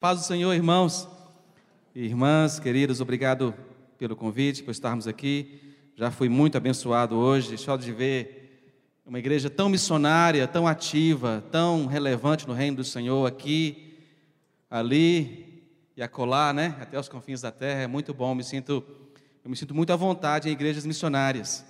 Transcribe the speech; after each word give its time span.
Paz 0.00 0.18
do 0.18 0.24
Senhor, 0.24 0.54
irmãos 0.54 1.06
e 1.94 2.06
irmãs, 2.06 2.58
queridos, 2.58 3.02
obrigado 3.02 3.52
pelo 3.98 4.16
convite, 4.16 4.62
por 4.62 4.70
estarmos 4.70 5.06
aqui. 5.06 5.60
Já 5.94 6.10
fui 6.10 6.26
muito 6.26 6.56
abençoado 6.56 7.16
hoje, 7.16 7.58
só 7.58 7.76
de 7.76 7.92
ver 7.92 8.72
uma 9.04 9.18
igreja 9.18 9.50
tão 9.50 9.68
missionária, 9.68 10.48
tão 10.48 10.66
ativa, 10.66 11.44
tão 11.52 11.84
relevante 11.84 12.48
no 12.48 12.54
reino 12.54 12.78
do 12.78 12.82
Senhor 12.82 13.26
aqui, 13.26 13.94
ali 14.70 15.68
e 15.94 16.02
acolá, 16.02 16.54
né? 16.54 16.74
Até 16.80 16.98
os 16.98 17.06
confins 17.06 17.42
da 17.42 17.52
terra. 17.52 17.82
É 17.82 17.86
muito 17.86 18.14
bom, 18.14 18.34
me 18.34 18.42
sinto, 18.42 18.82
eu 19.44 19.50
me 19.50 19.56
sinto 19.56 19.74
muito 19.74 19.92
à 19.92 19.96
vontade 19.96 20.48
em 20.48 20.52
igrejas 20.52 20.86
missionárias. 20.86 21.62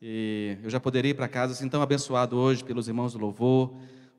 E 0.00 0.56
eu 0.62 0.70
já 0.70 0.80
poderia 0.80 1.10
ir 1.10 1.14
para 1.14 1.28
casa 1.28 1.52
assim 1.52 1.68
tão 1.68 1.82
abençoado 1.82 2.34
hoje 2.38 2.64
pelos 2.64 2.88
irmãos 2.88 3.12
do 3.12 3.18
louvor, 3.18 3.74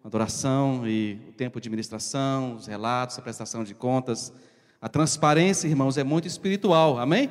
adoração 0.05 0.87
e 0.87 1.19
o 1.29 1.31
tempo 1.31 1.59
de 1.59 1.67
ministração, 1.67 2.57
os 2.57 2.67
relatos, 2.67 3.17
a 3.17 3.23
prestação 3.23 3.63
de 3.63 3.73
contas. 3.73 4.31
A 4.79 4.87
transparência, 4.87 5.67
irmãos, 5.67 5.97
é 5.97 6.03
muito 6.03 6.27
espiritual, 6.27 6.99
amém? 6.99 7.27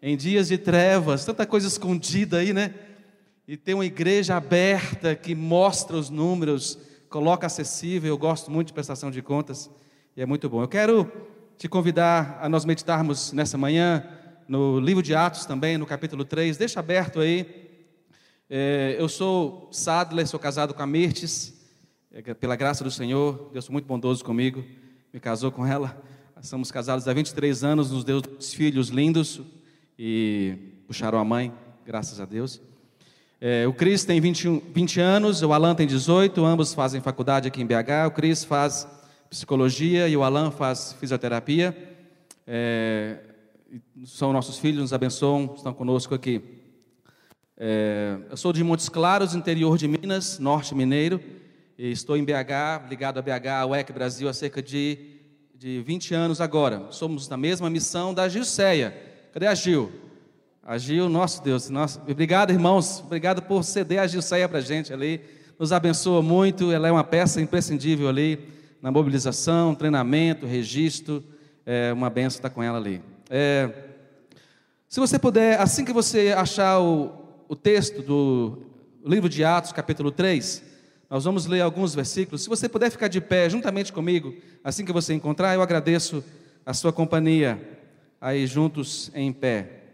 Em 0.00 0.16
dias 0.16 0.46
de 0.46 0.56
trevas, 0.56 1.24
tanta 1.24 1.44
coisa 1.44 1.66
escondida 1.66 2.38
aí, 2.38 2.52
né? 2.52 2.72
E 3.48 3.56
ter 3.56 3.74
uma 3.74 3.84
igreja 3.84 4.36
aberta 4.36 5.16
que 5.16 5.34
mostra 5.34 5.96
os 5.96 6.08
números, 6.08 6.78
coloca 7.10 7.48
acessível. 7.48 8.10
Eu 8.10 8.18
gosto 8.18 8.48
muito 8.48 8.68
de 8.68 8.74
prestação 8.74 9.10
de 9.10 9.20
contas 9.20 9.68
e 10.16 10.22
é 10.22 10.26
muito 10.26 10.48
bom. 10.48 10.62
Eu 10.62 10.68
quero 10.68 11.10
te 11.58 11.68
convidar 11.68 12.38
a 12.40 12.48
nós 12.48 12.64
meditarmos 12.64 13.32
nessa 13.32 13.58
manhã 13.58 14.08
no 14.46 14.78
livro 14.78 15.02
de 15.02 15.16
Atos 15.16 15.46
também, 15.46 15.76
no 15.76 15.84
capítulo 15.84 16.24
3. 16.24 16.56
Deixa 16.58 16.78
aberto 16.78 17.18
aí. 17.18 17.68
É, 18.48 18.94
eu 19.00 19.08
sou 19.08 19.68
Sadler, 19.72 20.28
sou 20.28 20.38
casado 20.38 20.72
com 20.72 20.82
a 20.82 20.86
Mirtes. 20.86 21.53
É, 22.16 22.32
pela 22.32 22.54
graça 22.54 22.84
do 22.84 22.92
Senhor, 22.92 23.50
Deus 23.52 23.66
foi 23.66 23.72
muito 23.72 23.86
bondoso 23.86 24.24
comigo, 24.24 24.64
me 25.12 25.18
casou 25.18 25.50
com 25.50 25.66
ela. 25.66 26.00
Somos 26.40 26.70
casados 26.70 27.08
há 27.08 27.12
23 27.12 27.64
anos, 27.64 27.90
nos 27.90 28.04
deu 28.04 28.22
filhos 28.40 28.88
lindos 28.88 29.40
e 29.98 30.56
puxaram 30.86 31.18
a 31.18 31.24
mãe, 31.24 31.52
graças 31.84 32.20
a 32.20 32.24
Deus. 32.24 32.62
É, 33.40 33.66
o 33.66 33.72
Cris 33.72 34.04
tem 34.04 34.20
21, 34.20 34.60
20 34.72 35.00
anos, 35.00 35.42
o 35.42 35.52
Alan 35.52 35.74
tem 35.74 35.88
18, 35.88 36.44
ambos 36.44 36.72
fazem 36.72 37.00
faculdade 37.00 37.48
aqui 37.48 37.60
em 37.60 37.66
BH. 37.66 38.06
O 38.06 38.10
Cris 38.12 38.44
faz 38.44 38.86
psicologia 39.28 40.06
e 40.06 40.16
o 40.16 40.22
Alan 40.22 40.52
faz 40.52 40.92
fisioterapia. 41.00 41.76
É, 42.46 43.18
são 44.04 44.32
nossos 44.32 44.56
filhos, 44.58 44.82
nos 44.82 44.92
abençoam, 44.92 45.52
estão 45.56 45.74
conosco 45.74 46.14
aqui. 46.14 46.40
É, 47.56 48.18
eu 48.30 48.36
sou 48.36 48.52
de 48.52 48.62
Montes 48.62 48.88
Claros, 48.88 49.34
interior 49.34 49.76
de 49.76 49.88
Minas, 49.88 50.38
norte 50.38 50.76
mineiro. 50.76 51.20
Estou 51.76 52.16
em 52.16 52.24
BH, 52.24 52.88
ligado 52.88 53.18
a 53.18 53.22
BH, 53.22 53.48
a 53.48 53.66
UEC 53.66 53.92
Brasil, 53.92 54.28
há 54.28 54.32
cerca 54.32 54.62
de, 54.62 54.96
de 55.56 55.82
20 55.82 56.14
anos 56.14 56.40
agora. 56.40 56.86
Somos 56.90 57.28
na 57.28 57.36
mesma 57.36 57.68
missão 57.68 58.14
da 58.14 58.28
Gilceia. 58.28 58.96
Cadê 59.32 59.48
a 59.48 59.54
Gil? 59.56 59.90
A 60.62 60.78
Gil, 60.78 61.08
nosso 61.08 61.42
Deus, 61.42 61.68
nosso, 61.68 62.00
obrigado 62.08 62.52
irmãos, 62.52 63.00
obrigado 63.00 63.42
por 63.42 63.64
ceder 63.64 64.00
a 64.00 64.06
Gilceia 64.06 64.48
para 64.48 64.58
a 64.58 64.62
gente 64.62 64.92
ali. 64.92 65.20
Nos 65.58 65.72
abençoa 65.72 66.22
muito, 66.22 66.70
ela 66.70 66.86
é 66.86 66.92
uma 66.92 67.02
peça 67.02 67.40
imprescindível 67.40 68.08
ali 68.08 68.38
na 68.80 68.92
mobilização, 68.92 69.74
treinamento, 69.74 70.46
registro. 70.46 71.24
É 71.66 71.92
uma 71.92 72.08
benção 72.08 72.38
estar 72.38 72.50
com 72.50 72.62
ela 72.62 72.78
ali. 72.78 73.02
É, 73.28 73.68
se 74.88 75.00
você 75.00 75.18
puder, 75.18 75.60
assim 75.60 75.84
que 75.84 75.92
você 75.92 76.32
achar 76.36 76.78
o, 76.78 77.10
o 77.48 77.56
texto 77.56 78.00
do 78.00 78.62
livro 79.04 79.28
de 79.28 79.42
Atos, 79.42 79.72
capítulo 79.72 80.12
3, 80.12 80.73
nós 81.14 81.22
vamos 81.22 81.46
ler 81.46 81.60
alguns 81.60 81.94
versículos. 81.94 82.42
Se 82.42 82.48
você 82.48 82.68
puder 82.68 82.90
ficar 82.90 83.06
de 83.06 83.20
pé 83.20 83.48
juntamente 83.48 83.92
comigo, 83.92 84.34
assim 84.64 84.84
que 84.84 84.90
você 84.90 85.14
encontrar, 85.14 85.54
eu 85.54 85.62
agradeço 85.62 86.24
a 86.66 86.74
sua 86.74 86.92
companhia 86.92 87.78
aí 88.20 88.44
juntos 88.48 89.12
em 89.14 89.32
pé. 89.32 89.84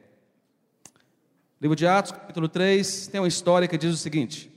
Livro 1.61 1.77
de 1.77 1.87
Atos, 1.87 2.13
capítulo 2.13 2.49
3, 2.49 3.09
tem 3.09 3.21
uma 3.21 3.29
história 3.29 3.69
que 3.69 3.77
diz 3.77 3.93
o 3.93 3.99
seguinte: 3.99 4.51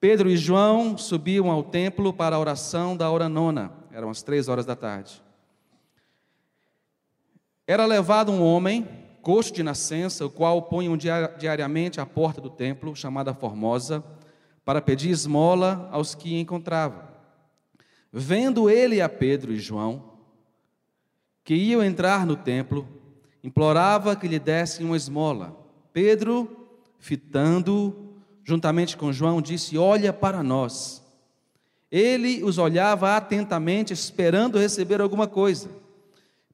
Pedro 0.00 0.28
e 0.28 0.36
João 0.36 0.98
subiam 0.98 1.48
ao 1.48 1.62
templo 1.62 2.12
para 2.12 2.34
a 2.34 2.40
oração 2.40 2.96
da 2.96 3.08
hora 3.08 3.28
nona, 3.28 3.70
eram 3.92 4.10
as 4.10 4.20
três 4.20 4.48
horas 4.48 4.66
da 4.66 4.74
tarde. 4.74 5.22
Era 7.68 7.86
levado 7.86 8.32
um 8.32 8.42
homem, 8.42 8.88
coxo 9.22 9.52
de 9.52 9.62
nascença, 9.62 10.26
o 10.26 10.30
qual 10.30 10.60
punham 10.62 10.96
diariamente 10.96 12.00
à 12.00 12.04
porta 12.04 12.40
do 12.40 12.50
templo, 12.50 12.96
chamada 12.96 13.32
Formosa, 13.32 14.02
para 14.64 14.80
pedir 14.80 15.10
esmola 15.10 15.88
aos 15.92 16.14
que 16.14 16.38
encontrava. 16.38 17.12
Vendo 18.12 18.70
ele 18.70 19.00
a 19.00 19.08
Pedro 19.08 19.52
e 19.52 19.58
João, 19.58 20.14
que 21.42 21.54
iam 21.54 21.82
entrar 21.84 22.24
no 22.24 22.36
templo, 22.36 22.88
implorava 23.42 24.16
que 24.16 24.26
lhe 24.26 24.38
dessem 24.38 24.86
uma 24.86 24.96
esmola. 24.96 25.56
Pedro, 25.92 26.68
fitando, 26.98 28.14
juntamente 28.42 28.96
com 28.96 29.12
João, 29.12 29.42
disse: 29.42 29.76
Olha 29.76 30.12
para 30.12 30.42
nós. 30.42 31.02
Ele 31.90 32.42
os 32.42 32.58
olhava 32.58 33.16
atentamente, 33.16 33.92
esperando 33.92 34.58
receber 34.58 35.00
alguma 35.00 35.28
coisa. 35.28 35.70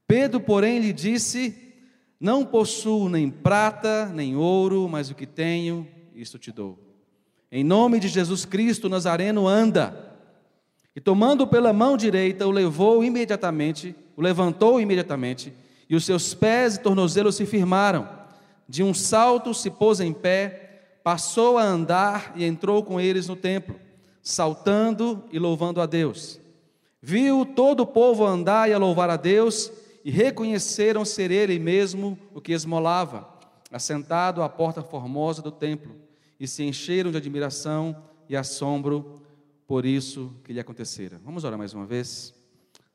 Pedro, 0.06 0.40
porém, 0.40 0.80
lhe 0.80 0.92
disse: 0.92 1.74
Não 2.18 2.44
possuo 2.44 3.08
nem 3.08 3.30
prata, 3.30 4.06
nem 4.06 4.34
ouro, 4.34 4.88
mas 4.88 5.08
o 5.08 5.14
que 5.14 5.26
tenho, 5.26 5.86
isto 6.14 6.38
te 6.38 6.50
dou. 6.50 6.89
Em 7.52 7.64
nome 7.64 7.98
de 7.98 8.06
Jesus 8.06 8.44
Cristo 8.44 8.88
Nazareno, 8.88 9.48
anda. 9.48 10.14
E 10.94 11.00
tomando 11.00 11.48
pela 11.48 11.72
mão 11.72 11.96
direita, 11.96 12.46
o 12.46 12.50
levou 12.50 13.02
imediatamente, 13.02 13.94
o 14.16 14.22
levantou 14.22 14.80
imediatamente, 14.80 15.52
e 15.88 15.96
os 15.96 16.04
seus 16.04 16.32
pés 16.32 16.76
e 16.76 16.80
tornozelos 16.80 17.34
se 17.34 17.44
firmaram. 17.44 18.08
De 18.68 18.84
um 18.84 18.94
salto 18.94 19.52
se 19.52 19.68
pôs 19.68 19.98
em 19.98 20.12
pé, 20.12 20.98
passou 21.02 21.58
a 21.58 21.64
andar 21.64 22.32
e 22.36 22.44
entrou 22.44 22.84
com 22.84 23.00
eles 23.00 23.26
no 23.26 23.34
templo, 23.34 23.74
saltando 24.22 25.24
e 25.32 25.38
louvando 25.38 25.80
a 25.80 25.86
Deus. 25.86 26.38
Viu 27.02 27.44
todo 27.44 27.80
o 27.80 27.86
povo 27.86 28.24
andar 28.24 28.70
e 28.70 28.72
a 28.72 28.78
louvar 28.78 29.10
a 29.10 29.16
Deus, 29.16 29.72
e 30.04 30.10
reconheceram 30.10 31.04
ser 31.04 31.32
ele 31.32 31.58
mesmo 31.58 32.16
o 32.32 32.40
que 32.40 32.52
esmolava, 32.52 33.28
assentado 33.72 34.40
à 34.40 34.48
porta 34.48 34.82
formosa 34.82 35.42
do 35.42 35.50
templo 35.50 35.99
e 36.40 36.48
se 36.48 36.64
encheram 36.64 37.10
de 37.10 37.18
admiração 37.18 38.02
e 38.26 38.34
assombro 38.34 39.22
por 39.66 39.84
isso 39.84 40.34
que 40.42 40.54
lhe 40.54 40.58
acontecera. 40.58 41.20
Vamos 41.22 41.44
orar 41.44 41.58
mais 41.58 41.74
uma 41.74 41.84
vez. 41.84 42.34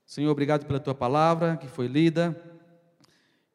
Senhor, 0.04 0.32
obrigado 0.32 0.66
pela 0.66 0.80
tua 0.80 0.96
palavra 0.96 1.56
que 1.56 1.68
foi 1.68 1.88
lida, 1.88 2.36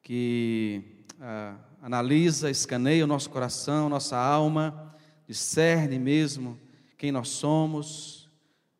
que 0.01 1.05
ah, 1.21 1.57
analisa, 1.83 2.49
escaneia 2.49 3.05
o 3.05 3.09
nosso 3.09 3.29
coração, 3.31 3.89
nossa 3.89 4.17
alma, 4.17 4.95
discerne 5.27 5.99
mesmo 5.99 6.57
quem 6.97 7.11
nós 7.11 7.29
somos, 7.29 8.31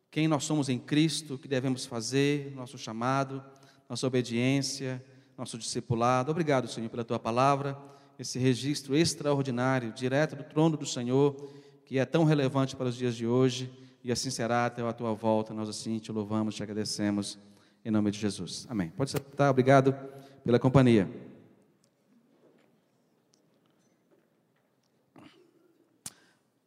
quem 0.09 0.29
nós 0.29 0.45
somos 0.45 0.69
em 0.69 0.79
Cristo, 0.79 1.33
o 1.33 1.37
que 1.37 1.47
devemos 1.47 1.85
fazer, 1.85 2.53
nosso 2.55 2.77
chamado, 2.77 3.43
nossa 3.89 4.07
obediência, 4.07 5.03
nosso 5.37 5.57
discipulado. 5.57 6.31
Obrigado, 6.31 6.69
Senhor, 6.69 6.89
pela 6.89 7.03
tua 7.03 7.19
palavra 7.19 7.77
esse 8.21 8.37
registro 8.37 8.95
extraordinário, 8.95 9.91
direto 9.91 10.35
do 10.35 10.43
trono 10.43 10.77
do 10.77 10.85
Senhor, 10.85 11.51
que 11.83 11.97
é 11.97 12.05
tão 12.05 12.23
relevante 12.23 12.75
para 12.75 12.87
os 12.87 12.95
dias 12.95 13.15
de 13.15 13.25
hoje, 13.25 13.71
e 14.03 14.11
assim 14.11 14.29
será 14.29 14.67
até 14.67 14.87
a 14.87 14.93
tua 14.93 15.11
volta. 15.11 15.55
Nós 15.55 15.67
assim 15.67 15.97
te 15.97 16.11
louvamos, 16.11 16.53
te 16.53 16.61
agradecemos, 16.61 17.39
em 17.83 17.89
nome 17.89 18.11
de 18.11 18.19
Jesus. 18.19 18.67
Amém. 18.69 18.89
Pode 18.95 19.09
sentar, 19.09 19.49
obrigado 19.49 19.95
pela 20.43 20.59
companhia. 20.59 21.09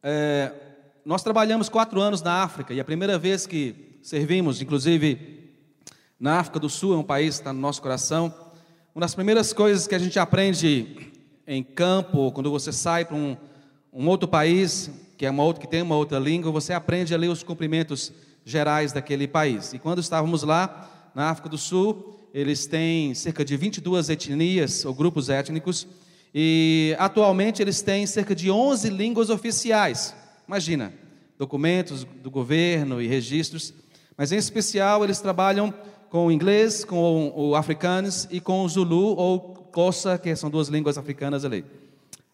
É, 0.03 0.51
nós 1.05 1.23
trabalhamos 1.23 1.69
quatro 1.69 2.01
anos 2.01 2.21
na 2.21 2.43
África, 2.43 2.73
e 2.73 2.81
a 2.81 2.85
primeira 2.85 3.17
vez 3.17 3.47
que 3.47 3.97
servimos, 4.03 4.61
inclusive 4.61 5.53
na 6.19 6.37
África 6.37 6.59
do 6.59 6.69
Sul, 6.69 6.93
é 6.93 6.97
um 6.97 7.03
país 7.03 7.35
que 7.35 7.41
está 7.41 7.53
no 7.53 7.61
nosso 7.61 7.81
coração, 7.81 8.33
uma 8.93 9.01
das 9.01 9.15
primeiras 9.15 9.53
coisas 9.53 9.87
que 9.87 9.95
a 9.95 9.99
gente 9.99 10.19
aprende 10.19 11.14
em 11.47 11.63
campo, 11.63 12.31
quando 12.31 12.49
você 12.49 12.71
sai 12.71 13.05
para 13.05 13.15
um, 13.15 13.37
um 13.93 14.07
outro 14.07 14.27
país, 14.27 14.89
que, 15.17 15.25
é 15.25 15.29
uma 15.29 15.43
outra, 15.43 15.61
que 15.61 15.67
tem 15.67 15.81
uma 15.81 15.95
outra 15.95 16.17
língua, 16.17 16.51
você 16.51 16.73
aprende 16.73 17.13
a 17.13 17.17
ler 17.17 17.29
os 17.29 17.43
cumprimentos 17.43 18.11
gerais 18.43 18.91
daquele 18.91 19.27
país. 19.27 19.73
E 19.73 19.79
quando 19.79 19.99
estávamos 19.99 20.43
lá, 20.43 21.11
na 21.13 21.29
África 21.29 21.47
do 21.47 21.57
Sul, 21.57 22.19
eles 22.33 22.65
têm 22.65 23.13
cerca 23.13 23.45
de 23.45 23.55
22 23.55 24.09
etnias 24.09 24.83
ou 24.85 24.93
grupos 24.93 25.29
étnicos, 25.29 25.87
e 26.33 26.95
atualmente 26.99 27.61
eles 27.61 27.81
têm 27.81 28.05
cerca 28.05 28.35
de 28.35 28.51
11 28.51 28.89
línguas 28.89 29.29
oficiais. 29.29 30.13
Imagina, 30.47 30.91
documentos 31.37 32.05
do 32.21 32.29
governo 32.29 33.01
e 33.01 33.07
registros, 33.07 33.73
mas 34.17 34.31
em 34.31 34.37
especial 34.37 35.03
eles 35.03 35.19
trabalham 35.21 35.73
com 36.09 36.27
o 36.27 36.31
inglês, 36.31 36.83
com 36.83 37.31
o 37.35 37.55
africanos 37.55 38.27
e 38.29 38.39
com 38.39 38.63
o 38.63 38.69
zulu 38.69 39.15
ou 39.15 39.39
Kossa, 39.75 40.17
que 40.17 40.33
são 40.37 40.49
duas 40.49 40.69
línguas 40.69 40.97
africanas 40.97 41.43
ali. 41.43 41.65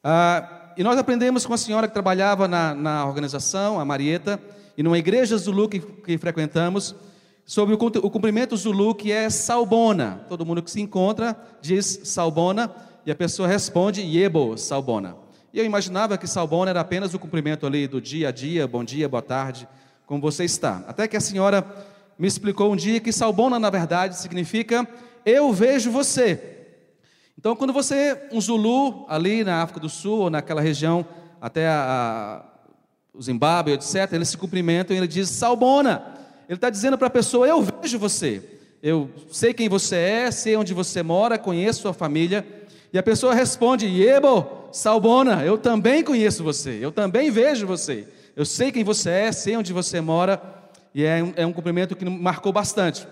Ah, 0.03 0.73
e 0.77 0.83
nós 0.83 0.95
aprendemos 0.95 1.43
com 1.43 1.55
a 1.55 1.57
senhora 1.57 1.88
que 1.88 1.93
trabalhava 1.93 2.47
na, 2.47 2.75
na 2.75 3.03
organização, 3.03 3.79
a 3.79 3.83
Marieta, 3.83 4.39
e 4.77 4.83
numa 4.83 4.99
igreja 4.99 5.35
Zulu 5.39 5.67
que, 5.67 5.79
que 5.79 6.19
frequentamos, 6.19 6.93
sobre 7.43 7.73
o 7.73 8.09
cumprimento 8.11 8.55
Zulu, 8.55 8.93
que 8.93 9.11
é 9.11 9.27
Salbona. 9.31 10.23
Todo 10.29 10.45
mundo 10.45 10.61
que 10.61 10.69
se 10.69 10.79
encontra 10.79 11.35
diz 11.59 12.01
Salbona 12.03 12.71
e 13.07 13.11
a 13.11 13.15
pessoa 13.15 13.47
responde 13.47 14.01
Yebo 14.01 14.55
Salbona. 14.55 15.15
E 15.51 15.57
eu 15.57 15.65
imaginava 15.65 16.19
que 16.19 16.27
Salbona 16.27 16.69
era 16.69 16.81
apenas 16.81 17.11
o 17.15 17.19
cumprimento 17.19 17.65
ali 17.65 17.87
do 17.87 17.99
dia 17.99 18.29
a 18.29 18.31
dia, 18.31 18.67
bom 18.67 18.83
dia, 18.83 19.09
boa 19.09 19.23
tarde, 19.23 19.67
como 20.05 20.21
você 20.21 20.44
está. 20.45 20.83
Até 20.87 21.07
que 21.07 21.17
a 21.17 21.19
senhora 21.19 21.65
me 22.19 22.27
explicou 22.27 22.71
um 22.71 22.75
dia 22.75 22.99
que 22.99 23.11
Salbona, 23.11 23.59
na 23.59 23.71
verdade, 23.71 24.15
significa 24.15 24.87
eu 25.25 25.51
vejo 25.51 25.89
você. 25.89 26.60
Então, 27.41 27.55
quando 27.55 27.73
você, 27.73 28.29
um 28.31 28.39
Zulu, 28.39 29.03
ali 29.09 29.43
na 29.43 29.63
África 29.63 29.79
do 29.79 29.89
Sul, 29.89 30.19
ou 30.19 30.29
naquela 30.29 30.61
região, 30.61 31.03
até 31.41 31.67
a, 31.67 32.45
a, 32.45 33.17
o 33.17 33.19
Zimbábue, 33.19 33.71
etc., 33.71 34.13
eles 34.13 34.29
se 34.29 34.38
cumprimentam 34.38 34.95
e 34.95 34.99
ele 34.99 35.07
diz 35.07 35.27
Salbona. 35.27 36.03
Ele 36.47 36.57
está 36.57 36.69
dizendo 36.69 36.99
para 36.99 37.07
a 37.07 37.09
pessoa: 37.09 37.47
Eu 37.47 37.63
vejo 37.63 37.97
você, 37.97 38.47
eu 38.83 39.09
sei 39.31 39.55
quem 39.55 39.67
você 39.67 39.95
é, 39.95 40.29
sei 40.29 40.55
onde 40.55 40.71
você 40.71 41.01
mora, 41.01 41.35
conheço 41.35 41.81
sua 41.81 41.93
família. 41.93 42.45
E 42.93 42.99
a 42.99 43.01
pessoa 43.01 43.33
responde: 43.33 43.87
Yebo, 43.87 44.47
Salbona, 44.71 45.44
eu 45.44 45.57
também 45.57 46.03
conheço 46.03 46.44
você, 46.44 46.77
eu 46.79 46.91
também 46.91 47.31
vejo 47.31 47.65
você, 47.65 48.07
eu 48.35 48.45
sei 48.45 48.71
quem 48.71 48.83
você 48.83 49.09
é, 49.09 49.31
sei 49.31 49.57
onde 49.57 49.73
você 49.73 49.99
mora. 49.99 50.39
E 50.94 51.03
é 51.03 51.23
um, 51.23 51.33
é 51.35 51.44
um 51.44 51.53
cumprimento 51.53 51.95
que 51.95 52.05
marcou 52.05 52.53
bastante. 52.53 53.07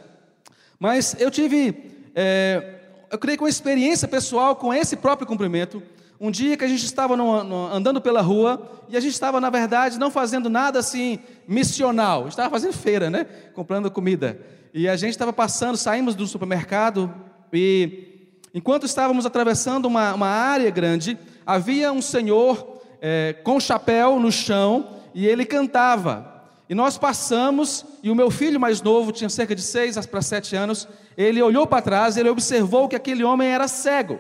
Mas 0.80 1.16
eu 1.20 1.32
tive, 1.32 2.12
é, 2.14 2.79
eu 3.12 3.18
creio 3.18 3.38
que 3.38 3.44
uma 3.44 3.50
experiência 3.50 4.08
pessoal 4.08 4.56
com 4.56 4.74
esse 4.74 4.96
próprio 4.96 5.28
cumprimento. 5.28 5.82
Um 6.20 6.30
dia 6.30 6.58
que 6.58 6.66
a 6.66 6.68
gente 6.68 6.84
estava 6.84 7.16
andando 7.16 8.02
pela 8.02 8.22
rua 8.22 8.70
e 8.90 8.98
a 8.98 9.00
gente 9.00 9.14
estava, 9.14 9.40
na 9.40 9.50
verdade, 9.50 9.98
não 9.98 10.12
fazendo 10.12 10.50
nada 10.50 10.80
assim 10.80 11.20
missional, 11.48 12.28
estava 12.28 12.50
fazendo 12.50 12.74
feira, 12.74 13.10
né? 13.10 13.26
Comprando 13.54 13.90
comida. 13.90 14.40
E 14.74 14.88
a 14.88 14.98
gente 14.98 15.12
estava 15.12 15.32
passando, 15.32 15.78
saímos 15.78 16.16
do 16.16 16.28
supermercado 16.28 17.14
e 17.54 18.34
enquanto 18.54 18.86
estávamos 18.86 19.26
atravessando 19.26 19.86
uma, 19.86 20.14
uma 20.14 20.28
área 20.28 20.70
grande, 20.70 21.18
havia 21.46 21.92
um 21.92 22.02
senhor 22.02 22.82
é, 23.02 23.34
com 23.44 23.60
chapéu 23.60 24.20
no 24.20 24.32
chão 24.32 24.98
e 25.16 25.26
ele 25.26 25.46
cantava. 25.46 26.40
E 26.70 26.76
nós 26.76 27.00
passamos, 27.00 27.84
e 28.04 28.12
o 28.12 28.16
meu 28.16 28.30
filho 28.30 28.60
mais 28.60 28.80
novo, 28.80 29.12
tinha 29.12 29.30
cerca 29.30 29.56
de 29.56 29.62
seis 29.62 30.06
para 30.06 30.22
sete 30.22 30.56
anos, 30.56 30.88
ele 31.22 31.42
olhou 31.42 31.68
para 31.68 31.82
trás, 31.82 32.16
ele 32.16 32.30
observou 32.30 32.88
que 32.88 32.96
aquele 32.96 33.26
homem 33.26 33.50
era 33.50 33.68
cego. 33.68 34.18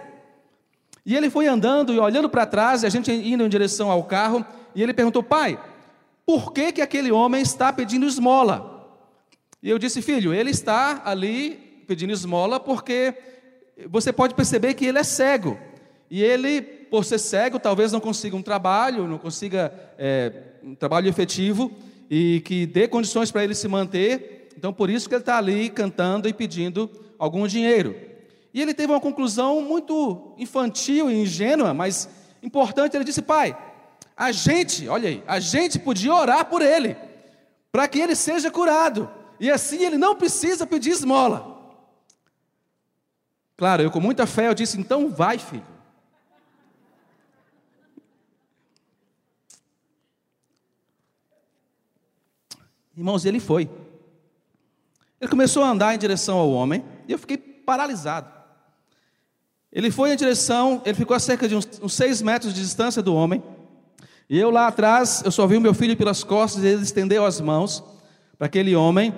E 1.05 1.15
ele 1.15 1.29
foi 1.29 1.47
andando 1.47 1.93
e 1.93 1.99
olhando 1.99 2.29
para 2.29 2.45
trás, 2.45 2.83
e 2.83 2.85
a 2.85 2.89
gente 2.89 3.09
indo 3.09 3.41
em 3.41 3.47
direção 3.47 3.89
ao 3.89 4.03
carro, 4.03 4.45
e 4.75 4.83
ele 4.83 4.93
perguntou: 4.93 5.23
Pai, 5.23 5.57
por 6.25 6.51
que, 6.51 6.73
que 6.73 6.81
aquele 6.81 7.09
homem 7.09 7.41
está 7.41 7.71
pedindo 7.71 8.05
esmola? 8.05 8.99
E 9.63 9.69
eu 9.69 9.79
disse: 9.79 10.01
Filho, 10.01 10.33
ele 10.33 10.51
está 10.51 11.01
ali 11.05 11.83
pedindo 11.87 12.11
esmola 12.11 12.59
porque 12.59 13.15
você 13.89 14.11
pode 14.11 14.35
perceber 14.35 14.73
que 14.73 14.85
ele 14.85 14.99
é 14.99 15.03
cego. 15.03 15.57
E 16.11 16.21
ele, 16.21 16.61
por 16.61 17.05
ser 17.05 17.17
cego, 17.17 17.59
talvez 17.59 17.93
não 17.93 18.01
consiga 18.01 18.35
um 18.35 18.41
trabalho, 18.41 19.07
não 19.07 19.17
consiga 19.17 19.73
é, 19.97 20.33
um 20.61 20.75
trabalho 20.75 21.07
efetivo 21.07 21.71
e 22.09 22.41
que 22.41 22.65
dê 22.65 22.89
condições 22.89 23.31
para 23.31 23.43
ele 23.43 23.55
se 23.55 23.69
manter. 23.69 24.38
Então, 24.59 24.73
por 24.73 24.89
isso 24.89 25.07
que 25.07 25.15
ele 25.15 25.21
está 25.21 25.37
ali 25.37 25.69
cantando 25.69 26.27
e 26.27 26.33
pedindo 26.33 26.91
algum 27.17 27.47
dinheiro. 27.47 27.95
E 28.53 28.61
ele 28.61 28.73
teve 28.73 28.91
uma 28.91 28.99
conclusão 28.99 29.61
muito 29.61 30.33
infantil 30.37 31.09
e 31.09 31.15
ingênua, 31.15 31.73
mas 31.73 32.09
importante. 32.43 32.93
Ele 32.93 33.05
disse: 33.05 33.21
Pai, 33.21 33.57
a 34.17 34.33
gente, 34.33 34.85
olha 34.89 35.07
aí, 35.07 35.23
a 35.25 35.39
gente 35.39 35.79
podia 35.79 36.13
orar 36.13 36.43
por 36.43 36.61
ele, 36.61 36.97
para 37.71 37.87
que 37.87 37.99
ele 37.99 38.17
seja 38.17 38.51
curado, 38.51 39.09
e 39.39 39.49
assim 39.49 39.81
ele 39.81 39.97
não 39.97 40.13
precisa 40.13 40.67
pedir 40.67 40.89
esmola. 40.89 41.57
Claro, 43.55 43.81
eu 43.81 43.89
com 43.89 44.01
muita 44.01 44.27
fé 44.27 44.49
eu 44.49 44.53
disse: 44.53 44.77
Então 44.77 45.09
vai, 45.09 45.37
filho. 45.37 45.63
Irmãos, 52.97 53.23
ele 53.23 53.39
foi. 53.39 53.69
Ele 55.19 55.29
começou 55.29 55.63
a 55.63 55.69
andar 55.69 55.93
em 55.93 55.97
direção 55.97 56.37
ao 56.37 56.49
homem, 56.51 56.83
e 57.07 57.11
eu 57.11 57.19
fiquei 57.19 57.37
paralisado. 57.37 58.31
Ele 59.71 59.91
foi 59.91 60.13
em 60.13 60.15
direção, 60.15 60.81
ele 60.85 60.95
ficou 60.95 61.15
a 61.15 61.19
cerca 61.19 61.47
de 61.47 61.55
uns, 61.55 61.67
uns 61.81 61.93
seis 61.93 62.21
metros 62.21 62.53
de 62.53 62.61
distância 62.61 63.01
do 63.01 63.13
homem. 63.13 63.43
E 64.29 64.39
eu 64.39 64.49
lá 64.49 64.67
atrás, 64.67 65.21
eu 65.23 65.31
só 65.31 65.45
vi 65.45 65.57
o 65.57 65.61
meu 65.61 65.73
filho 65.73 65.95
pelas 65.95 66.23
costas, 66.23 66.63
e 66.63 66.67
ele 66.67 66.83
estendeu 66.83 67.25
as 67.25 67.39
mãos 67.39 67.83
para 68.37 68.47
aquele 68.47 68.75
homem. 68.75 69.13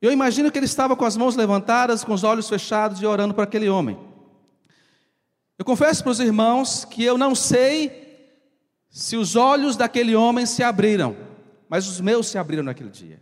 Eu 0.00 0.12
imagino 0.12 0.50
que 0.50 0.58
ele 0.58 0.66
estava 0.66 0.94
com 0.94 1.04
as 1.04 1.16
mãos 1.16 1.34
levantadas, 1.34 2.04
com 2.04 2.12
os 2.12 2.24
olhos 2.24 2.48
fechados 2.48 3.00
e 3.00 3.06
orando 3.06 3.34
para 3.34 3.44
aquele 3.44 3.68
homem. 3.68 3.98
Eu 5.58 5.64
confesso 5.64 6.02
para 6.02 6.12
os 6.12 6.20
irmãos 6.20 6.84
que 6.84 7.04
eu 7.04 7.16
não 7.16 7.34
sei 7.34 8.04
se 8.90 9.16
os 9.16 9.34
olhos 9.34 9.76
daquele 9.76 10.14
homem 10.14 10.46
se 10.46 10.62
abriram, 10.62 11.16
mas 11.68 11.88
os 11.88 12.00
meus 12.00 12.28
se 12.28 12.38
abriram 12.38 12.62
naquele 12.62 12.90
dia. 12.90 13.20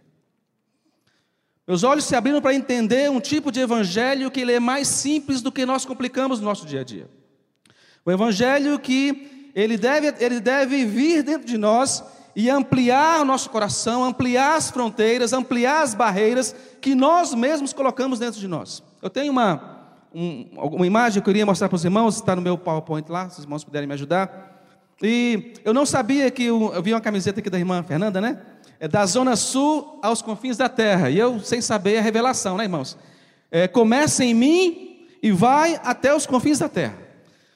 Meus 1.67 1.85
olhos 1.85 2.05
se 2.05 2.17
abriram 2.17 2.41
para 2.41 2.55
entender 2.55 3.11
um 3.11 3.21
tipo 3.21 3.53
de 3.53 3.61
evangelho 3.61 4.31
que 4.31 4.41
ele 4.41 4.53
é 4.53 4.61
mais 4.61 4.89
simples 4.89 5.41
do 5.41 5.53
que 5.53 5.65
nós 5.65 5.85
complicamos 5.85 6.41
no 6.41 6.47
nosso 6.47 6.67
dia 6.67 6.81
a 6.81 6.85
dia. 6.85 7.09
O 8.05 8.11
evangelho 8.11 8.79
que 8.81 9.51
ele 9.55 9.77
deve, 9.77 10.13
ele 10.19 10.41
deve 10.41 10.85
vir 10.85 11.23
dentro 11.23 11.47
de 11.47 11.57
nós 11.57 12.03
e 12.35 12.51
ampliar 12.51 13.21
o 13.21 13.25
nosso 13.25 13.49
coração, 13.51 14.03
ampliar 14.03 14.57
as 14.57 14.71
fronteiras, 14.71 15.33
ampliar 15.33 15.83
as 15.83 15.95
barreiras 15.95 16.55
que 16.81 16.95
nós 16.95 17.33
mesmos 17.33 17.73
colocamos 17.73 18.19
dentro 18.19 18.41
de 18.41 18.49
nós. 18.49 18.83
Eu 19.01 19.09
tenho 19.09 19.31
uma, 19.31 19.95
um, 20.13 20.49
uma 20.55 20.87
imagem 20.87 21.23
que 21.23 21.29
eu 21.29 21.33
queria 21.33 21.47
mostrar 21.47 21.69
para 21.69 21.77
os 21.77 21.85
irmãos, 21.85 22.17
está 22.17 22.35
no 22.35 22.43
meu 22.43 22.59
PowerPoint 22.59 23.09
lá, 23.09 23.29
se 23.31 23.39
os 23.39 23.45
irmãos 23.45 23.63
puderem 23.63 23.87
me 23.87 23.95
ajudar. 23.95 24.51
E 25.01 25.55
eu 25.65 25.73
não 25.73 25.87
sabia 25.87 26.29
que 26.31 26.45
eu, 26.45 26.73
eu 26.75 26.83
vi 26.83 26.93
uma 26.93 27.01
camiseta 27.01 27.39
aqui 27.39 27.51
da 27.51 27.59
irmã 27.59 27.83
Fernanda, 27.83 28.21
né? 28.21 28.41
É 28.83 28.89
da 28.89 29.07
zona 29.07 29.37
sul 29.37 30.01
aos 30.03 30.21
confins 30.23 30.57
da 30.57 30.69
terra. 30.69 31.09
E 31.09 31.17
eu, 31.17 31.39
sem 31.39 31.61
saber, 31.61 31.99
a 31.99 32.03
revelação, 32.03 32.57
né, 32.57 32.65
irmãos? 32.65 32.99
É, 33.49 33.69
começa 33.69 34.25
em 34.25 34.35
mim 34.35 35.07
e 35.23 35.31
vai 35.31 35.81
até 35.85 36.13
os 36.13 36.27
confins 36.27 36.59
da 36.59 36.69
terra. 36.69 36.99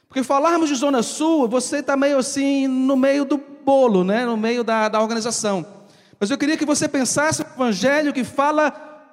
Porque 0.07 0.23
falarmos 0.23 0.69
de 0.69 0.77
zona 0.77 1.03
sul, 1.03 1.49
você 1.49 1.79
está 1.79 1.97
meio 1.97 2.19
assim, 2.19 2.69
no 2.69 2.97
meio 2.97 3.25
do 3.25 3.39
bolo, 3.39 4.05
né? 4.05 4.25
no 4.25 4.37
meio 4.37 4.63
da, 4.63 4.89
da 4.89 5.01
organização. 5.01 5.67
Mas 6.21 6.31
eu 6.31 6.39
queria 6.39 6.57
que 6.57 6.65
você 6.65 6.87
pensasse 6.87 7.43
no 7.43 7.49
evangelho 7.57 8.13
que 8.13 8.23
fala 8.23 8.71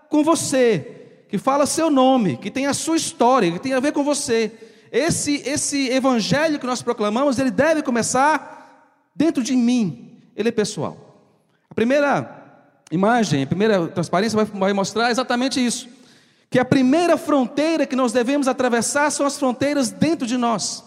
com 0.08 0.24
você, 0.24 1.26
que 1.28 1.40
fala 1.40 1.66
seu 1.66 1.90
nome, 1.90 2.38
que 2.38 2.52
tem 2.52 2.68
a 2.68 2.76
sua 2.76 2.96
história, 2.96 3.52
que 3.52 3.58
tem 3.58 3.74
a 3.74 3.80
ver 3.80 3.92
com 3.92 4.04
você. 4.04 4.52
Esse, 4.92 5.42
esse 5.48 5.90
evangelho 5.90 6.60
que 6.60 6.68
nós 6.68 6.84
proclamamos, 6.84 7.40
ele 7.40 7.50
deve 7.50 7.82
começar 7.82 9.02
dentro 9.16 9.42
de 9.42 9.56
mim, 9.56 10.22
ele 10.36 10.50
é 10.50 10.52
pessoal. 10.52 11.13
A 11.74 11.76
primeira 11.76 12.30
imagem, 12.92 13.42
a 13.42 13.48
primeira 13.48 13.88
transparência 13.88 14.36
vai, 14.36 14.46
vai 14.46 14.74
mostrar 14.74 15.10
exatamente 15.10 15.60
isso. 15.60 15.90
Que 16.48 16.60
a 16.60 16.64
primeira 16.64 17.18
fronteira 17.18 17.88
que 17.88 17.96
nós 17.96 18.14
devemos 18.14 18.48
atravessar 18.48 19.10
são 19.10 19.26
as 19.26 19.40
fronteiras 19.40 19.90
dentro 19.90 20.28
de 20.28 20.38
nós, 20.38 20.84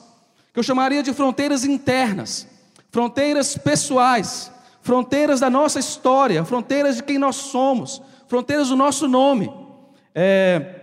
que 0.54 0.60
eu 0.60 0.62
chamaria 0.62 1.02
de 1.02 1.12
fronteiras 1.12 1.64
internas, 1.64 2.46
fronteiras 2.92 3.58
pessoais, 3.58 4.52
fronteiras 4.80 5.40
da 5.40 5.50
nossa 5.50 5.80
história, 5.80 6.44
fronteiras 6.44 6.94
de 6.94 7.02
quem 7.02 7.18
nós 7.18 7.34
somos, 7.34 8.00
fronteiras 8.28 8.68
do 8.68 8.76
nosso 8.76 9.08
nome. 9.08 9.52
É, 10.14 10.82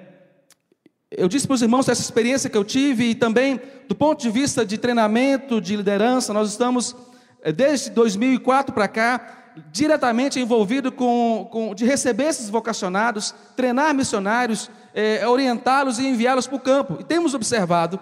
eu 1.12 1.30
disse 1.30 1.48
para 1.48 1.54
os 1.54 1.62
irmãos 1.62 1.88
essa 1.88 2.02
experiência 2.02 2.50
que 2.50 2.58
eu 2.58 2.66
tive 2.66 3.12
e 3.12 3.16
também 3.16 3.62
do 3.88 3.96
ponto 3.96 4.22
de 4.22 4.30
vista 4.30 4.66
de 4.66 4.78
treinamento, 4.78 5.62
de 5.62 5.78
liderança, 5.78 6.34
nós 6.34 6.50
estamos 6.50 6.94
é, 7.42 7.54
desde 7.54 7.90
2004 7.92 8.76
para 8.76 8.90
cá 8.90 9.43
diretamente 9.72 10.40
envolvido 10.40 10.92
com, 10.92 11.48
com 11.52 11.76
de 11.76 11.86
receber 11.86 12.26
esses 12.26 12.50
vocacionados, 12.50 13.34
treinar 13.56 13.94
missionários, 13.94 14.70
é, 14.94 15.28
orientá-los 15.28 16.00
e 16.00 16.08
enviá-los 16.08 16.48
para 16.48 16.56
o 16.56 16.60
campo. 16.60 16.98
E 17.00 17.04
temos 17.04 17.34
observado 17.34 18.00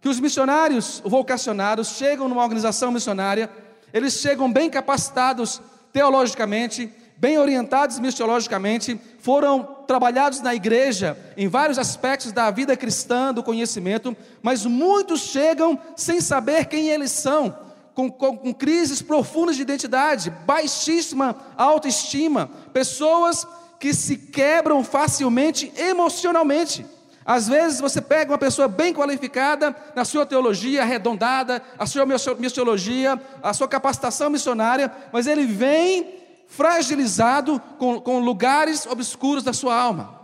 que 0.00 0.08
os 0.08 0.20
missionários 0.20 1.00
vocacionados 1.04 1.96
chegam 1.96 2.28
numa 2.28 2.42
organização 2.42 2.92
missionária, 2.92 3.50
eles 3.92 4.14
chegam 4.14 4.52
bem 4.52 4.68
capacitados 4.68 5.60
teologicamente, 5.92 6.92
bem 7.16 7.38
orientados 7.38 7.98
missiologicamente, 7.98 9.00
foram 9.20 9.62
trabalhados 9.86 10.40
na 10.40 10.54
igreja 10.54 11.16
em 11.36 11.48
vários 11.48 11.78
aspectos 11.78 12.32
da 12.32 12.50
vida 12.50 12.76
cristã, 12.76 13.32
do 13.32 13.42
conhecimento, 13.42 14.14
mas 14.42 14.66
muitos 14.66 15.20
chegam 15.20 15.78
sem 15.96 16.20
saber 16.20 16.66
quem 16.66 16.90
eles 16.90 17.12
são, 17.12 17.56
com, 17.94 18.10
com, 18.10 18.36
com 18.36 18.52
crises 18.52 19.00
profundas 19.00 19.56
de 19.56 19.62
identidade, 19.62 20.30
baixíssima 20.44 21.36
autoestima, 21.56 22.50
pessoas 22.72 23.46
que 23.78 23.94
se 23.94 24.16
quebram 24.16 24.82
facilmente 24.82 25.72
emocionalmente. 25.76 26.84
Às 27.24 27.48
vezes 27.48 27.80
você 27.80 28.02
pega 28.02 28.32
uma 28.32 28.38
pessoa 28.38 28.68
bem 28.68 28.92
qualificada 28.92 29.74
na 29.94 30.04
sua 30.04 30.26
teologia 30.26 30.82
arredondada, 30.82 31.62
a 31.78 31.86
sua 31.86 32.04
missiologia, 32.38 33.20
a 33.42 33.54
sua 33.54 33.66
capacitação 33.66 34.28
missionária, 34.28 34.92
mas 35.12 35.26
ele 35.26 35.46
vem 35.46 36.22
fragilizado 36.48 37.60
com, 37.78 37.98
com 38.00 38.18
lugares 38.18 38.86
obscuros 38.86 39.42
da 39.42 39.54
sua 39.54 39.74
alma. 39.74 40.20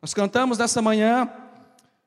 Nós 0.00 0.14
cantamos 0.14 0.56
nessa 0.56 0.80
manhã 0.80 1.30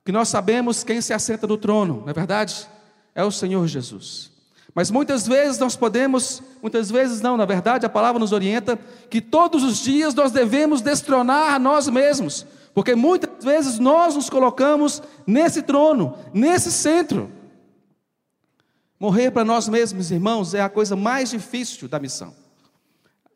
que 0.03 0.11
nós 0.11 0.29
sabemos 0.29 0.83
quem 0.83 0.99
se 0.99 1.13
assenta 1.13 1.45
no 1.45 1.57
trono, 1.57 2.01
não 2.01 2.09
é 2.09 2.13
verdade? 2.13 2.67
É 3.13 3.23
o 3.23 3.31
Senhor 3.31 3.67
Jesus. 3.67 4.32
Mas 4.75 4.89
muitas 4.89 5.27
vezes 5.27 5.59
nós 5.59 5.75
podemos, 5.75 6.41
muitas 6.61 6.89
vezes 6.89 7.21
não, 7.21 7.37
na 7.37 7.45
verdade 7.45 7.85
a 7.85 7.89
palavra 7.89 8.19
nos 8.19 8.31
orienta 8.31 8.77
que 9.09 9.21
todos 9.21 9.63
os 9.63 9.77
dias 9.77 10.15
nós 10.15 10.31
devemos 10.31 10.81
destronar 10.81 11.53
a 11.53 11.59
nós 11.59 11.87
mesmos, 11.87 12.45
porque 12.73 12.95
muitas 12.95 13.43
vezes 13.43 13.77
nós 13.77 14.15
nos 14.15 14.29
colocamos 14.29 15.01
nesse 15.27 15.61
trono, 15.61 16.17
nesse 16.33 16.71
centro. 16.71 17.31
Morrer 18.99 19.29
para 19.29 19.45
nós 19.45 19.67
mesmos, 19.67 20.09
irmãos, 20.09 20.53
é 20.55 20.61
a 20.61 20.69
coisa 20.69 20.95
mais 20.95 21.29
difícil 21.29 21.87
da 21.87 21.99
missão. 21.99 22.33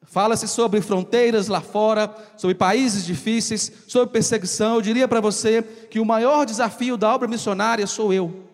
Fala-se 0.01 0.47
sobre 0.47 0.81
fronteiras 0.81 1.49
lá 1.49 1.59
fora, 1.59 2.15
sobre 2.37 2.55
países 2.55 3.05
difíceis, 3.05 3.71
sobre 3.87 4.13
perseguição. 4.13 4.75
Eu 4.75 4.81
diria 4.81 5.07
para 5.07 5.19
você 5.19 5.61
que 5.61 5.99
o 5.99 6.05
maior 6.05 6.45
desafio 6.45 6.95
da 6.95 7.13
obra 7.13 7.27
missionária 7.27 7.85
sou 7.85 8.13
eu. 8.13 8.46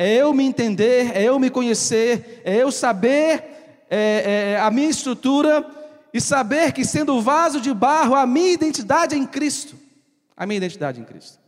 É 0.00 0.14
eu 0.14 0.32
me 0.32 0.44
entender, 0.44 1.10
é 1.12 1.24
eu 1.24 1.40
me 1.40 1.50
conhecer, 1.50 2.40
é 2.44 2.54
eu 2.54 2.70
saber 2.70 3.82
é, 3.90 4.52
é, 4.54 4.60
a 4.60 4.70
minha 4.70 4.88
estrutura 4.88 5.66
e 6.14 6.20
saber 6.20 6.70
que, 6.70 6.84
sendo 6.84 7.20
vaso 7.20 7.60
de 7.60 7.74
barro, 7.74 8.14
a 8.14 8.24
minha 8.24 8.52
identidade 8.52 9.16
é 9.16 9.18
em 9.18 9.26
Cristo. 9.26 9.76
A 10.36 10.46
minha 10.46 10.58
identidade 10.58 11.00
é 11.00 11.02
em 11.02 11.04
Cristo. 11.04 11.40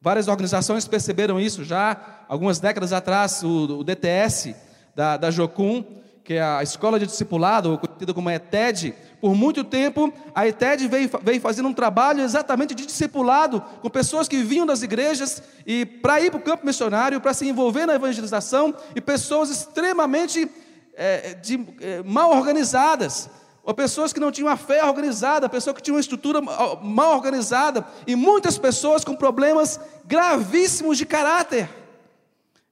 Várias 0.00 0.26
organizações 0.26 0.88
perceberam 0.88 1.38
isso 1.38 1.62
já 1.62 2.24
algumas 2.28 2.58
décadas 2.58 2.92
atrás. 2.92 3.44
O, 3.44 3.78
o 3.78 3.84
DTS 3.84 4.56
da, 4.96 5.16
da 5.16 5.30
Jocum 5.30 5.84
que 6.24 6.34
é 6.34 6.42
a 6.42 6.62
Escola 6.62 6.98
de 6.98 7.06
Discipulado, 7.06 7.78
conhecida 7.78 8.14
como 8.14 8.30
ETED, 8.30 8.94
por 9.24 9.34
muito 9.34 9.64
tempo 9.64 10.12
a 10.34 10.46
ETED 10.46 10.86
veio, 10.86 11.10
veio 11.22 11.40
fazendo 11.40 11.66
um 11.66 11.72
trabalho 11.72 12.20
exatamente 12.20 12.74
de 12.74 12.84
discipulado 12.84 13.58
com 13.80 13.88
pessoas 13.88 14.28
que 14.28 14.42
vinham 14.42 14.66
das 14.66 14.82
igrejas 14.82 15.42
e 15.66 15.86
para 15.86 16.20
ir 16.20 16.30
para 16.30 16.40
o 16.40 16.42
campo 16.42 16.66
missionário, 16.66 17.18
para 17.22 17.32
se 17.32 17.48
envolver 17.48 17.86
na 17.86 17.94
evangelização, 17.94 18.74
e 18.94 19.00
pessoas 19.00 19.48
extremamente 19.48 20.46
é, 20.94 21.32
de, 21.36 21.58
é, 21.80 22.02
mal 22.02 22.32
organizadas, 22.32 23.30
ou 23.62 23.72
pessoas 23.72 24.12
que 24.12 24.20
não 24.20 24.30
tinham 24.30 24.50
a 24.50 24.58
fé 24.58 24.84
organizada, 24.84 25.48
pessoas 25.48 25.74
que 25.74 25.82
tinham 25.82 25.96
uma 25.96 26.02
estrutura 26.02 26.42
mal 26.82 27.14
organizada, 27.14 27.82
e 28.06 28.14
muitas 28.14 28.58
pessoas 28.58 29.06
com 29.06 29.16
problemas 29.16 29.80
gravíssimos 30.04 30.98
de 30.98 31.06
caráter. 31.06 31.66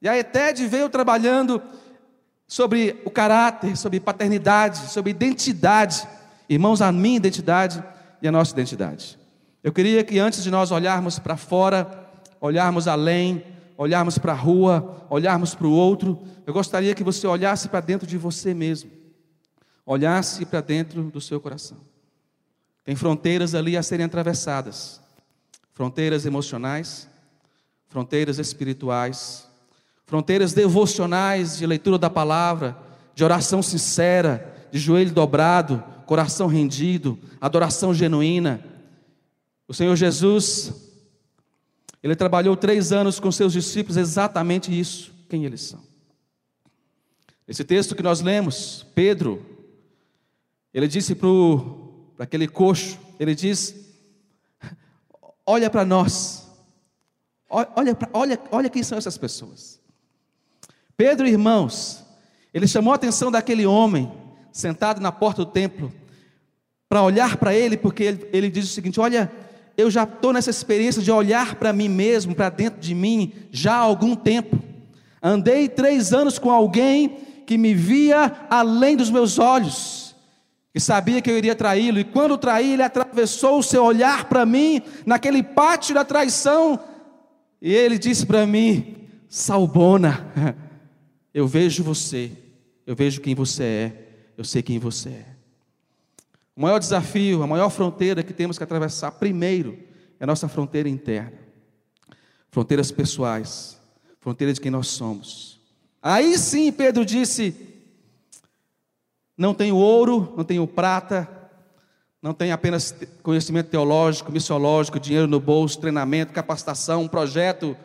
E 0.02 0.06
a 0.06 0.18
ETED 0.18 0.66
veio 0.66 0.90
trabalhando 0.90 1.62
sobre 2.46 3.00
o 3.06 3.10
caráter, 3.10 3.74
sobre 3.74 3.98
paternidade, 3.98 4.90
sobre 4.90 5.12
identidade. 5.12 6.06
Irmãos, 6.48 6.82
a 6.82 6.90
minha 6.92 7.16
identidade 7.16 7.82
e 8.20 8.28
a 8.28 8.32
nossa 8.32 8.52
identidade. 8.52 9.18
Eu 9.62 9.72
queria 9.72 10.02
que 10.02 10.18
antes 10.18 10.42
de 10.42 10.50
nós 10.50 10.70
olharmos 10.70 11.18
para 11.18 11.36
fora, 11.36 12.10
olharmos 12.40 12.88
além, 12.88 13.44
olharmos 13.76 14.18
para 14.18 14.32
a 14.32 14.36
rua, 14.36 15.06
olharmos 15.08 15.54
para 15.54 15.66
o 15.66 15.72
outro, 15.72 16.20
eu 16.46 16.52
gostaria 16.52 16.94
que 16.94 17.04
você 17.04 17.26
olhasse 17.26 17.68
para 17.68 17.80
dentro 17.80 18.06
de 18.06 18.18
você 18.18 18.52
mesmo, 18.52 18.90
olhasse 19.86 20.44
para 20.44 20.60
dentro 20.60 21.02
do 21.04 21.20
seu 21.20 21.40
coração. 21.40 21.78
Tem 22.84 22.96
fronteiras 22.96 23.54
ali 23.54 23.76
a 23.76 23.82
serem 23.82 24.06
atravessadas 24.06 25.02
fronteiras 25.72 26.26
emocionais, 26.26 27.08
fronteiras 27.88 28.38
espirituais, 28.38 29.48
fronteiras 30.06 30.52
devocionais 30.52 31.58
de 31.58 31.66
leitura 31.66 31.98
da 31.98 32.10
palavra, 32.10 32.76
de 33.14 33.24
oração 33.24 33.62
sincera, 33.62 34.68
de 34.70 34.78
joelho 34.78 35.12
dobrado, 35.12 35.82
coração 36.12 36.46
rendido, 36.46 37.18
adoração 37.40 37.94
genuína. 37.94 38.62
O 39.66 39.72
Senhor 39.72 39.96
Jesus, 39.96 40.70
Ele 42.02 42.14
trabalhou 42.14 42.54
três 42.54 42.92
anos 42.92 43.18
com 43.18 43.32
seus 43.32 43.50
discípulos 43.50 43.96
exatamente 43.96 44.78
isso, 44.78 45.10
quem 45.26 45.46
eles 45.46 45.62
são. 45.62 45.80
Esse 47.48 47.64
texto 47.64 47.94
que 47.94 48.02
nós 48.02 48.20
lemos, 48.20 48.84
Pedro, 48.94 49.42
ele 50.74 50.86
disse 50.86 51.14
para 51.14 52.24
aquele 52.24 52.46
coxo, 52.46 52.98
ele 53.18 53.34
diz: 53.34 53.74
Olha 55.46 55.70
para 55.70 55.82
nós, 55.82 56.46
olha, 57.48 57.96
olha, 58.12 58.40
olha 58.50 58.68
quem 58.68 58.82
são 58.82 58.98
essas 58.98 59.16
pessoas. 59.16 59.80
Pedro, 60.94 61.26
irmãos, 61.26 62.04
ele 62.52 62.68
chamou 62.68 62.92
a 62.92 62.96
atenção 62.96 63.30
daquele 63.30 63.64
homem 63.64 64.12
sentado 64.52 65.00
na 65.00 65.10
porta 65.10 65.42
do 65.42 65.50
templo 65.50 66.01
para 66.92 67.02
olhar 67.02 67.38
para 67.38 67.54
ele, 67.54 67.74
porque 67.74 68.02
ele, 68.02 68.28
ele 68.34 68.50
diz 68.50 68.66
o 68.66 68.74
seguinte: 68.74 69.00
Olha, 69.00 69.32
eu 69.78 69.90
já 69.90 70.02
estou 70.02 70.30
nessa 70.30 70.50
experiência 70.50 71.00
de 71.00 71.10
olhar 71.10 71.54
para 71.54 71.72
mim 71.72 71.88
mesmo, 71.88 72.34
para 72.34 72.50
dentro 72.50 72.78
de 72.78 72.94
mim, 72.94 73.32
já 73.50 73.76
há 73.76 73.78
algum 73.78 74.14
tempo. 74.14 74.58
Andei 75.22 75.70
três 75.70 76.12
anos 76.12 76.38
com 76.38 76.50
alguém 76.50 77.16
que 77.46 77.56
me 77.56 77.72
via 77.72 78.46
além 78.50 78.94
dos 78.94 79.10
meus 79.10 79.38
olhos, 79.38 80.14
que 80.70 80.78
sabia 80.78 81.22
que 81.22 81.30
eu 81.30 81.38
iria 81.38 81.54
traí-lo, 81.54 81.98
e 81.98 82.04
quando 82.04 82.36
traí, 82.36 82.74
ele 82.74 82.82
atravessou 82.82 83.60
o 83.60 83.62
seu 83.62 83.82
olhar 83.82 84.26
para 84.26 84.44
mim, 84.44 84.82
naquele 85.06 85.42
pátio 85.42 85.94
da 85.94 86.04
traição, 86.04 86.78
e 87.62 87.72
ele 87.72 87.96
disse 87.96 88.26
para 88.26 88.46
mim: 88.46 88.96
Salbona, 89.30 90.30
Eu 91.32 91.46
vejo 91.46 91.82
você, 91.82 92.30
eu 92.86 92.94
vejo 92.94 93.22
quem 93.22 93.34
você 93.34 93.62
é, 93.62 94.08
eu 94.36 94.44
sei 94.44 94.60
quem 94.60 94.78
você 94.78 95.08
é. 95.08 95.31
O 96.54 96.60
maior 96.60 96.78
desafio, 96.78 97.42
a 97.42 97.46
maior 97.46 97.70
fronteira 97.70 98.22
que 98.22 98.32
temos 98.32 98.58
que 98.58 98.64
atravessar, 98.64 99.12
primeiro, 99.12 99.78
é 100.20 100.24
a 100.24 100.26
nossa 100.26 100.48
fronteira 100.48 100.88
interna. 100.88 101.38
Fronteiras 102.50 102.90
pessoais, 102.90 103.80
fronteira 104.20 104.52
de 104.52 104.60
quem 104.60 104.70
nós 104.70 104.88
somos. 104.88 105.60
Aí 106.02 106.36
sim, 106.36 106.70
Pedro 106.70 107.04
disse: 107.04 107.54
Não 109.36 109.54
tenho 109.54 109.76
ouro, 109.76 110.34
não 110.36 110.44
tenho 110.44 110.66
prata, 110.66 111.28
não 112.20 112.34
tenho 112.34 112.52
apenas 112.52 112.94
conhecimento 113.22 113.70
teológico, 113.70 114.30
missiológico, 114.30 115.00
dinheiro 115.00 115.26
no 115.26 115.40
bolso, 115.40 115.80
treinamento, 115.80 116.32
capacitação, 116.32 117.02
um 117.02 117.08
projeto 117.08 117.76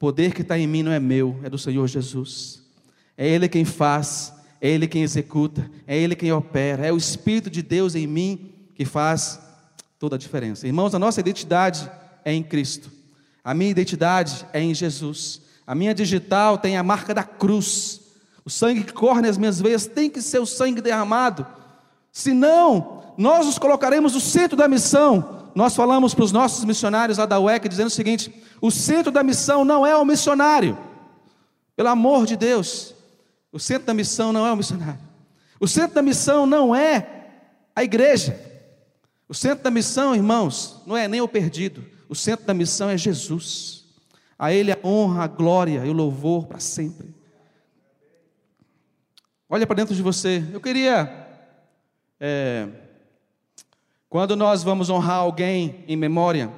poder 0.00 0.32
que 0.32 0.40
está 0.40 0.58
em 0.58 0.66
mim 0.66 0.82
não 0.82 0.90
é 0.90 0.98
meu, 0.98 1.38
é 1.42 1.50
do 1.50 1.58
Senhor 1.58 1.86
Jesus. 1.86 2.62
É 3.16 3.28
Ele 3.28 3.48
quem 3.48 3.66
faz, 3.66 4.32
é 4.60 4.68
Ele 4.68 4.86
quem 4.86 5.02
executa, 5.02 5.70
é 5.86 5.96
Ele 5.96 6.14
quem 6.14 6.32
opera, 6.32 6.86
é 6.86 6.92
o 6.92 6.96
Espírito 6.96 7.48
de 7.48 7.62
Deus 7.62 7.94
em 7.94 8.06
mim 8.06 8.52
que 8.74 8.84
faz 8.84 9.40
toda 9.98 10.16
a 10.16 10.18
diferença. 10.18 10.66
Irmãos, 10.66 10.94
a 10.94 10.98
nossa 10.98 11.20
identidade 11.20 11.90
é 12.24 12.32
em 12.32 12.42
Cristo, 12.42 12.90
a 13.42 13.54
minha 13.54 13.70
identidade 13.70 14.46
é 14.52 14.60
em 14.60 14.74
Jesus, 14.74 15.40
a 15.66 15.74
minha 15.74 15.94
digital 15.94 16.58
tem 16.58 16.76
a 16.76 16.82
marca 16.82 17.14
da 17.14 17.22
cruz, 17.22 18.00
o 18.44 18.50
sangue 18.50 18.84
que 18.84 18.92
corre 18.92 19.22
nas 19.22 19.38
minhas 19.38 19.60
veias 19.60 19.86
tem 19.86 20.10
que 20.10 20.20
ser 20.20 20.38
o 20.38 20.46
sangue 20.46 20.80
derramado, 20.80 21.46
senão 22.12 23.02
nós 23.16 23.46
nos 23.46 23.58
colocaremos 23.58 24.14
no 24.14 24.20
centro 24.20 24.56
da 24.56 24.68
missão, 24.68 25.40
nós 25.54 25.74
falamos 25.74 26.14
para 26.14 26.24
os 26.24 26.32
nossos 26.32 26.64
missionários 26.64 27.18
lá 27.18 27.26
da 27.26 27.40
UEC 27.40 27.68
dizendo 27.68 27.88
o 27.88 27.90
seguinte: 27.90 28.32
o 28.60 28.70
centro 28.70 29.10
da 29.10 29.22
missão 29.22 29.64
não 29.64 29.86
é 29.86 29.96
o 29.96 30.04
missionário, 30.04 30.78
pelo 31.76 31.88
amor 31.88 32.24
de 32.24 32.36
Deus, 32.36 32.94
o 33.52 33.58
centro 33.58 33.86
da 33.86 33.94
missão 33.94 34.32
não 34.32 34.46
é 34.46 34.52
o 34.52 34.56
missionário, 34.56 35.00
o 35.58 35.66
centro 35.68 35.94
da 35.94 36.02
missão 36.02 36.46
não 36.46 36.74
é 36.74 37.26
a 37.74 37.84
igreja, 37.84 38.38
o 39.28 39.34
centro 39.34 39.62
da 39.62 39.70
missão, 39.70 40.14
irmãos, 40.14 40.82
não 40.86 40.96
é 40.96 41.06
nem 41.06 41.20
o 41.20 41.28
perdido, 41.28 41.84
o 42.08 42.14
centro 42.14 42.44
da 42.44 42.52
missão 42.52 42.90
é 42.90 42.98
Jesus, 42.98 43.84
a 44.38 44.52
Ele 44.52 44.72
a 44.72 44.78
honra, 44.82 45.24
a 45.24 45.28
glória 45.28 45.84
e 45.84 45.88
o 45.88 45.92
louvor 45.92 46.46
para 46.46 46.58
sempre. 46.58 47.14
Olha 49.48 49.66
para 49.66 49.76
dentro 49.76 49.94
de 49.94 50.02
você, 50.02 50.44
eu 50.52 50.60
queria. 50.60 51.28
É, 52.18 52.68
quando 54.08 54.34
nós 54.36 54.62
vamos 54.62 54.90
honrar 54.90 55.18
alguém 55.18 55.84
em 55.86 55.96
memória, 55.96 56.52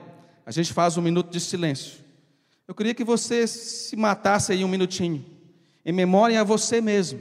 a 0.44 0.50
gente 0.50 0.72
faz 0.72 0.96
um 0.96 1.02
minuto 1.02 1.30
de 1.30 1.40
silêncio. 1.40 2.02
Eu 2.66 2.74
queria 2.74 2.94
que 2.94 3.04
você 3.04 3.46
se 3.46 3.96
matasse 3.96 4.52
aí 4.52 4.64
um 4.64 4.68
minutinho, 4.68 5.24
em 5.84 5.92
memória 5.92 6.40
a 6.40 6.44
você 6.44 6.80
mesmo. 6.80 7.20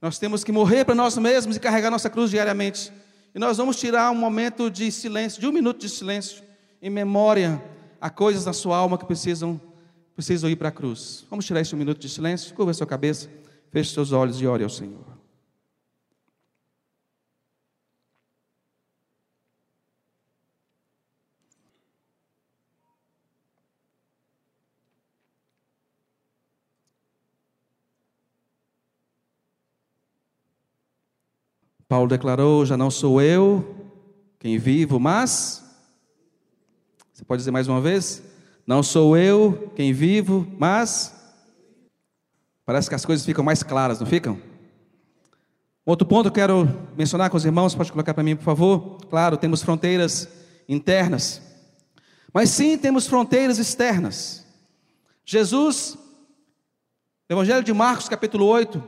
Nós 0.00 0.18
temos 0.18 0.44
que 0.44 0.52
morrer 0.52 0.84
para 0.84 0.94
nós 0.94 1.16
mesmos 1.16 1.56
e 1.56 1.60
carregar 1.60 1.90
nossa 1.90 2.10
cruz 2.10 2.30
diariamente. 2.30 2.92
E 3.34 3.38
nós 3.38 3.56
vamos 3.56 3.76
tirar 3.76 4.10
um 4.10 4.14
momento 4.14 4.70
de 4.70 4.92
silêncio, 4.92 5.40
de 5.40 5.46
um 5.46 5.52
minuto 5.52 5.80
de 5.80 5.88
silêncio, 5.88 6.42
em 6.80 6.90
memória 6.90 7.62
a 8.00 8.10
coisas 8.10 8.44
na 8.44 8.52
sua 8.52 8.76
alma 8.76 8.98
que 8.98 9.06
precisam, 9.06 9.60
precisam 10.14 10.50
ir 10.50 10.56
para 10.56 10.68
a 10.68 10.72
cruz. 10.72 11.24
Vamos 11.30 11.46
tirar 11.46 11.60
esse 11.60 11.74
um 11.74 11.78
minuto 11.78 11.98
de 11.98 12.08
silêncio, 12.08 12.54
curva 12.54 12.74
sua 12.74 12.86
cabeça, 12.86 13.30
feche 13.70 13.94
seus 13.94 14.12
olhos 14.12 14.40
e 14.40 14.46
ore 14.46 14.62
ao 14.62 14.70
Senhor. 14.70 15.13
Paulo 31.88 32.08
declarou: 32.08 32.64
Já 32.64 32.76
não 32.76 32.90
sou 32.90 33.20
eu 33.20 33.92
quem 34.38 34.58
vivo, 34.58 34.98
mas. 34.98 35.62
Você 37.12 37.24
pode 37.24 37.40
dizer 37.40 37.50
mais 37.50 37.68
uma 37.68 37.80
vez? 37.80 38.22
Não 38.66 38.82
sou 38.82 39.16
eu 39.16 39.72
quem 39.76 39.92
vivo, 39.92 40.46
mas. 40.58 41.14
Parece 42.64 42.88
que 42.88 42.94
as 42.94 43.04
coisas 43.04 43.24
ficam 43.24 43.44
mais 43.44 43.62
claras, 43.62 44.00
não 44.00 44.06
ficam? 44.06 44.38
Outro 45.84 46.06
ponto 46.06 46.24
que 46.24 46.40
eu 46.40 46.46
quero 46.46 46.88
mencionar 46.96 47.28
com 47.28 47.36
os 47.36 47.44
irmãos, 47.44 47.74
pode 47.74 47.92
colocar 47.92 48.14
para 48.14 48.24
mim, 48.24 48.34
por 48.34 48.44
favor? 48.44 48.98
Claro, 49.10 49.36
temos 49.36 49.62
fronteiras 49.62 50.26
internas, 50.66 51.42
mas 52.32 52.48
sim 52.48 52.78
temos 52.78 53.06
fronteiras 53.06 53.58
externas. 53.58 54.46
Jesus, 55.26 55.98
Evangelho 57.28 57.62
de 57.62 57.72
Marcos, 57.74 58.08
capítulo 58.08 58.46
8, 58.46 58.82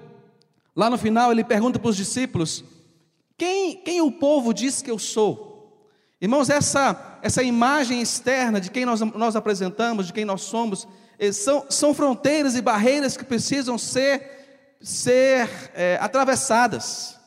lá 0.74 0.88
no 0.88 0.96
final 0.96 1.30
ele 1.30 1.44
pergunta 1.44 1.78
para 1.78 1.90
os 1.90 1.96
discípulos: 1.96 2.64
quem, 3.36 3.76
quem 3.76 4.00
o 4.00 4.10
povo 4.10 4.54
diz 4.54 4.80
que 4.80 4.90
eu 4.90 4.98
sou? 4.98 5.56
Irmãos, 6.20 6.48
essa, 6.48 7.18
essa 7.20 7.42
imagem 7.42 8.00
externa 8.00 8.60
de 8.60 8.70
quem 8.70 8.86
nós, 8.86 9.00
nós 9.00 9.36
apresentamos, 9.36 10.06
de 10.06 10.12
quem 10.12 10.24
nós 10.24 10.42
somos, 10.42 10.88
eh, 11.18 11.32
são, 11.32 11.66
são 11.68 11.92
fronteiras 11.92 12.56
e 12.56 12.62
barreiras 12.62 13.16
que 13.16 13.24
precisam 13.24 13.76
ser, 13.76 14.76
ser 14.80 15.70
é, 15.74 15.98
atravessadas. 16.00 17.18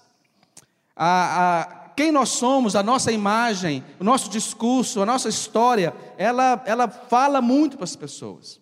A, 0.95 1.59
a, 1.61 1.79
quem 1.95 2.11
nós 2.11 2.29
somos, 2.29 2.75
a 2.75 2.81
nossa 2.81 3.11
imagem, 3.11 3.83
o 3.99 4.03
nosso 4.03 4.29
discurso, 4.29 5.01
a 5.01 5.05
nossa 5.05 5.29
história, 5.29 5.93
ela, 6.17 6.63
ela 6.65 6.87
fala 6.87 7.41
muito 7.41 7.77
para 7.77 7.83
as 7.83 7.95
pessoas. 7.95 8.59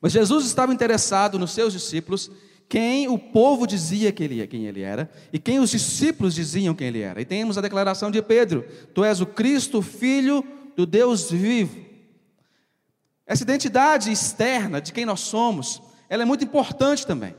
Mas 0.00 0.12
Jesus 0.12 0.44
estava 0.44 0.74
interessado 0.74 1.38
nos 1.38 1.52
seus 1.52 1.72
discípulos 1.72 2.30
quem 2.68 3.08
o 3.08 3.18
povo 3.18 3.66
dizia 3.66 4.12
que 4.12 4.22
ele, 4.22 4.46
quem 4.46 4.66
ele 4.66 4.82
era 4.82 5.10
e 5.32 5.38
quem 5.38 5.58
os 5.58 5.70
discípulos 5.70 6.34
diziam 6.34 6.74
quem 6.74 6.88
ele 6.88 7.00
era. 7.00 7.20
E 7.20 7.24
temos 7.24 7.56
a 7.56 7.62
declaração 7.62 8.10
de 8.10 8.20
Pedro: 8.20 8.64
Tu 8.92 9.02
és 9.04 9.20
o 9.20 9.26
Cristo, 9.26 9.80
filho 9.80 10.44
do 10.76 10.84
Deus 10.84 11.30
vivo. 11.30 11.88
Essa 13.26 13.42
identidade 13.42 14.12
externa 14.12 14.80
de 14.80 14.92
quem 14.92 15.06
nós 15.06 15.20
somos, 15.20 15.82
ela 16.08 16.22
é 16.22 16.26
muito 16.26 16.44
importante 16.44 17.06
também. 17.06 17.34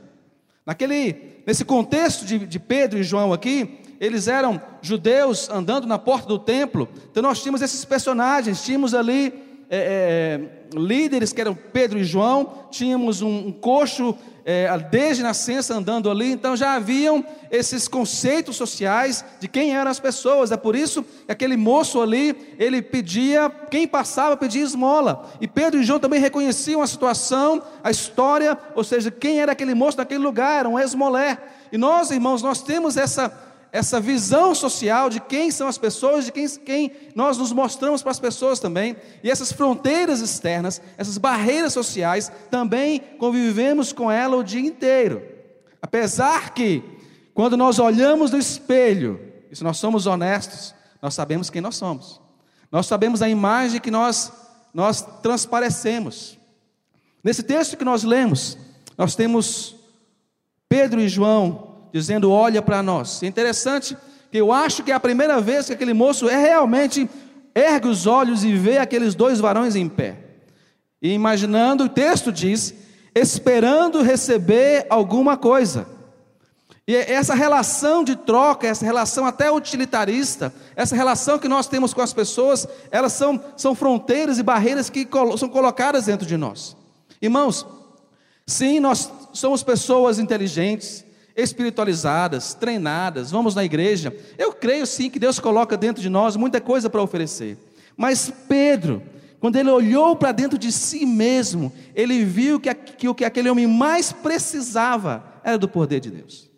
Naquele, 0.66 1.42
nesse 1.46 1.64
contexto 1.64 2.24
de, 2.24 2.38
de 2.46 2.58
Pedro 2.58 2.98
e 2.98 3.02
João 3.02 3.32
aqui, 3.32 3.80
eles 4.00 4.28
eram 4.28 4.60
judeus 4.82 5.48
andando 5.48 5.86
na 5.86 5.98
porta 5.98 6.26
do 6.26 6.38
templo. 6.38 6.88
Então 7.10 7.22
nós 7.22 7.40
tínhamos 7.40 7.62
esses 7.62 7.84
personagens, 7.84 8.64
tínhamos 8.64 8.94
ali 8.94 9.32
é, 9.68 10.38
é, 10.72 10.76
líderes 10.78 11.32
que 11.32 11.40
eram 11.40 11.54
Pedro 11.54 11.98
e 11.98 12.04
João, 12.04 12.66
tínhamos 12.70 13.22
um, 13.22 13.48
um 13.48 13.52
coxo 13.52 14.16
é, 14.52 14.68
desde 14.90 15.22
nascença 15.22 15.72
andando 15.72 16.10
ali, 16.10 16.32
então 16.32 16.56
já 16.56 16.74
haviam 16.74 17.24
esses 17.52 17.86
conceitos 17.86 18.56
sociais 18.56 19.24
de 19.38 19.46
quem 19.46 19.76
eram 19.76 19.88
as 19.88 20.00
pessoas. 20.00 20.50
É 20.50 20.56
por 20.56 20.74
isso 20.74 21.04
que 21.04 21.30
aquele 21.30 21.56
moço 21.56 22.02
ali, 22.02 22.54
ele 22.58 22.82
pedia, 22.82 23.48
quem 23.70 23.86
passava 23.86 24.36
pedia 24.36 24.64
esmola. 24.64 25.30
E 25.40 25.46
Pedro 25.46 25.80
e 25.80 25.84
João 25.84 26.00
também 26.00 26.18
reconheciam 26.18 26.82
a 26.82 26.86
situação, 26.88 27.62
a 27.82 27.92
história, 27.92 28.58
ou 28.74 28.82
seja, 28.82 29.08
quem 29.08 29.40
era 29.40 29.52
aquele 29.52 29.72
moço 29.72 29.98
naquele 29.98 30.24
lugar, 30.24 30.58
era 30.58 30.68
um 30.68 30.80
esmolé. 30.80 31.38
E 31.70 31.78
nós, 31.78 32.10
irmãos, 32.10 32.42
nós 32.42 32.60
temos 32.60 32.96
essa 32.96 33.32
essa 33.72 34.00
visão 34.00 34.54
social 34.54 35.08
de 35.08 35.20
quem 35.20 35.50
são 35.50 35.68
as 35.68 35.78
pessoas, 35.78 36.24
de 36.24 36.32
quem, 36.32 36.48
quem 36.48 36.92
nós 37.14 37.38
nos 37.38 37.52
mostramos 37.52 38.02
para 38.02 38.10
as 38.10 38.20
pessoas 38.20 38.58
também, 38.58 38.96
e 39.22 39.30
essas 39.30 39.52
fronteiras 39.52 40.20
externas, 40.20 40.80
essas 40.98 41.18
barreiras 41.18 41.72
sociais, 41.72 42.30
também 42.50 43.00
convivemos 43.18 43.92
com 43.92 44.10
ela 44.10 44.36
o 44.36 44.44
dia 44.44 44.60
inteiro. 44.60 45.22
Apesar 45.80 46.52
que, 46.52 46.82
quando 47.32 47.56
nós 47.56 47.78
olhamos 47.78 48.30
no 48.30 48.38
espelho, 48.38 49.20
e 49.50 49.56
se 49.56 49.62
nós 49.62 49.78
somos 49.78 50.06
honestos, 50.06 50.74
nós 51.00 51.14
sabemos 51.14 51.48
quem 51.48 51.60
nós 51.60 51.76
somos, 51.76 52.20
nós 52.72 52.86
sabemos 52.86 53.22
a 53.22 53.28
imagem 53.28 53.80
que 53.80 53.90
nós, 53.90 54.32
nós 54.74 55.02
transparecemos. 55.22 56.38
Nesse 57.22 57.42
texto 57.42 57.76
que 57.76 57.84
nós 57.84 58.02
lemos, 58.02 58.58
nós 58.98 59.14
temos 59.14 59.76
Pedro 60.68 61.00
e 61.00 61.08
João 61.08 61.69
dizendo: 61.92 62.30
Olha 62.30 62.62
para 62.62 62.82
nós. 62.82 63.22
É 63.22 63.26
interessante 63.26 63.96
que 64.30 64.38
eu 64.38 64.52
acho 64.52 64.82
que 64.82 64.92
é 64.92 64.94
a 64.94 65.00
primeira 65.00 65.40
vez 65.40 65.66
que 65.66 65.72
aquele 65.72 65.92
moço 65.92 66.28
é 66.28 66.36
realmente 66.36 67.08
ergue 67.54 67.88
os 67.88 68.06
olhos 68.06 68.44
e 68.44 68.54
vê 68.54 68.78
aqueles 68.78 69.14
dois 69.14 69.40
varões 69.40 69.74
em 69.74 69.88
pé. 69.88 70.16
E 71.02 71.12
imaginando, 71.12 71.84
o 71.84 71.88
texto 71.88 72.30
diz: 72.30 72.74
esperando 73.14 74.02
receber 74.02 74.86
alguma 74.88 75.36
coisa. 75.36 75.86
E 76.86 76.96
essa 76.96 77.34
relação 77.34 78.02
de 78.02 78.16
troca, 78.16 78.66
essa 78.66 78.84
relação 78.84 79.24
até 79.24 79.48
utilitarista, 79.48 80.52
essa 80.74 80.96
relação 80.96 81.38
que 81.38 81.46
nós 81.46 81.68
temos 81.68 81.94
com 81.94 82.00
as 82.00 82.12
pessoas, 82.12 82.66
elas 82.90 83.12
são, 83.12 83.40
são 83.56 83.76
fronteiras 83.76 84.38
e 84.38 84.42
barreiras 84.42 84.90
que 84.90 85.06
são 85.38 85.48
colocadas 85.48 86.06
dentro 86.06 86.26
de 86.26 86.36
nós. 86.36 86.76
Irmãos, 87.22 87.64
sim, 88.44 88.80
nós 88.80 89.08
somos 89.32 89.62
pessoas 89.62 90.18
inteligentes, 90.18 91.04
espiritualizadas, 91.36 92.54
treinadas, 92.54 93.30
vamos 93.30 93.54
na 93.54 93.64
igreja. 93.64 94.14
Eu 94.38 94.52
creio 94.52 94.86
sim 94.86 95.10
que 95.10 95.18
Deus 95.18 95.38
coloca 95.38 95.76
dentro 95.76 96.02
de 96.02 96.08
nós 96.08 96.36
muita 96.36 96.60
coisa 96.60 96.90
para 96.90 97.02
oferecer. 97.02 97.56
Mas 97.96 98.32
Pedro, 98.48 99.02
quando 99.38 99.56
ele 99.56 99.70
olhou 99.70 100.16
para 100.16 100.32
dentro 100.32 100.58
de 100.58 100.70
si 100.70 101.06
mesmo, 101.06 101.72
ele 101.94 102.24
viu 102.24 102.60
que, 102.60 102.72
que 102.74 103.08
o 103.08 103.14
que 103.14 103.24
aquele 103.24 103.48
homem 103.48 103.66
mais 103.66 104.12
precisava 104.12 105.24
era 105.44 105.58
do 105.58 105.68
poder 105.68 106.00
de 106.00 106.10
Deus. 106.10 106.50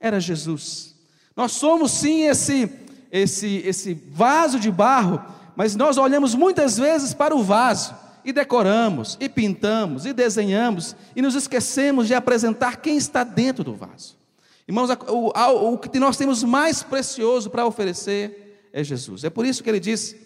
Era 0.00 0.20
Jesus. 0.20 0.94
Nós 1.36 1.52
somos 1.52 1.92
sim 1.92 2.24
esse 2.24 2.70
esse 3.10 3.62
esse 3.64 3.94
vaso 3.94 4.58
de 4.58 4.70
barro, 4.70 5.22
mas 5.54 5.76
nós 5.76 5.96
olhamos 5.96 6.34
muitas 6.34 6.76
vezes 6.76 7.14
para 7.14 7.34
o 7.34 7.42
vaso 7.42 8.05
e 8.26 8.32
decoramos, 8.32 9.16
e 9.20 9.28
pintamos, 9.28 10.04
e 10.04 10.12
desenhamos, 10.12 10.96
e 11.14 11.22
nos 11.22 11.36
esquecemos 11.36 12.08
de 12.08 12.14
apresentar 12.14 12.78
quem 12.78 12.96
está 12.96 13.22
dentro 13.22 13.62
do 13.62 13.72
vaso. 13.72 14.18
Irmãos, 14.66 14.90
o, 15.08 15.72
o 15.72 15.78
que 15.78 16.00
nós 16.00 16.16
temos 16.16 16.42
mais 16.42 16.82
precioso 16.82 17.48
para 17.48 17.64
oferecer 17.64 18.68
é 18.72 18.82
Jesus. 18.82 19.22
É 19.22 19.30
por 19.30 19.46
isso 19.46 19.62
que 19.62 19.70
ele 19.70 19.78
diz, 19.78 20.16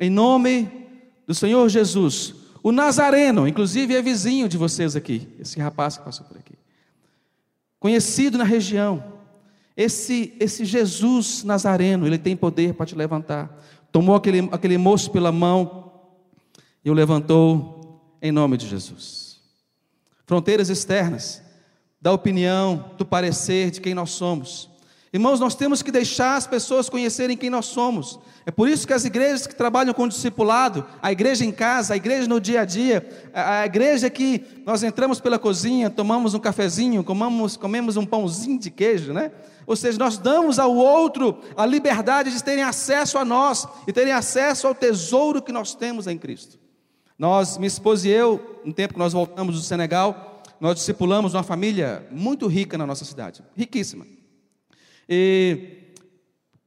em 0.00 0.10
nome 0.10 0.88
do 1.24 1.32
Senhor 1.32 1.68
Jesus, 1.68 2.34
o 2.64 2.72
Nazareno, 2.72 3.46
inclusive 3.46 3.94
é 3.94 4.02
vizinho 4.02 4.48
de 4.48 4.58
vocês 4.58 4.96
aqui, 4.96 5.28
esse 5.38 5.60
rapaz 5.60 5.96
que 5.96 6.04
passou 6.04 6.26
por 6.26 6.36
aqui, 6.36 6.54
conhecido 7.78 8.36
na 8.36 8.44
região, 8.44 9.04
esse, 9.76 10.34
esse 10.40 10.64
Jesus 10.64 11.44
Nazareno, 11.44 12.08
ele 12.08 12.18
tem 12.18 12.36
poder 12.36 12.74
para 12.74 12.86
te 12.86 12.96
levantar. 12.96 13.56
Tomou 13.92 14.16
aquele, 14.16 14.48
aquele 14.50 14.76
moço 14.76 15.10
pela 15.12 15.30
mão, 15.30 15.91
e 16.84 16.90
o 16.90 16.94
levantou 16.94 18.16
em 18.20 18.32
nome 18.32 18.56
de 18.56 18.66
Jesus. 18.66 19.40
Fronteiras 20.26 20.68
externas, 20.68 21.42
da 22.00 22.12
opinião, 22.12 22.90
do 22.98 23.04
parecer 23.04 23.70
de 23.70 23.80
quem 23.80 23.94
nós 23.94 24.10
somos. 24.10 24.70
Irmãos, 25.12 25.38
nós 25.38 25.54
temos 25.54 25.82
que 25.82 25.92
deixar 25.92 26.36
as 26.36 26.46
pessoas 26.46 26.88
conhecerem 26.88 27.36
quem 27.36 27.50
nós 27.50 27.66
somos. 27.66 28.18
É 28.46 28.50
por 28.50 28.66
isso 28.66 28.86
que 28.86 28.94
as 28.94 29.04
igrejas 29.04 29.46
que 29.46 29.54
trabalham 29.54 29.92
com 29.92 30.08
discipulado, 30.08 30.86
a 31.02 31.12
igreja 31.12 31.44
em 31.44 31.52
casa, 31.52 31.92
a 31.92 31.96
igreja 31.98 32.26
no 32.26 32.40
dia 32.40 32.62
a 32.62 32.64
dia, 32.64 33.06
a 33.34 33.66
igreja 33.66 34.08
que 34.08 34.42
nós 34.64 34.82
entramos 34.82 35.20
pela 35.20 35.38
cozinha, 35.38 35.90
tomamos 35.90 36.32
um 36.32 36.40
cafezinho, 36.40 37.04
comamos, 37.04 37.58
comemos 37.58 37.98
um 37.98 38.06
pãozinho 38.06 38.58
de 38.58 38.70
queijo, 38.70 39.12
né? 39.12 39.30
Ou 39.66 39.76
seja, 39.76 39.98
nós 39.98 40.16
damos 40.16 40.58
ao 40.58 40.74
outro 40.74 41.38
a 41.56 41.66
liberdade 41.66 42.32
de 42.32 42.42
terem 42.42 42.64
acesso 42.64 43.18
a 43.18 43.24
nós 43.24 43.68
e 43.86 43.92
terem 43.92 44.14
acesso 44.14 44.66
ao 44.66 44.74
tesouro 44.74 45.42
que 45.42 45.52
nós 45.52 45.74
temos 45.74 46.06
em 46.06 46.16
Cristo. 46.16 46.61
Nós, 47.22 47.56
minha 47.56 47.68
esposa 47.68 48.08
e 48.08 48.10
eu, 48.10 48.60
no 48.64 48.72
tempo 48.72 48.94
que 48.94 48.98
nós 48.98 49.12
voltamos 49.12 49.54
do 49.54 49.60
Senegal, 49.62 50.42
nós 50.60 50.74
discipulamos 50.74 51.34
uma 51.34 51.44
família 51.44 52.04
muito 52.10 52.48
rica 52.48 52.76
na 52.76 52.84
nossa 52.84 53.04
cidade, 53.04 53.44
riquíssima. 53.56 54.04
E 55.08 55.92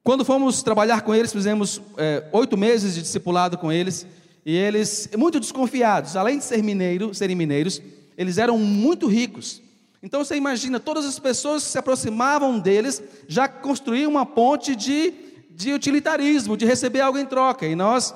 quando 0.02 0.24
fomos 0.24 0.64
trabalhar 0.64 1.02
com 1.02 1.14
eles, 1.14 1.34
fizemos 1.34 1.82
é, 1.98 2.30
oito 2.32 2.56
meses 2.56 2.96
de 2.96 3.02
discipulado 3.02 3.58
com 3.58 3.70
eles, 3.70 4.08
e 4.46 4.56
eles, 4.56 5.10
muito 5.18 5.42
desconfiados, 5.42 6.16
além 6.16 6.38
de 6.38 6.46
ser 6.46 6.64
mineiro, 6.64 7.14
serem 7.14 7.36
mineiros, 7.36 7.82
eles 8.18 8.38
eram 8.38 8.58
muito 8.58 9.08
ricos. 9.08 9.62
Então 10.02 10.24
você 10.24 10.38
imagina, 10.38 10.80
todas 10.80 11.04
as 11.04 11.20
pessoas 11.20 11.66
que 11.66 11.72
se 11.72 11.78
aproximavam 11.78 12.60
deles 12.60 13.04
já 13.28 13.46
construíam 13.46 14.10
uma 14.10 14.26
ponte 14.26 14.74
de, 14.74 15.14
de 15.52 15.74
utilitarismo, 15.74 16.56
de 16.56 16.66
receber 16.66 17.02
algo 17.02 17.18
em 17.18 17.26
troca. 17.26 17.68
E 17.68 17.76
nós, 17.76 18.16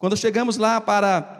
quando 0.00 0.16
chegamos 0.16 0.56
lá 0.56 0.80
para 0.80 1.35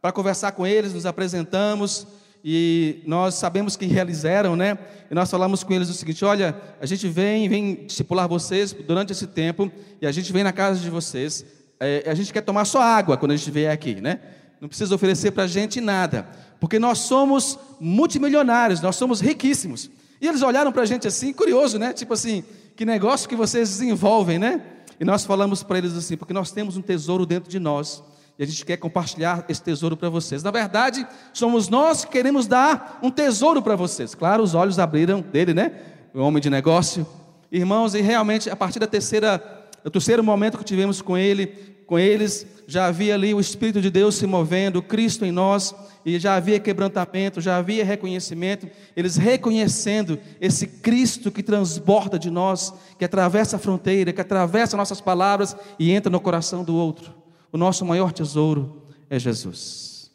para 0.00 0.12
conversar 0.12 0.52
com 0.52 0.66
eles, 0.66 0.92
nos 0.92 1.06
apresentamos 1.06 2.06
e 2.48 3.02
nós 3.04 3.34
sabemos 3.34 3.76
que 3.76 3.84
eles 3.84 4.24
eram, 4.24 4.54
né? 4.54 4.78
E 5.10 5.14
nós 5.14 5.28
falamos 5.28 5.64
com 5.64 5.72
eles 5.72 5.88
o 5.88 5.92
seguinte: 5.94 6.24
olha, 6.24 6.56
a 6.80 6.86
gente 6.86 7.08
vem, 7.08 7.48
vem 7.48 7.86
discipular 7.86 8.28
vocês 8.28 8.72
durante 8.72 9.12
esse 9.12 9.26
tempo 9.26 9.68
e 10.00 10.06
a 10.06 10.12
gente 10.12 10.32
vem 10.32 10.44
na 10.44 10.52
casa 10.52 10.78
de 10.78 10.88
vocês. 10.88 11.44
É, 11.80 12.04
a 12.06 12.14
gente 12.14 12.32
quer 12.32 12.42
tomar 12.42 12.64
só 12.64 12.80
água 12.80 13.16
quando 13.16 13.32
a 13.32 13.36
gente 13.36 13.50
vier 13.50 13.72
aqui, 13.72 14.00
né? 14.00 14.20
Não 14.60 14.68
precisa 14.68 14.94
oferecer 14.94 15.32
para 15.32 15.42
a 15.42 15.46
gente 15.48 15.80
nada, 15.80 16.26
porque 16.60 16.78
nós 16.78 16.98
somos 16.98 17.58
multimilionários, 17.80 18.80
nós 18.80 18.96
somos 18.96 19.20
riquíssimos. 19.20 19.90
E 20.20 20.26
eles 20.26 20.40
olharam 20.40 20.72
para 20.72 20.82
a 20.82 20.86
gente 20.86 21.06
assim, 21.06 21.32
curioso, 21.32 21.78
né? 21.78 21.92
Tipo 21.92 22.14
assim, 22.14 22.44
que 22.74 22.84
negócio 22.84 23.28
que 23.28 23.34
vocês 23.34 23.68
desenvolvem, 23.68 24.38
né? 24.38 24.62
E 24.98 25.04
nós 25.04 25.26
falamos 25.26 25.62
para 25.62 25.78
eles 25.78 25.94
assim, 25.94 26.16
porque 26.16 26.32
nós 26.32 26.52
temos 26.52 26.76
um 26.76 26.82
tesouro 26.82 27.26
dentro 27.26 27.50
de 27.50 27.58
nós. 27.58 28.02
E 28.38 28.42
a 28.42 28.46
gente 28.46 28.64
quer 28.64 28.76
compartilhar 28.76 29.44
esse 29.48 29.62
tesouro 29.62 29.96
para 29.96 30.10
vocês. 30.10 30.42
Na 30.42 30.50
verdade, 30.50 31.06
somos 31.32 31.68
nós 31.68 32.04
que 32.04 32.12
queremos 32.12 32.46
dar 32.46 32.98
um 33.02 33.10
tesouro 33.10 33.62
para 33.62 33.76
vocês. 33.76 34.14
Claro, 34.14 34.42
os 34.42 34.54
olhos 34.54 34.78
abriram 34.78 35.22
dele, 35.22 35.54
né? 35.54 35.72
O 36.12 36.20
homem 36.20 36.42
de 36.42 36.50
negócio. 36.50 37.06
Irmãos, 37.50 37.94
e 37.94 38.02
realmente, 38.02 38.50
a 38.50 38.56
partir 38.56 38.78
da 38.78 38.86
terceira, 38.86 39.42
do 39.82 39.90
terceiro 39.90 40.22
momento 40.22 40.58
que 40.58 40.64
tivemos 40.64 41.00
com 41.00 41.16
ele, 41.16 41.46
com 41.86 41.98
eles, 41.98 42.46
já 42.66 42.86
havia 42.86 43.14
ali 43.14 43.32
o 43.32 43.40
Espírito 43.40 43.80
de 43.80 43.90
Deus 43.90 44.16
se 44.16 44.26
movendo, 44.26 44.82
Cristo 44.82 45.24
em 45.24 45.30
nós, 45.30 45.74
e 46.04 46.18
já 46.18 46.34
havia 46.34 46.58
quebrantamento, 46.58 47.40
já 47.40 47.56
havia 47.56 47.84
reconhecimento, 47.84 48.68
eles 48.96 49.16
reconhecendo 49.16 50.18
esse 50.40 50.66
Cristo 50.66 51.30
que 51.30 51.42
transborda 51.42 52.18
de 52.18 52.30
nós, 52.30 52.74
que 52.98 53.04
atravessa 53.04 53.56
a 53.56 53.58
fronteira, 53.58 54.12
que 54.12 54.20
atravessa 54.20 54.76
nossas 54.76 55.00
palavras 55.00 55.56
e 55.78 55.92
entra 55.92 56.10
no 56.10 56.20
coração 56.20 56.64
do 56.64 56.74
outro. 56.74 57.25
O 57.52 57.56
nosso 57.56 57.84
maior 57.84 58.12
tesouro 58.12 58.82
é 59.08 59.18
Jesus. 59.18 60.10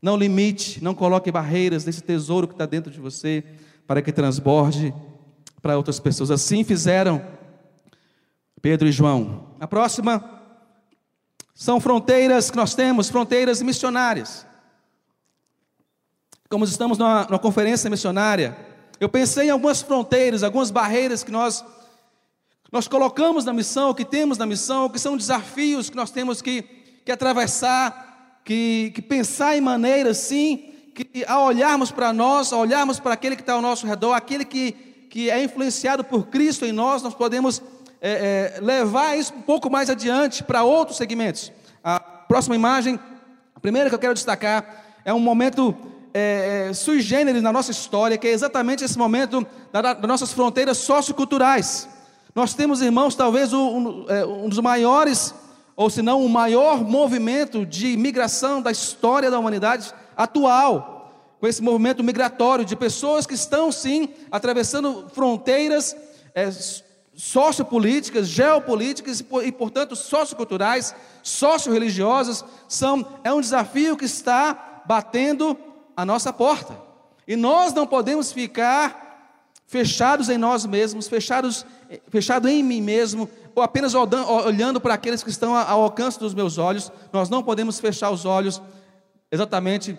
Não 0.00 0.16
limite, 0.16 0.82
não 0.82 0.94
coloque 0.94 1.30
barreiras 1.30 1.84
nesse 1.84 2.02
tesouro 2.02 2.46
que 2.46 2.54
está 2.54 2.66
dentro 2.66 2.90
de 2.90 3.00
você, 3.00 3.44
para 3.86 4.00
que 4.00 4.12
transborde 4.12 4.94
para 5.60 5.76
outras 5.76 5.98
pessoas. 5.98 6.30
Assim 6.30 6.62
fizeram 6.62 7.24
Pedro 8.60 8.86
e 8.86 8.92
João. 8.92 9.54
A 9.58 9.66
próxima 9.66 10.22
são 11.54 11.80
fronteiras 11.80 12.50
que 12.50 12.56
nós 12.56 12.74
temos, 12.74 13.08
fronteiras 13.08 13.60
missionárias. 13.60 14.46
Como 16.48 16.64
estamos 16.64 16.96
numa, 16.96 17.24
numa 17.24 17.38
conferência 17.38 17.90
missionária, 17.90 18.56
eu 19.00 19.08
pensei 19.08 19.48
em 19.48 19.50
algumas 19.50 19.82
fronteiras, 19.82 20.42
algumas 20.42 20.70
barreiras 20.70 21.24
que 21.24 21.30
nós 21.30 21.64
nós 22.70 22.86
colocamos 22.86 23.44
na 23.44 23.52
missão, 23.52 23.94
que 23.94 24.04
temos 24.04 24.36
na 24.36 24.44
missão, 24.44 24.88
que 24.88 24.98
são 24.98 25.16
desafios 25.16 25.88
que 25.88 25.96
nós 25.96 26.10
temos 26.10 26.42
que, 26.42 26.62
que 27.04 27.10
atravessar, 27.10 28.40
que, 28.44 28.92
que 28.94 29.00
pensar 29.00 29.56
em 29.56 29.60
maneira 29.60 30.10
assim, 30.10 30.74
que 30.94 31.24
ao 31.26 31.46
olharmos 31.46 31.90
para 31.90 32.12
nós, 32.12 32.52
ao 32.52 32.60
olharmos 32.60 33.00
para 33.00 33.14
aquele 33.14 33.36
que 33.36 33.42
está 33.42 33.54
ao 33.54 33.62
nosso 33.62 33.86
redor, 33.86 34.12
aquele 34.12 34.44
que, 34.44 34.72
que 35.08 35.30
é 35.30 35.42
influenciado 35.42 36.04
por 36.04 36.26
Cristo 36.26 36.66
em 36.66 36.72
nós, 36.72 37.02
nós 37.02 37.14
podemos 37.14 37.62
é, 38.02 38.56
é, 38.56 38.60
levar 38.60 39.16
isso 39.16 39.32
um 39.34 39.42
pouco 39.42 39.70
mais 39.70 39.88
adiante 39.88 40.44
para 40.44 40.62
outros 40.62 40.98
segmentos. 40.98 41.50
A 41.82 41.98
próxima 41.98 42.54
imagem, 42.54 43.00
a 43.54 43.60
primeira 43.60 43.88
que 43.88 43.94
eu 43.94 43.98
quero 43.98 44.14
destacar, 44.14 44.84
é 45.04 45.14
um 45.14 45.20
momento 45.20 45.74
é 46.12 46.70
sui 46.74 47.00
generis 47.00 47.42
na 47.42 47.52
nossa 47.52 47.70
história, 47.70 48.16
que 48.16 48.26
é 48.26 48.30
exatamente 48.30 48.82
esse 48.82 48.98
momento 48.98 49.46
das 49.72 50.00
nossas 50.02 50.32
fronteiras 50.32 50.78
socioculturais. 50.78 51.88
Nós 52.38 52.54
temos, 52.54 52.80
irmãos, 52.80 53.16
talvez 53.16 53.52
um, 53.52 54.04
é, 54.08 54.24
um 54.24 54.48
dos 54.48 54.60
maiores, 54.60 55.34
ou 55.74 55.90
se 55.90 56.00
não 56.02 56.24
o 56.24 56.28
maior 56.28 56.84
movimento 56.84 57.66
de 57.66 57.96
migração 57.96 58.62
da 58.62 58.70
história 58.70 59.28
da 59.28 59.40
humanidade 59.40 59.92
atual 60.16 61.34
com 61.40 61.48
esse 61.48 61.60
movimento 61.60 62.04
migratório 62.04 62.64
de 62.64 62.76
pessoas 62.76 63.26
que 63.26 63.34
estão 63.34 63.72
sim 63.72 64.10
atravessando 64.30 65.08
fronteiras 65.12 65.96
é, 66.32 66.48
sociopolíticas, 67.12 68.28
geopolíticas 68.28 69.18
e, 69.42 69.50
portanto, 69.50 69.96
socioculturais, 69.96 70.94
socio-religiosas, 71.24 72.44
são, 72.68 73.04
é 73.24 73.32
um 73.32 73.40
desafio 73.40 73.96
que 73.96 74.04
está 74.04 74.82
batendo 74.86 75.58
a 75.96 76.04
nossa 76.04 76.32
porta. 76.32 76.80
E 77.26 77.34
nós 77.34 77.72
não 77.74 77.84
podemos 77.84 78.30
ficar 78.30 79.07
fechados 79.68 80.30
em 80.30 80.38
nós 80.38 80.64
mesmos, 80.64 81.06
fechados, 81.06 81.64
fechado 82.08 82.48
em 82.48 82.62
mim 82.62 82.80
mesmo, 82.80 83.28
ou 83.54 83.62
apenas 83.62 83.94
olhando 83.94 84.80
para 84.80 84.94
aqueles 84.94 85.22
que 85.22 85.28
estão 85.28 85.54
ao 85.54 85.82
alcance 85.82 86.18
dos 86.18 86.32
meus 86.32 86.56
olhos. 86.56 86.90
Nós 87.12 87.28
não 87.28 87.42
podemos 87.42 87.78
fechar 87.78 88.10
os 88.10 88.24
olhos 88.24 88.62
exatamente 89.30 89.96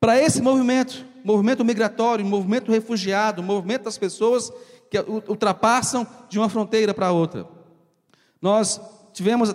para 0.00 0.18
esse 0.18 0.40
movimento, 0.40 1.04
movimento 1.22 1.62
migratório, 1.62 2.24
movimento 2.24 2.72
refugiado, 2.72 3.42
movimento 3.42 3.84
das 3.84 3.98
pessoas 3.98 4.50
que 4.90 4.98
ultrapassam 4.98 6.06
de 6.30 6.38
uma 6.38 6.48
fronteira 6.48 6.94
para 6.94 7.12
outra. 7.12 7.46
Nós 8.40 8.80
tivemos 9.14 9.54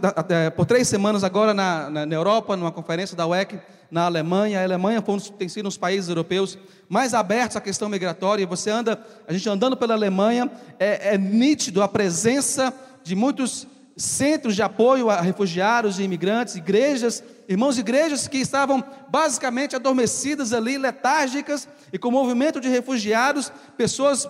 por 0.56 0.66
três 0.66 0.88
semanas 0.88 1.24
agora 1.24 1.54
na, 1.54 1.90
na, 1.90 2.06
na, 2.06 2.16
Europa, 2.16 2.56
numa 2.56 2.72
conferência 2.72 3.16
da 3.16 3.28
UEC, 3.28 3.60
na 3.92 4.06
Alemanha. 4.06 4.62
A 4.62 4.64
Alemanha 4.64 5.02
foi, 5.02 5.20
tem 5.38 5.50
sido 5.50 5.66
um 5.66 5.70
dos 5.70 5.78
países 5.78 6.08
europeus 6.08 6.58
mais 6.88 7.14
abertos 7.14 7.58
à 7.58 7.62
questão 7.62 7.90
migratória. 7.90 8.48
Você 8.48 8.72
anda, 8.72 8.98
a 9.28 9.34
gente 9.34 9.48
andando 9.50 9.76
pela 9.76 9.94
Alemanha, 9.94 10.50
é, 10.80 11.14
é 11.14 11.18
nítido 11.18 11.84
a 11.84 11.90
presença 11.90 12.74
de 13.04 13.16
muitos 13.16 13.68
centros 13.98 14.56
de 14.56 14.62
apoio 14.62 15.10
a 15.10 15.20
refugiados 15.20 16.00
e 16.00 16.04
imigrantes, 16.04 16.56
igrejas, 16.56 17.22
irmãos, 17.50 17.78
igrejas 17.78 18.30
que 18.30 18.38
estavam 18.38 18.82
basicamente 19.10 19.76
adormecidas 19.76 20.54
ali, 20.54 20.78
letárgicas, 20.78 21.68
e 21.92 22.00
com 22.00 22.08
o 22.08 22.12
movimento 22.12 22.62
de 22.62 22.70
refugiados, 22.70 23.52
pessoas 23.76 24.26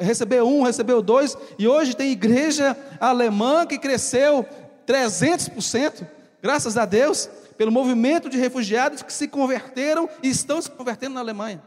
recebeu 0.00 0.46
um, 0.46 0.62
recebeu 0.62 1.02
dois, 1.02 1.36
e 1.58 1.66
hoje 1.68 1.94
tem 1.94 2.10
igreja 2.12 2.76
alemã 3.00 3.66
que 3.66 3.78
cresceu 3.78 4.46
300%, 4.86 6.06
graças 6.42 6.76
a 6.76 6.84
Deus, 6.84 7.28
pelo 7.56 7.72
movimento 7.72 8.28
de 8.28 8.38
refugiados 8.38 9.02
que 9.02 9.12
se 9.12 9.26
converteram 9.26 10.08
e 10.22 10.28
estão 10.28 10.60
se 10.60 10.70
convertendo 10.70 11.14
na 11.14 11.20
Alemanha. 11.20 11.62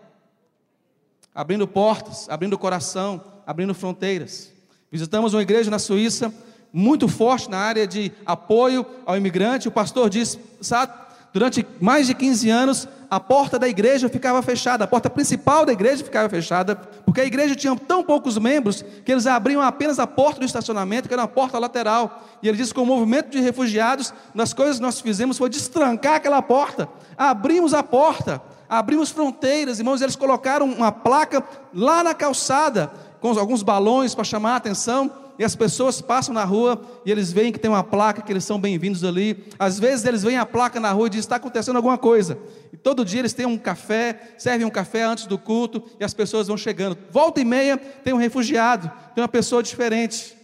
Abrindo 1.34 1.68
portas, 1.68 2.28
abrindo 2.30 2.58
coração, 2.58 3.24
abrindo 3.46 3.74
fronteiras. 3.74 4.52
Visitamos 4.92 5.34
uma 5.34 5.42
igreja 5.42 5.70
na 5.70 5.80
Suíça 5.80 6.34
muito 6.72 7.08
forte 7.08 7.50
na 7.50 7.58
área 7.58 7.88
de 7.88 8.12
apoio 8.26 8.86
ao 9.06 9.18
imigrante. 9.18 9.68
O 9.68 9.72
pastor 9.72 10.10
disse, 10.10 10.40
sabe, 10.62 10.94
durante 11.34 11.66
mais 11.80 12.08
de 12.08 12.14
15 12.14 12.50
anos, 12.50 12.88
a 13.10 13.20
porta 13.20 13.58
da 13.58 13.68
igreja 13.68 14.08
ficava 14.08 14.42
fechada, 14.42 14.84
a 14.84 14.88
porta 14.88 15.10
principal 15.10 15.66
da 15.66 15.74
igreja 15.74 16.04
ficava 16.04 16.30
fechada, 16.30 16.76
porque 16.76 17.22
a 17.22 17.26
igreja 17.26 17.56
tinha 17.56 17.76
tão 17.76 18.04
poucos 18.04 18.38
membros 18.38 18.86
que 19.04 19.12
eles 19.12 19.26
abriam 19.26 19.62
apenas 19.62 19.98
a 19.98 20.06
porta 20.06 20.40
do 20.40 20.46
estacionamento, 20.46 21.08
que 21.08 21.14
era 21.14 21.24
uma 21.24 21.28
porta 21.28 21.58
lateral. 21.58 22.24
E 22.44 22.48
ele 22.48 22.58
disse 22.58 22.72
que 22.72 22.80
com 22.80 22.84
o 22.84 22.86
movimento 22.86 23.30
de 23.30 23.40
refugiados, 23.40 24.14
das 24.36 24.54
coisas 24.54 24.76
que 24.76 24.84
nós 24.84 25.02
fizemos 25.02 25.38
foi 25.38 25.50
destrancar 25.50 26.16
aquela 26.16 26.42
porta, 26.42 26.88
abrimos 27.18 27.74
a 27.74 27.82
porta, 27.82 28.40
abrimos 28.70 29.10
fronteiras, 29.10 29.80
irmãos, 29.80 30.02
eles 30.02 30.16
colocaram 30.16 30.68
uma 30.68 30.92
placa 30.92 31.44
lá 31.74 32.04
na 32.04 32.14
calçada, 32.14 32.92
com 33.20 33.38
alguns 33.38 33.64
balões 33.64 34.14
para 34.14 34.24
chamar 34.24 34.54
a 34.54 34.58
atenção, 34.58 35.12
e 35.40 35.44
as 35.46 35.56
pessoas 35.56 36.02
passam 36.02 36.34
na 36.34 36.44
rua 36.44 36.82
e 37.06 37.10
eles 37.10 37.32
veem 37.32 37.50
que 37.50 37.58
tem 37.58 37.72
uma 37.72 37.82
placa 37.82 38.22
que 38.22 38.30
eles 38.30 38.44
são 38.44 38.60
bem-vindos 38.60 39.06
ali. 39.06 39.46
Às 39.58 39.80
vezes 39.80 40.04
eles 40.04 40.22
veem 40.22 40.38
a 40.38 40.46
placa 40.46 40.82
na 40.82 40.92
rua 40.92 41.08
e 41.08 41.12
dizem: 41.12 41.22
está 41.22 41.38
acontecendo 41.38 41.78
alguma 41.78 41.98
coisa. 41.98 42.38
E 42.74 42.78
todo 42.78 43.06
dia 43.06 43.22
eles 43.22 43.32
têm 43.32 43.46
um 43.46 43.58
café, 43.58 44.34
servem 44.38 44.68
um 44.68 44.70
café 44.70 45.04
antes 45.04 45.28
do 45.28 45.38
culto 45.38 45.82
e 45.98 46.04
as 46.04 46.14
pessoas 46.14 46.48
vão 46.48 46.58
chegando. 46.58 46.98
Volta 47.10 47.40
e 47.40 47.46
meia 47.46 47.78
tem 47.78 48.14
um 48.14 48.18
refugiado, 48.18 48.92
tem 49.16 49.22
uma 49.22 49.30
pessoa 49.30 49.64
diferente. 49.64 50.36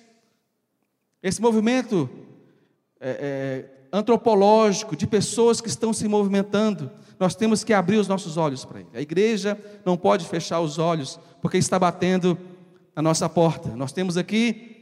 Esse 1.21 1.41
movimento 1.41 2.10
é, 2.97 3.10
é, 3.19 3.88
antropológico 3.91 4.95
de 4.95 5.05
pessoas 5.05 5.60
que 5.60 5.67
estão 5.67 5.91
se 5.91 6.08
movimentando, 6.08 6.89
nós 7.19 7.36
temos 7.36 7.65
que 7.65 7.73
abrir 7.73 7.97
os 7.97 8.08
nossos 8.08 8.38
olhos 8.38 8.63
para 8.63 8.79
ele. 8.79 8.89
A 8.93 9.01
igreja 9.01 9.60
não 9.84 9.97
pode 9.97 10.25
fechar 10.25 10.62
os 10.62 10.79
olhos 10.79 11.19
porque 11.41 11.58
está 11.58 11.77
batendo 11.77 12.38
na 12.95 13.01
nossa 13.01 13.27
porta. 13.27 13.75
Nós 13.75 13.91
temos 13.91 14.15
aqui 14.15 14.74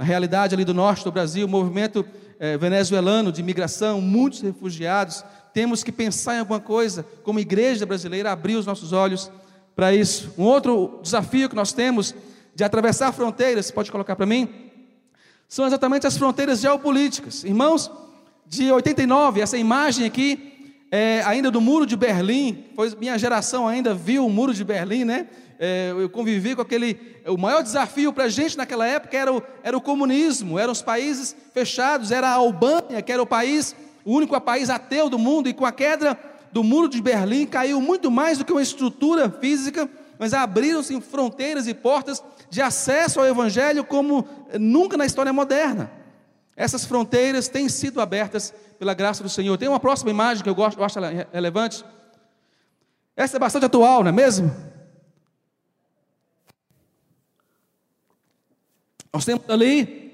na 0.00 0.06
realidade 0.06 0.54
ali 0.54 0.64
do 0.64 0.72
norte 0.72 1.04
do 1.04 1.12
Brasil, 1.12 1.46
o 1.46 1.48
movimento 1.48 2.06
é, 2.38 2.56
venezuelano 2.56 3.30
de 3.30 3.42
imigração, 3.42 4.00
muitos 4.00 4.40
refugiados, 4.40 5.22
temos 5.52 5.84
que 5.84 5.92
pensar 5.92 6.36
em 6.36 6.38
alguma 6.38 6.58
coisa, 6.58 7.04
como 7.22 7.38
igreja 7.38 7.84
brasileira, 7.84 8.32
abrir 8.32 8.56
os 8.56 8.64
nossos 8.64 8.94
olhos 8.94 9.30
para 9.76 9.94
isso. 9.94 10.32
Um 10.38 10.44
outro 10.44 11.00
desafio 11.02 11.50
que 11.50 11.54
nós 11.54 11.74
temos 11.74 12.14
de 12.54 12.64
atravessar 12.64 13.12
fronteiras, 13.12 13.70
pode 13.70 13.92
colocar 13.92 14.16
para 14.16 14.24
mim, 14.24 14.48
são 15.46 15.66
exatamente 15.66 16.06
as 16.06 16.16
fronteiras 16.16 16.60
geopolíticas. 16.60 17.44
Irmãos, 17.44 17.90
de 18.46 18.72
89, 18.72 19.42
essa 19.42 19.58
imagem 19.58 20.06
aqui, 20.06 20.74
é, 20.90 21.22
ainda 21.26 21.50
do 21.50 21.60
Muro 21.60 21.84
de 21.84 21.94
Berlim, 21.94 22.64
pois 22.74 22.94
minha 22.94 23.18
geração 23.18 23.68
ainda 23.68 23.92
viu 23.92 24.24
o 24.24 24.30
Muro 24.30 24.54
de 24.54 24.64
Berlim, 24.64 25.04
né? 25.04 25.28
É, 25.62 25.90
eu 25.90 26.08
convivi 26.08 26.56
com 26.56 26.62
aquele. 26.62 26.98
O 27.26 27.36
maior 27.36 27.62
desafio 27.62 28.14
para 28.14 28.24
a 28.24 28.28
gente 28.30 28.56
naquela 28.56 28.86
época 28.86 29.14
era 29.14 29.30
o, 29.30 29.42
era 29.62 29.76
o 29.76 29.80
comunismo, 29.80 30.58
eram 30.58 30.72
os 30.72 30.80
países 30.80 31.36
fechados, 31.52 32.10
era 32.10 32.28
a 32.28 32.32
Albânia, 32.32 33.02
que 33.02 33.12
era 33.12 33.22
o 33.22 33.26
país, 33.26 33.76
o 34.02 34.14
único 34.14 34.40
país 34.40 34.70
ateu 34.70 35.10
do 35.10 35.18
mundo, 35.18 35.50
e 35.50 35.52
com 35.52 35.66
a 35.66 35.70
queda 35.70 36.18
do 36.50 36.64
muro 36.64 36.88
de 36.88 37.02
Berlim 37.02 37.46
caiu 37.46 37.78
muito 37.78 38.10
mais 38.10 38.38
do 38.38 38.44
que 38.44 38.52
uma 38.52 38.62
estrutura 38.62 39.28
física, 39.28 39.86
mas 40.18 40.32
abriram-se 40.32 40.98
fronteiras 41.02 41.66
e 41.66 41.74
portas 41.74 42.24
de 42.48 42.62
acesso 42.62 43.20
ao 43.20 43.26
Evangelho 43.26 43.84
como 43.84 44.26
nunca 44.58 44.96
na 44.96 45.04
história 45.04 45.32
moderna. 45.32 45.90
Essas 46.56 46.86
fronteiras 46.86 47.48
têm 47.48 47.68
sido 47.68 48.00
abertas 48.00 48.54
pela 48.78 48.94
graça 48.94 49.22
do 49.22 49.28
Senhor. 49.28 49.58
Tem 49.58 49.68
uma 49.68 49.78
próxima 49.78 50.10
imagem 50.10 50.42
que 50.42 50.48
eu 50.48 50.54
gosto, 50.54 50.80
eu 50.80 50.84
acho 50.84 50.98
relevante. 51.30 51.84
Essa 53.14 53.36
é 53.36 53.38
bastante 53.38 53.66
atual, 53.66 54.02
não 54.02 54.08
é 54.08 54.12
mesmo? 54.12 54.69
Nós 59.12 59.24
temos 59.24 59.42
ali 59.48 60.10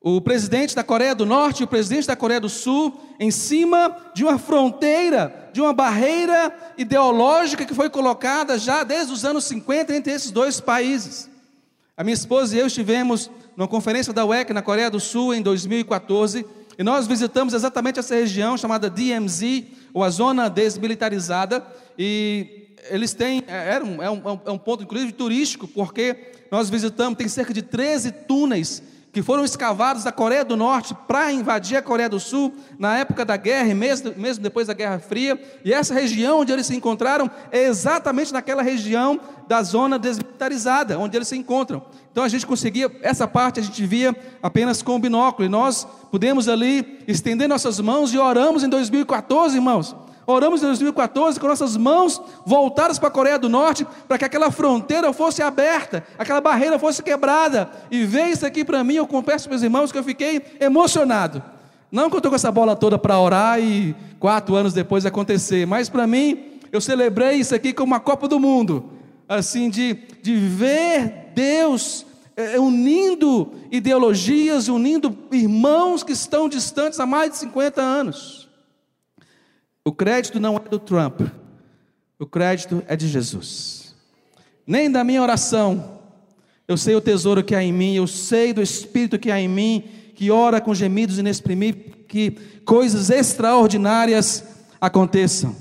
o 0.00 0.20
presidente 0.20 0.74
da 0.74 0.84
Coreia 0.84 1.14
do 1.14 1.26
Norte 1.26 1.60
e 1.60 1.64
o 1.64 1.66
presidente 1.66 2.06
da 2.06 2.16
Coreia 2.16 2.40
do 2.40 2.48
Sul 2.48 2.98
em 3.18 3.30
cima 3.30 3.94
de 4.14 4.24
uma 4.24 4.38
fronteira, 4.38 5.50
de 5.52 5.60
uma 5.60 5.72
barreira 5.72 6.54
ideológica 6.78 7.64
que 7.64 7.74
foi 7.74 7.90
colocada 7.90 8.58
já 8.58 8.84
desde 8.84 9.12
os 9.12 9.24
anos 9.24 9.44
50 9.44 9.94
entre 9.94 10.12
esses 10.12 10.30
dois 10.30 10.60
países. 10.60 11.28
A 11.96 12.04
minha 12.04 12.14
esposa 12.14 12.54
e 12.54 12.58
eu 12.58 12.66
estivemos 12.66 13.30
numa 13.56 13.66
conferência 13.66 14.12
da 14.12 14.24
UEC 14.24 14.52
na 14.52 14.62
Coreia 14.62 14.90
do 14.90 15.00
Sul 15.00 15.34
em 15.34 15.42
2014 15.42 16.46
e 16.78 16.82
nós 16.82 17.06
visitamos 17.06 17.54
exatamente 17.54 17.98
essa 17.98 18.14
região 18.14 18.56
chamada 18.56 18.90
DMZ, 18.90 19.64
ou 19.94 20.04
a 20.04 20.10
zona 20.10 20.50
desmilitarizada, 20.50 21.66
e 21.98 22.65
eles 22.90 23.14
têm, 23.14 23.42
é, 23.46 23.74
é 23.74 23.82
um, 23.82 24.02
é 24.02 24.10
um, 24.10 24.40
é 24.46 24.50
um 24.50 24.58
ponto 24.58 24.82
inclusive 24.82 25.12
turístico, 25.12 25.66
porque 25.68 26.32
nós 26.50 26.70
visitamos, 26.70 27.18
tem 27.18 27.28
cerca 27.28 27.52
de 27.52 27.62
13 27.62 28.12
túneis 28.12 28.82
que 29.16 29.22
foram 29.22 29.46
escavados 29.46 30.04
da 30.04 30.12
Coreia 30.12 30.44
do 30.44 30.58
Norte 30.58 30.94
para 31.08 31.32
invadir 31.32 31.78
a 31.78 31.80
Coreia 31.80 32.06
do 32.06 32.20
Sul 32.20 32.52
na 32.78 32.98
época 32.98 33.24
da 33.24 33.34
guerra 33.34 33.70
e 33.70 33.74
mesmo, 33.74 34.12
mesmo 34.14 34.42
depois 34.42 34.66
da 34.66 34.74
Guerra 34.74 34.98
Fria. 34.98 35.40
E 35.64 35.72
essa 35.72 35.94
região 35.94 36.40
onde 36.40 36.52
eles 36.52 36.66
se 36.66 36.76
encontraram 36.76 37.30
é 37.50 37.64
exatamente 37.64 38.30
naquela 38.30 38.60
região 38.62 39.18
da 39.48 39.62
zona 39.62 39.98
desmilitarizada, 39.98 40.98
onde 40.98 41.16
eles 41.16 41.28
se 41.28 41.36
encontram. 41.36 41.82
Então 42.12 42.24
a 42.24 42.28
gente 42.28 42.46
conseguia, 42.46 42.94
essa 43.00 43.26
parte 43.26 43.58
a 43.58 43.62
gente 43.62 43.86
via 43.86 44.14
apenas 44.42 44.82
com 44.82 44.96
o 44.96 44.98
binóculo. 44.98 45.46
E 45.46 45.48
nós 45.48 45.88
pudemos 46.10 46.46
ali 46.46 47.02
estender 47.08 47.48
nossas 47.48 47.80
mãos 47.80 48.12
e 48.12 48.18
oramos 48.18 48.62
em 48.64 48.68
2014, 48.68 49.56
irmãos 49.56 49.96
Oramos 50.26 50.60
em 50.60 50.66
2014 50.66 51.38
com 51.38 51.46
nossas 51.46 51.76
mãos 51.76 52.20
voltadas 52.44 52.98
para 52.98 53.08
a 53.08 53.12
Coreia 53.12 53.38
do 53.38 53.48
Norte, 53.48 53.86
para 54.08 54.18
que 54.18 54.24
aquela 54.24 54.50
fronteira 54.50 55.12
fosse 55.12 55.40
aberta, 55.40 56.04
aquela 56.18 56.40
barreira 56.40 56.78
fosse 56.78 57.02
quebrada. 57.02 57.70
E 57.90 58.04
ver 58.04 58.28
isso 58.28 58.44
aqui 58.44 58.64
para 58.64 58.82
mim, 58.82 58.94
eu 58.94 59.06
confesso, 59.06 59.48
meus 59.48 59.62
irmãos, 59.62 59.92
que 59.92 59.98
eu 59.98 60.02
fiquei 60.02 60.42
emocionado. 60.58 61.42
Não 61.92 62.10
que 62.10 62.16
eu 62.16 62.18
estou 62.18 62.30
com 62.30 62.36
essa 62.36 62.50
bola 62.50 62.74
toda 62.74 62.98
para 62.98 63.18
orar 63.18 63.60
e 63.60 63.94
quatro 64.18 64.56
anos 64.56 64.72
depois 64.72 65.06
acontecer, 65.06 65.64
mas 65.66 65.88
para 65.88 66.06
mim, 66.06 66.58
eu 66.72 66.80
celebrei 66.80 67.36
isso 67.36 67.54
aqui 67.54 67.72
como 67.72 67.92
uma 67.92 68.00
Copa 68.00 68.26
do 68.26 68.40
Mundo, 68.40 68.90
assim, 69.28 69.70
de, 69.70 69.94
de 70.20 70.34
ver 70.34 71.30
Deus 71.34 72.04
é, 72.36 72.58
unindo 72.58 73.52
ideologias, 73.70 74.66
unindo 74.66 75.16
irmãos 75.30 76.02
que 76.02 76.12
estão 76.12 76.48
distantes 76.48 76.98
há 76.98 77.06
mais 77.06 77.30
de 77.30 77.36
50 77.38 77.80
anos. 77.80 78.45
O 79.86 79.92
crédito 79.92 80.40
não 80.40 80.56
é 80.56 80.68
do 80.68 80.80
Trump, 80.80 81.20
o 82.18 82.26
crédito 82.26 82.82
é 82.88 82.96
de 82.96 83.06
Jesus. 83.06 83.94
Nem 84.66 84.90
da 84.90 85.04
minha 85.04 85.22
oração, 85.22 86.00
eu 86.66 86.76
sei 86.76 86.96
o 86.96 87.00
tesouro 87.00 87.44
que 87.44 87.54
há 87.54 87.62
em 87.62 87.72
mim, 87.72 87.94
eu 87.94 88.08
sei 88.08 88.52
do 88.52 88.60
Espírito 88.60 89.16
que 89.16 89.30
há 89.30 89.40
em 89.40 89.46
mim, 89.46 89.84
que 90.12 90.28
ora 90.28 90.60
com 90.60 90.74
gemidos 90.74 91.20
inexprimíveis, 91.20 91.94
que 92.08 92.32
coisas 92.64 93.10
extraordinárias 93.10 94.44
aconteçam. 94.80 95.54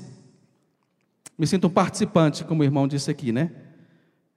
Me 1.38 1.45
sinto 1.45 1.67
um 1.67 1.69
participante, 1.69 2.43
como 2.43 2.63
o 2.63 2.65
irmão 2.65 2.88
disse 2.88 3.11
aqui, 3.11 3.31
né? 3.31 3.51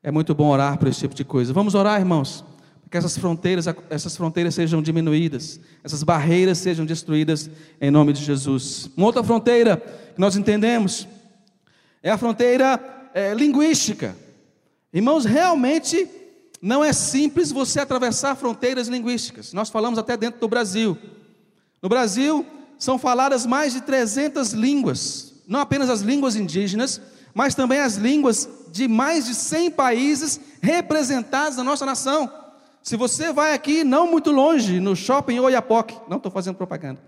É 0.03 0.11
muito 0.11 0.35
bom 0.35 0.51
orar 0.51 0.77
por 0.77 0.89
esse 0.89 1.01
tipo 1.01 1.15
de 1.15 1.25
coisa. 1.25 1.51
Vamos 1.55 1.75
orar, 1.75 1.99
irmãos 1.99 2.45
que 2.91 2.97
essas 2.97 3.19
fronteiras, 3.19 3.67
essas 3.91 4.17
fronteiras 4.17 4.55
sejam 4.55 4.81
diminuídas, 4.81 5.61
essas 5.85 6.03
barreiras 6.03 6.59
sejam 6.59 6.87
destruídas 6.87 7.51
em 7.81 7.91
nome 7.91 8.13
de 8.13 8.25
Jesus. 8.25 8.91
Uma 8.97 9.07
outra 9.07 9.23
fronteira 9.23 9.77
que 10.15 10.21
nós 10.21 10.37
entendemos 10.37 11.07
é 12.03 12.11
a 12.11 12.19
fronteira 12.19 13.11
é, 13.13 13.35
linguística. 13.35 14.17
Irmãos, 14.93 15.25
realmente 15.25 16.09
não 16.63 16.83
é 16.83 16.93
simples 16.93 17.53
você 17.53 17.81
atravessar 17.81 18.35
fronteiras 18.37 18.89
linguísticas. 18.89 19.53
Nós 19.53 19.69
falamos 19.69 19.99
até 19.99 20.17
dentro 20.17 20.41
do 20.41 20.49
Brasil. 20.49 20.97
No 21.83 21.89
Brasil 21.89 22.45
são 22.79 22.99
faladas 22.99 23.45
mais 23.45 23.73
de 23.73 23.83
300 23.83 24.53
línguas, 24.53 25.35
não 25.47 25.61
apenas 25.61 25.91
as 25.91 26.01
línguas 26.01 26.37
indígenas, 26.37 27.01
mas 27.35 27.55
também 27.55 27.81
as 27.81 27.97
línguas 27.97 28.49
de 28.73 28.89
mais 28.89 29.27
de 29.27 29.35
100 29.35 29.73
países 29.73 30.41
representados 30.61 31.57
na 31.57 31.65
nossa 31.65 31.85
nação. 31.85 32.48
Se 32.89 32.97
você 32.97 33.35
vai 33.35 33.53
aqui, 33.53 33.85
não 33.85 34.11
muito 34.11 34.31
longe, 34.31 34.81
no 34.81 34.97
shopping 34.97 35.39
Oiapoque, 35.41 35.95
não 36.09 36.17
estou 36.17 36.33
fazendo 36.33 36.57
propaganda. 36.57 36.99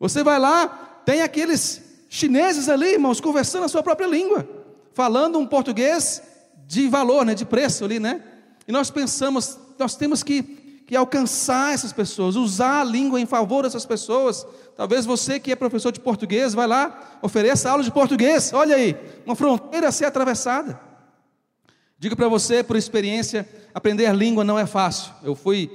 Você 0.00 0.24
vai 0.24 0.36
lá, 0.36 0.66
tem 1.06 1.22
aqueles 1.22 1.80
chineses 2.08 2.68
ali, 2.68 2.94
irmãos, 2.94 3.20
conversando 3.20 3.62
a 3.62 3.68
sua 3.68 3.84
própria 3.84 4.08
língua, 4.08 4.48
falando 4.92 5.38
um 5.38 5.46
português 5.46 6.20
de 6.66 6.88
valor, 6.88 7.24
né, 7.24 7.34
de 7.34 7.44
preço 7.44 7.84
ali, 7.84 8.00
né? 8.00 8.20
E 8.66 8.72
nós 8.72 8.90
pensamos, 8.90 9.60
nós 9.78 9.94
temos 9.94 10.24
que, 10.24 10.42
que 10.88 10.96
alcançar 10.96 11.72
essas 11.72 11.92
pessoas, 11.92 12.34
usar 12.34 12.80
a 12.80 12.84
língua 12.84 13.20
em 13.20 13.26
favor 13.26 13.62
dessas 13.62 13.86
pessoas. 13.86 14.44
Talvez 14.76 15.06
você 15.06 15.38
que 15.38 15.52
é 15.52 15.54
professor 15.54 15.92
de 15.92 16.00
português, 16.00 16.52
vai 16.52 16.66
lá, 16.66 17.18
ofereça 17.22 17.70
aula 17.70 17.84
de 17.84 17.92
português. 17.92 18.52
Olha 18.52 18.74
aí, 18.74 18.96
uma 19.24 19.36
fronteira 19.36 19.86
a 19.86 19.92
ser 19.92 20.06
atravessada. 20.06 20.80
Digo 21.96 22.16
para 22.16 22.26
você, 22.26 22.64
por 22.64 22.74
experiência, 22.74 23.48
aprender 23.74 24.12
língua 24.14 24.44
não 24.44 24.58
é 24.58 24.66
fácil. 24.66 25.12
Eu 25.22 25.34
fui, 25.34 25.70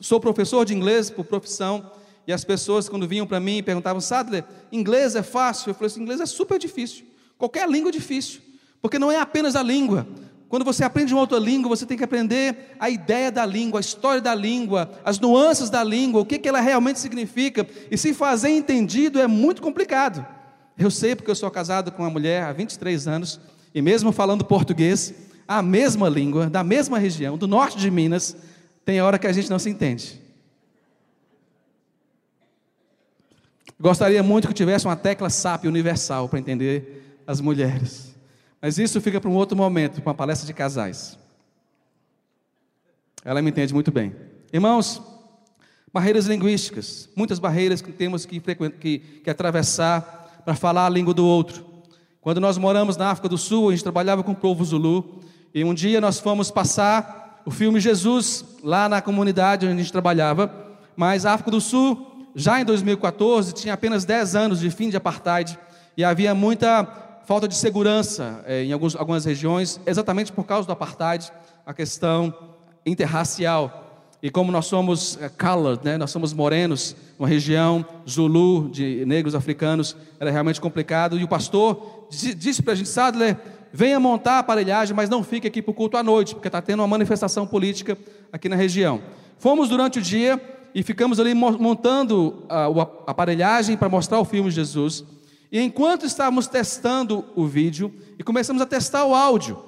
sou 0.00 0.20
professor 0.20 0.64
de 0.64 0.74
inglês 0.74 1.10
por 1.10 1.24
profissão, 1.24 1.90
e 2.26 2.32
as 2.32 2.44
pessoas, 2.44 2.88
quando 2.88 3.06
vinham 3.06 3.26
para 3.26 3.40
mim, 3.40 3.62
perguntavam: 3.62 4.00
Sadler, 4.00 4.44
inglês 4.72 5.14
é 5.14 5.22
fácil? 5.22 5.70
Eu 5.70 5.74
falei 5.74 5.88
assim: 5.88 6.02
inglês 6.02 6.20
é 6.20 6.26
super 6.26 6.58
difícil. 6.58 7.04
Qualquer 7.36 7.68
língua 7.68 7.90
é 7.90 7.92
difícil, 7.92 8.40
porque 8.80 8.98
não 8.98 9.10
é 9.10 9.18
apenas 9.18 9.56
a 9.56 9.62
língua. 9.62 10.06
Quando 10.48 10.64
você 10.64 10.84
aprende 10.84 11.12
uma 11.12 11.20
outra 11.20 11.38
língua, 11.38 11.68
você 11.68 11.84
tem 11.84 11.98
que 11.98 12.04
aprender 12.04 12.76
a 12.78 12.88
ideia 12.88 13.32
da 13.32 13.44
língua, 13.44 13.80
a 13.80 13.82
história 13.82 14.20
da 14.20 14.34
língua, 14.34 14.88
as 15.04 15.18
nuances 15.18 15.68
da 15.68 15.82
língua, 15.82 16.20
o 16.20 16.24
que, 16.24 16.38
que 16.38 16.48
ela 16.48 16.60
realmente 16.60 17.00
significa. 17.00 17.66
E 17.90 17.98
se 17.98 18.14
fazer 18.14 18.50
entendido 18.50 19.18
é 19.18 19.26
muito 19.26 19.60
complicado. 19.60 20.24
Eu 20.78 20.90
sei 20.90 21.16
porque 21.16 21.30
eu 21.30 21.34
sou 21.34 21.50
casado 21.50 21.90
com 21.90 22.02
uma 22.02 22.10
mulher 22.10 22.44
há 22.44 22.52
23 22.52 23.08
anos, 23.08 23.40
e 23.74 23.82
mesmo 23.82 24.12
falando 24.12 24.44
português, 24.44 25.12
a 25.46 25.62
mesma 25.62 26.08
língua, 26.08 26.48
da 26.48 26.64
mesma 26.64 26.98
região, 26.98 27.36
do 27.36 27.46
norte 27.46 27.78
de 27.78 27.90
Minas, 27.90 28.36
tem 28.84 29.00
hora 29.00 29.18
que 29.18 29.26
a 29.26 29.32
gente 29.32 29.50
não 29.50 29.58
se 29.58 29.70
entende. 29.70 30.20
Gostaria 33.78 34.22
muito 34.22 34.48
que 34.48 34.54
tivesse 34.54 34.86
uma 34.86 34.96
tecla 34.96 35.28
SAP 35.28 35.64
universal 35.64 36.28
para 36.28 36.38
entender 36.38 37.20
as 37.26 37.40
mulheres. 37.40 38.14
Mas 38.60 38.78
isso 38.78 39.00
fica 39.00 39.20
para 39.20 39.28
um 39.28 39.34
outro 39.34 39.56
momento, 39.56 40.00
para 40.00 40.10
uma 40.10 40.14
palestra 40.14 40.46
de 40.46 40.54
casais. 40.54 41.18
Ela 43.24 43.42
me 43.42 43.50
entende 43.50 43.74
muito 43.74 43.90
bem. 43.90 44.14
Irmãos, 44.52 45.02
barreiras 45.92 46.26
linguísticas, 46.26 47.08
muitas 47.14 47.38
barreiras 47.38 47.82
que 47.82 47.92
temos 47.92 48.24
que, 48.24 48.40
que, 48.40 48.98
que 48.98 49.30
atravessar 49.30 50.42
para 50.44 50.54
falar 50.54 50.86
a 50.86 50.90
língua 50.90 51.14
do 51.14 51.26
outro. 51.26 51.64
Quando 52.20 52.40
nós 52.40 52.56
moramos 52.56 52.96
na 52.96 53.10
África 53.10 53.28
do 53.28 53.36
Sul, 53.36 53.68
a 53.68 53.72
gente 53.72 53.82
trabalhava 53.82 54.22
com 54.22 54.32
o 54.32 54.36
povo 54.36 54.64
Zulu, 54.64 55.20
e 55.54 55.62
um 55.62 55.72
dia 55.72 56.00
nós 56.00 56.18
fomos 56.18 56.50
passar 56.50 57.40
o 57.46 57.50
filme 57.50 57.78
Jesus 57.78 58.44
lá 58.60 58.88
na 58.88 59.00
comunidade 59.00 59.64
onde 59.64 59.76
a 59.76 59.78
gente 59.78 59.92
trabalhava, 59.92 60.52
mas 60.96 61.24
a 61.24 61.32
África 61.32 61.52
do 61.52 61.60
Sul, 61.60 62.26
já 62.34 62.60
em 62.60 62.64
2014, 62.64 63.52
tinha 63.52 63.72
apenas 63.72 64.04
10 64.04 64.34
anos 64.34 64.58
de 64.58 64.68
fim 64.68 64.90
de 64.90 64.96
apartheid 64.96 65.56
e 65.96 66.02
havia 66.02 66.34
muita 66.34 66.84
falta 67.24 67.46
de 67.46 67.54
segurança 67.54 68.42
eh, 68.46 68.64
em 68.64 68.72
alguns, 68.72 68.96
algumas 68.96 69.24
regiões, 69.24 69.80
exatamente 69.86 70.32
por 70.32 70.44
causa 70.44 70.66
do 70.66 70.72
apartheid, 70.72 71.30
a 71.64 71.72
questão 71.72 72.34
interracial. 72.84 73.82
E 74.20 74.30
como 74.30 74.50
nós 74.50 74.66
somos 74.66 75.16
eh, 75.20 75.28
colored, 75.28 75.84
né, 75.84 75.96
nós 75.96 76.10
somos 76.10 76.32
morenos, 76.32 76.96
uma 77.16 77.28
região 77.28 77.86
zulu 78.08 78.68
de 78.70 79.04
negros 79.06 79.36
africanos, 79.36 79.96
era 80.18 80.32
realmente 80.32 80.60
complicado. 80.60 81.16
E 81.16 81.22
o 81.22 81.28
pastor 81.28 82.08
disse 82.10 82.60
para 82.62 82.72
a 82.72 82.76
gente, 82.76 82.88
Sadler, 82.88 83.36
venha 83.76 83.98
montar 83.98 84.34
a 84.34 84.38
aparelhagem, 84.38 84.94
mas 84.94 85.10
não 85.10 85.24
fique 85.24 85.48
aqui 85.48 85.60
para 85.60 85.72
o 85.72 85.74
culto 85.74 85.96
à 85.96 86.02
noite, 86.02 86.32
porque 86.32 86.46
está 86.46 86.62
tendo 86.62 86.78
uma 86.78 86.86
manifestação 86.86 87.44
política 87.44 87.98
aqui 88.32 88.48
na 88.48 88.54
região. 88.54 89.02
Fomos 89.36 89.68
durante 89.68 89.98
o 89.98 90.02
dia 90.02 90.40
e 90.72 90.80
ficamos 90.84 91.18
ali 91.18 91.34
montando 91.34 92.44
a, 92.48 92.66
a 92.66 93.10
aparelhagem 93.10 93.76
para 93.76 93.88
mostrar 93.88 94.20
o 94.20 94.24
filme 94.24 94.48
de 94.48 94.54
Jesus. 94.54 95.02
E 95.50 95.60
enquanto 95.60 96.06
estávamos 96.06 96.46
testando 96.46 97.24
o 97.34 97.46
vídeo, 97.46 97.92
e 98.16 98.22
começamos 98.22 98.62
a 98.62 98.66
testar 98.66 99.06
o 99.06 99.14
áudio 99.14 99.58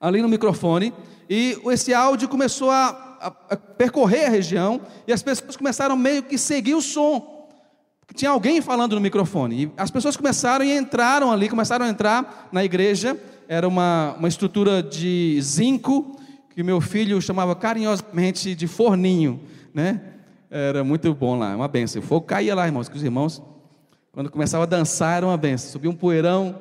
ali 0.00 0.22
no 0.22 0.28
microfone, 0.28 0.94
e 1.28 1.58
esse 1.72 1.92
áudio 1.92 2.28
começou 2.28 2.70
a, 2.70 3.18
a, 3.20 3.54
a 3.54 3.56
percorrer 3.56 4.26
a 4.26 4.30
região, 4.30 4.80
e 5.08 5.12
as 5.12 5.24
pessoas 5.24 5.56
começaram 5.56 5.96
meio 5.96 6.22
que 6.22 6.38
seguir 6.38 6.76
o 6.76 6.80
som 6.80 7.33
tinha 8.14 8.30
alguém 8.30 8.60
falando 8.60 8.94
no 8.94 9.00
microfone. 9.00 9.64
E 9.64 9.72
as 9.76 9.90
pessoas 9.90 10.16
começaram 10.16 10.64
e 10.64 10.76
entraram 10.76 11.32
ali, 11.32 11.48
começaram 11.48 11.84
a 11.84 11.88
entrar 11.88 12.48
na 12.52 12.64
igreja. 12.64 13.18
Era 13.48 13.66
uma, 13.66 14.14
uma 14.18 14.28
estrutura 14.28 14.82
de 14.82 15.38
zinco, 15.42 16.16
que 16.54 16.62
meu 16.62 16.80
filho 16.80 17.20
chamava 17.20 17.54
carinhosamente 17.56 18.54
de 18.54 18.66
forninho, 18.66 19.40
né? 19.74 20.00
Era 20.50 20.84
muito 20.84 21.12
bom 21.12 21.36
lá, 21.36 21.56
uma 21.56 21.66
benção. 21.66 22.00
O 22.00 22.04
fogo 22.04 22.26
caía 22.26 22.54
lá, 22.54 22.64
irmãos, 22.64 22.88
que 22.88 22.96
os 22.96 23.02
irmãos, 23.02 23.42
quando 24.12 24.30
começava 24.30 24.62
a 24.62 24.66
dançar, 24.66 25.16
era 25.16 25.26
uma 25.26 25.36
benção. 25.36 25.72
Subia 25.72 25.90
um 25.90 25.94
poeirão. 25.94 26.56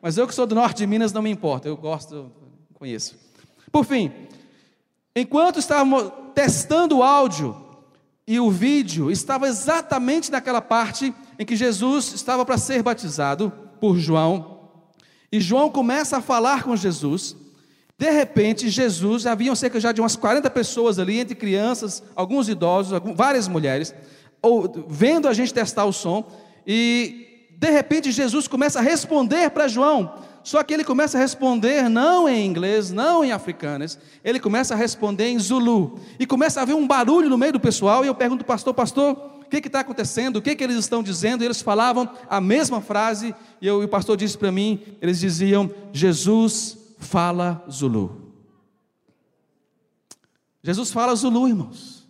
Mas 0.00 0.16
eu 0.16 0.28
que 0.28 0.34
sou 0.34 0.46
do 0.46 0.54
norte 0.54 0.78
de 0.78 0.86
Minas, 0.86 1.12
não 1.12 1.22
me 1.22 1.30
importa, 1.30 1.68
eu 1.68 1.76
gosto, 1.76 2.30
conheço. 2.74 3.18
Por 3.70 3.84
fim, 3.84 4.12
enquanto 5.14 5.58
estávamos 5.58 6.12
testando 6.34 6.98
o 6.98 7.02
áudio 7.02 7.56
e 8.26 8.38
o 8.38 8.50
vídeo, 8.50 9.10
estava 9.10 9.48
exatamente 9.48 10.30
naquela 10.30 10.60
parte 10.60 11.12
em 11.38 11.44
que 11.44 11.56
Jesus 11.56 12.12
estava 12.14 12.44
para 12.44 12.56
ser 12.56 12.82
batizado 12.82 13.52
por 13.80 13.98
João. 13.98 14.70
E 15.30 15.40
João 15.40 15.70
começa 15.70 16.18
a 16.18 16.22
falar 16.22 16.62
com 16.62 16.76
Jesus. 16.76 17.36
De 17.98 18.10
repente, 18.10 18.68
Jesus, 18.68 19.26
haviam 19.26 19.54
cerca 19.54 19.80
já 19.80 19.92
de 19.92 20.00
umas 20.00 20.14
40 20.14 20.48
pessoas 20.50 20.98
ali, 20.98 21.18
entre 21.18 21.34
crianças, 21.34 22.02
alguns 22.14 22.48
idosos, 22.48 23.00
várias 23.16 23.48
mulheres, 23.48 23.94
ou, 24.40 24.86
vendo 24.88 25.28
a 25.28 25.32
gente 25.32 25.54
testar 25.54 25.84
o 25.84 25.92
som, 25.92 26.28
e 26.66 27.48
de 27.58 27.70
repente 27.70 28.10
Jesus 28.10 28.48
começa 28.48 28.80
a 28.80 28.82
responder 28.82 29.50
para 29.50 29.68
João. 29.68 30.14
Só 30.42 30.62
que 30.62 30.74
ele 30.74 30.84
começa 30.84 31.16
a 31.16 31.20
responder 31.20 31.88
não 31.88 32.28
em 32.28 32.44
inglês, 32.44 32.90
não 32.90 33.24
em 33.24 33.30
africanas, 33.30 33.98
ele 34.24 34.40
começa 34.40 34.74
a 34.74 34.76
responder 34.76 35.28
em 35.28 35.38
Zulu. 35.38 36.00
E 36.18 36.26
começa 36.26 36.60
a 36.60 36.62
haver 36.64 36.74
um 36.74 36.86
barulho 36.86 37.28
no 37.28 37.38
meio 37.38 37.52
do 37.52 37.60
pessoal, 37.60 38.04
e 38.04 38.08
eu 38.08 38.14
pergunto, 38.14 38.44
pastor, 38.44 38.74
pastor, 38.74 39.12
o 39.12 39.48
que 39.48 39.58
está 39.58 39.80
acontecendo? 39.80 40.36
O 40.36 40.42
que, 40.42 40.56
que 40.56 40.64
eles 40.64 40.76
estão 40.76 41.02
dizendo? 41.02 41.42
E 41.42 41.46
eles 41.46 41.62
falavam 41.62 42.08
a 42.28 42.40
mesma 42.40 42.80
frase, 42.80 43.34
e, 43.60 43.66
eu, 43.66 43.82
e 43.82 43.84
o 43.84 43.88
pastor 43.88 44.16
disse 44.16 44.36
para 44.36 44.50
mim: 44.50 44.80
eles 45.00 45.20
diziam, 45.20 45.70
Jesus 45.92 46.78
fala 46.98 47.64
Zulu. 47.70 48.32
Jesus 50.62 50.90
fala 50.90 51.14
Zulu, 51.14 51.48
irmãos. 51.48 52.02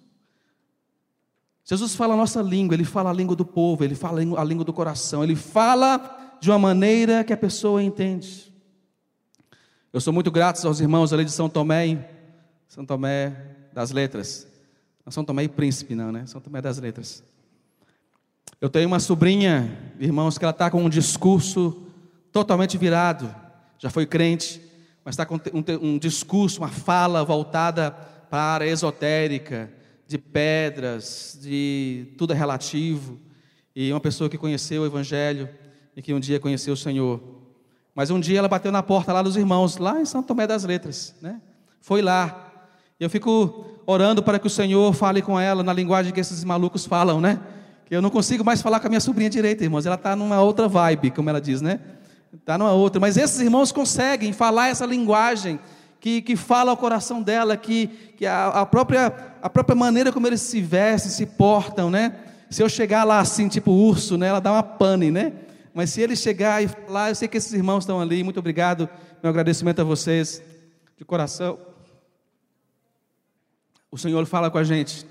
Jesus 1.64 1.94
fala 1.94 2.14
a 2.14 2.16
nossa 2.16 2.42
língua, 2.42 2.74
ele 2.74 2.84
fala 2.84 3.10
a 3.10 3.12
língua 3.12 3.36
do 3.36 3.44
povo, 3.44 3.82
ele 3.82 3.94
fala 3.94 4.20
a 4.20 4.44
língua 4.44 4.64
do 4.64 4.72
coração, 4.72 5.22
ele 5.22 5.36
fala 5.36 6.21
de 6.42 6.50
uma 6.50 6.58
maneira 6.58 7.22
que 7.22 7.32
a 7.32 7.36
pessoa 7.36 7.80
entende. 7.80 8.52
Eu 9.92 10.00
sou 10.00 10.12
muito 10.12 10.28
grato 10.28 10.66
aos 10.66 10.80
irmãos 10.80 11.12
ali 11.12 11.24
de 11.24 11.30
São 11.30 11.48
Tomé, 11.48 12.10
São 12.66 12.84
Tomé 12.84 13.32
das 13.72 13.92
Letras. 13.92 14.48
Não 15.06 15.12
São 15.12 15.24
Tomé 15.24 15.44
e 15.44 15.48
Príncipe, 15.48 15.94
não, 15.94 16.10
né? 16.10 16.26
São 16.26 16.40
Tomé 16.40 16.60
das 16.60 16.78
Letras. 16.78 17.22
Eu 18.60 18.68
tenho 18.68 18.88
uma 18.88 18.98
sobrinha, 18.98 19.94
irmãos, 20.00 20.36
que 20.36 20.44
ela 20.44 20.50
está 20.50 20.68
com 20.68 20.82
um 20.82 20.88
discurso 20.88 21.80
totalmente 22.32 22.76
virado. 22.76 23.32
Já 23.78 23.88
foi 23.88 24.04
crente, 24.04 24.60
mas 25.04 25.12
está 25.12 25.24
com 25.24 25.36
um, 25.36 25.90
um 25.94 25.96
discurso, 25.96 26.60
uma 26.60 26.68
fala 26.68 27.24
voltada 27.24 27.92
para 28.28 28.40
a 28.42 28.54
área 28.54 28.66
esotérica, 28.66 29.72
de 30.08 30.18
pedras, 30.18 31.38
de 31.40 32.08
tudo 32.18 32.32
é 32.32 32.36
relativo. 32.36 33.16
E 33.76 33.92
uma 33.92 34.00
pessoa 34.00 34.28
que 34.28 34.36
conheceu 34.36 34.82
o 34.82 34.86
Evangelho 34.86 35.61
e 35.96 36.02
que 36.02 36.14
um 36.14 36.20
dia 36.20 36.40
conheceu 36.40 36.74
o 36.74 36.76
Senhor. 36.76 37.20
Mas 37.94 38.10
um 38.10 38.18
dia 38.18 38.38
ela 38.38 38.48
bateu 38.48 38.72
na 38.72 38.82
porta 38.82 39.12
lá 39.12 39.22
dos 39.22 39.36
irmãos, 39.36 39.76
lá 39.76 40.00
em 40.00 40.04
São 40.04 40.22
Tomé 40.22 40.46
das 40.46 40.64
Letras, 40.64 41.14
né? 41.20 41.40
Foi 41.80 42.00
lá. 42.00 42.52
Eu 42.98 43.10
fico 43.10 43.66
orando 43.86 44.22
para 44.22 44.38
que 44.38 44.46
o 44.46 44.50
Senhor 44.50 44.92
fale 44.94 45.20
com 45.20 45.38
ela 45.38 45.62
na 45.62 45.72
linguagem 45.72 46.12
que 46.12 46.20
esses 46.20 46.42
malucos 46.44 46.86
falam, 46.86 47.20
né? 47.20 47.40
Que 47.84 47.94
eu 47.94 48.00
não 48.00 48.08
consigo 48.08 48.44
mais 48.44 48.62
falar 48.62 48.80
com 48.80 48.86
a 48.86 48.88
minha 48.88 49.00
sobrinha 49.00 49.28
direita, 49.28 49.64
irmãos. 49.64 49.84
Ela 49.84 49.96
está 49.96 50.16
numa 50.16 50.40
outra 50.40 50.68
vibe, 50.68 51.10
como 51.10 51.28
ela 51.28 51.40
diz, 51.40 51.60
né? 51.60 51.80
Está 52.32 52.56
numa 52.56 52.72
outra. 52.72 53.00
Mas 53.00 53.16
esses 53.16 53.40
irmãos 53.40 53.72
conseguem 53.72 54.32
falar 54.32 54.68
essa 54.68 54.86
linguagem 54.86 55.58
que, 56.00 56.22
que 56.22 56.34
fala 56.34 56.70
ao 56.70 56.76
coração 56.76 57.20
dela, 57.20 57.56
que, 57.56 57.88
que 58.16 58.24
a, 58.24 58.48
a, 58.48 58.66
própria, 58.66 59.12
a 59.42 59.50
própria 59.50 59.76
maneira 59.76 60.10
como 60.10 60.26
eles 60.26 60.40
se 60.40 60.60
vestem, 60.60 61.10
se 61.10 61.26
portam, 61.26 61.90
né? 61.90 62.14
Se 62.48 62.62
eu 62.62 62.68
chegar 62.68 63.04
lá 63.04 63.18
assim, 63.18 63.48
tipo 63.48 63.70
urso, 63.70 64.16
né? 64.16 64.28
Ela 64.28 64.40
dá 64.40 64.52
uma 64.52 64.62
pane, 64.62 65.10
né? 65.10 65.32
Mas 65.74 65.90
se 65.90 66.00
ele 66.00 66.14
chegar 66.14 66.62
e 66.62 66.68
falar, 66.68 67.10
eu 67.10 67.14
sei 67.14 67.28
que 67.28 67.36
esses 67.36 67.52
irmãos 67.52 67.84
estão 67.84 68.00
ali, 68.00 68.22
muito 68.22 68.38
obrigado, 68.38 68.88
meu 69.22 69.30
agradecimento 69.30 69.80
a 69.80 69.84
vocês, 69.84 70.42
de 70.96 71.04
coração. 71.04 71.58
O 73.90 73.96
Senhor 73.96 74.24
fala 74.26 74.50
com 74.50 74.58
a 74.58 74.64
gente 74.64 75.06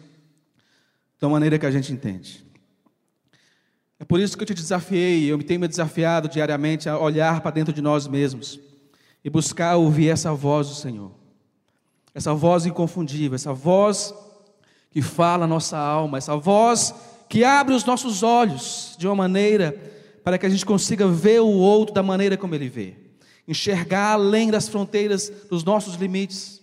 da 1.19 1.29
maneira 1.29 1.57
que 1.57 1.65
a 1.65 1.71
gente 1.71 1.91
entende. 1.91 2.45
É 3.99 4.03
por 4.03 4.19
isso 4.19 4.35
que 4.35 4.41
eu 4.43 4.47
te 4.47 4.53
desafiei, 4.53 5.31
eu 5.31 5.37
me 5.37 5.43
tenho 5.43 5.59
me 5.59 5.67
desafiado 5.67 6.27
diariamente 6.27 6.89
a 6.89 6.97
olhar 6.97 7.41
para 7.41 7.51
dentro 7.51 7.71
de 7.71 7.81
nós 7.81 8.07
mesmos 8.07 8.59
e 9.23 9.29
buscar 9.29 9.75
ouvir 9.75 10.09
essa 10.09 10.33
voz 10.33 10.67
do 10.67 10.73
Senhor. 10.73 11.11
Essa 12.13 12.33
voz 12.33 12.65
inconfundível, 12.65 13.35
essa 13.35 13.53
voz 13.53 14.13
que 14.89 15.01
fala 15.01 15.45
a 15.45 15.47
nossa 15.47 15.77
alma, 15.77 16.17
essa 16.17 16.35
voz 16.35 16.93
que 17.29 17.43
abre 17.43 17.73
os 17.73 17.85
nossos 17.85 18.23
olhos 18.23 18.95
de 18.97 19.07
uma 19.07 19.15
maneira 19.15 19.79
para 20.23 20.37
que 20.37 20.45
a 20.45 20.49
gente 20.49 20.65
consiga 20.65 21.07
ver 21.07 21.41
o 21.41 21.47
outro 21.47 21.93
da 21.93 22.03
maneira 22.03 22.37
como 22.37 22.55
ele 22.55 22.69
vê, 22.69 22.95
enxergar 23.47 24.13
além 24.13 24.51
das 24.51 24.67
fronteiras 24.67 25.31
dos 25.49 25.63
nossos 25.63 25.95
limites, 25.95 26.61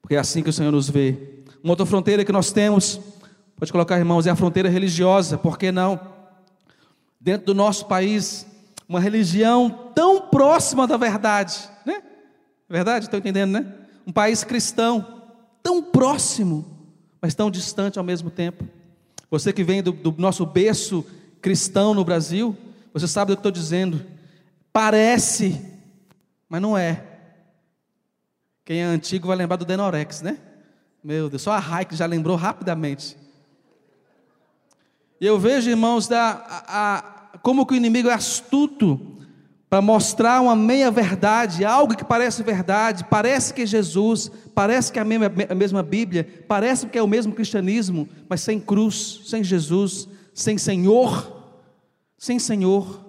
porque 0.00 0.16
é 0.16 0.18
assim 0.18 0.42
que 0.42 0.50
o 0.50 0.52
Senhor 0.52 0.70
nos 0.70 0.88
vê. 0.90 1.16
Uma 1.62 1.72
outra 1.72 1.86
fronteira 1.86 2.24
que 2.24 2.32
nós 2.32 2.52
temos, 2.52 3.00
pode 3.56 3.72
colocar, 3.72 3.96
irmãos, 3.98 4.26
é 4.26 4.30
a 4.30 4.36
fronteira 4.36 4.68
religiosa, 4.68 5.38
por 5.38 5.56
que 5.56 5.72
não? 5.72 5.98
Dentro 7.18 7.46
do 7.46 7.54
nosso 7.54 7.86
país, 7.86 8.46
uma 8.86 9.00
religião 9.00 9.90
tão 9.94 10.20
próxima 10.20 10.86
da 10.86 10.98
verdade, 10.98 11.56
né? 11.86 12.02
Verdade? 12.68 13.06
Estão 13.06 13.18
entendendo, 13.18 13.52
né? 13.52 13.66
Um 14.06 14.12
país 14.12 14.44
cristão, 14.44 15.22
tão 15.62 15.82
próximo, 15.82 16.86
mas 17.22 17.34
tão 17.34 17.50
distante 17.50 17.98
ao 17.98 18.04
mesmo 18.04 18.30
tempo. 18.30 18.68
Você 19.30 19.52
que 19.54 19.64
vem 19.64 19.82
do, 19.82 19.92
do 19.92 20.14
nosso 20.18 20.44
berço 20.44 21.02
cristão 21.44 21.92
no 21.92 22.06
Brasil, 22.06 22.56
você 22.90 23.06
sabe 23.06 23.32
do 23.32 23.36
que 23.36 23.40
estou 23.40 23.52
dizendo. 23.52 24.02
Parece, 24.72 25.60
mas 26.48 26.62
não 26.62 26.74
é. 26.74 27.04
Quem 28.64 28.80
é 28.80 28.84
antigo 28.84 29.28
vai 29.28 29.36
lembrar 29.36 29.56
do 29.56 29.66
Denorex, 29.66 30.22
né? 30.22 30.38
Meu 31.04 31.28
Deus, 31.28 31.42
só 31.42 31.52
a 31.52 31.58
Raik 31.58 31.94
já 31.94 32.06
lembrou 32.06 32.34
rapidamente. 32.34 33.14
E 35.20 35.26
eu 35.26 35.38
vejo, 35.38 35.68
irmãos, 35.68 36.08
da, 36.08 36.30
a, 36.48 36.96
a, 37.34 37.38
como 37.40 37.66
que 37.66 37.74
o 37.74 37.76
inimigo 37.76 38.08
é 38.08 38.14
astuto 38.14 38.98
para 39.68 39.82
mostrar 39.82 40.40
uma 40.40 40.56
meia 40.56 40.90
verdade, 40.90 41.62
algo 41.62 41.94
que 41.94 42.06
parece 42.06 42.42
verdade, 42.42 43.04
parece 43.04 43.52
que 43.52 43.60
é 43.60 43.66
Jesus, 43.66 44.30
parece 44.54 44.90
que 44.90 44.98
é 44.98 45.02
a 45.02 45.04
mesma, 45.04 45.30
a 45.50 45.54
mesma 45.54 45.82
Bíblia, 45.82 46.26
parece 46.48 46.86
que 46.86 46.96
é 46.96 47.02
o 47.02 47.06
mesmo 47.06 47.34
cristianismo, 47.34 48.08
mas 48.30 48.40
sem 48.40 48.58
cruz, 48.58 49.20
sem 49.26 49.44
Jesus, 49.44 50.08
sem 50.32 50.56
Senhor 50.56 51.33
sem 52.24 52.38
Senhor. 52.38 53.04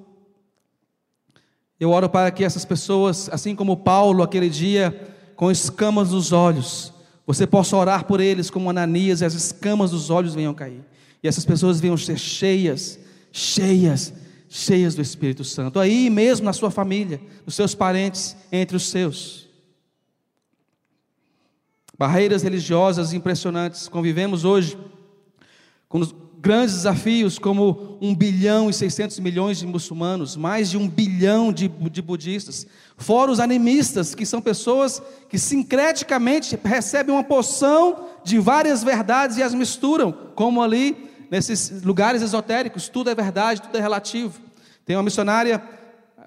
Eu 1.80 1.92
oro 1.92 2.10
para 2.10 2.30
que 2.32 2.44
essas 2.44 2.66
pessoas, 2.66 3.30
assim 3.32 3.56
como 3.56 3.78
Paulo 3.78 4.22
aquele 4.22 4.50
dia, 4.50 5.16
com 5.38 5.50
escamas 5.50 6.12
nos 6.12 6.34
olhos, 6.34 6.92
você 7.26 7.48
possa 7.48 7.78
orar 7.78 8.04
por 8.04 8.20
eles 8.20 8.50
como 8.50 8.70
Ananias 8.70 9.22
e 9.22 9.26
as 9.26 9.34
escamas 9.34 9.92
dos 9.92 10.10
olhos 10.10 10.36
venham 10.36 10.54
cair. 10.54 10.84
E 11.24 11.30
essas 11.30 11.46
pessoas 11.46 11.80
venham 11.80 11.96
ser 11.96 12.20
cheias, 12.20 13.00
cheias, 13.32 14.14
cheias 14.50 14.96
do 14.96 15.02
Espírito 15.02 15.46
Santo. 15.46 15.80
Aí 15.80 16.10
mesmo 16.10 16.46
na 16.46 16.52
sua 16.52 16.70
família, 16.70 17.22
nos 17.46 17.56
seus 17.56 17.74
parentes, 17.74 18.36
entre 18.52 18.76
os 18.76 18.90
seus. 18.90 19.48
Barreiras 21.98 22.44
religiosas 22.44 23.14
impressionantes. 23.14 23.88
Convivemos 23.88 24.44
hoje 24.44 24.78
com 25.88 26.25
grandes 26.46 26.76
desafios, 26.76 27.40
como 27.40 27.98
1 28.00 28.14
bilhão 28.14 28.70
e 28.70 28.74
600 28.74 29.18
milhões 29.18 29.58
de 29.58 29.66
muçulmanos, 29.66 30.36
mais 30.36 30.70
de 30.70 30.78
um 30.78 30.88
bilhão 30.88 31.52
de, 31.52 31.68
de 31.68 32.04
budistas, 32.04 32.68
fora 33.00 33.32
os 33.32 33.40
animistas, 33.40 34.14
que 34.14 34.28
são 34.28 34.40
pessoas 34.40 35.02
que 35.28 35.40
sincreticamente 35.40 36.56
recebem 36.64 37.16
uma 37.16 37.24
porção 37.24 38.10
de 38.24 38.38
várias 38.38 38.84
verdades 38.84 39.38
e 39.38 39.44
as 39.44 39.56
misturam, 39.56 40.12
como 40.36 40.62
ali 40.62 41.10
nesses 41.32 41.82
lugares 41.82 42.22
esotéricos, 42.22 42.90
tudo 42.90 43.10
é 43.10 43.16
verdade, 43.16 43.64
tudo 43.64 43.76
é 43.76 43.82
relativo. 43.82 44.40
Tem 44.86 44.96
uma 44.96 45.02
missionária, 45.02 45.60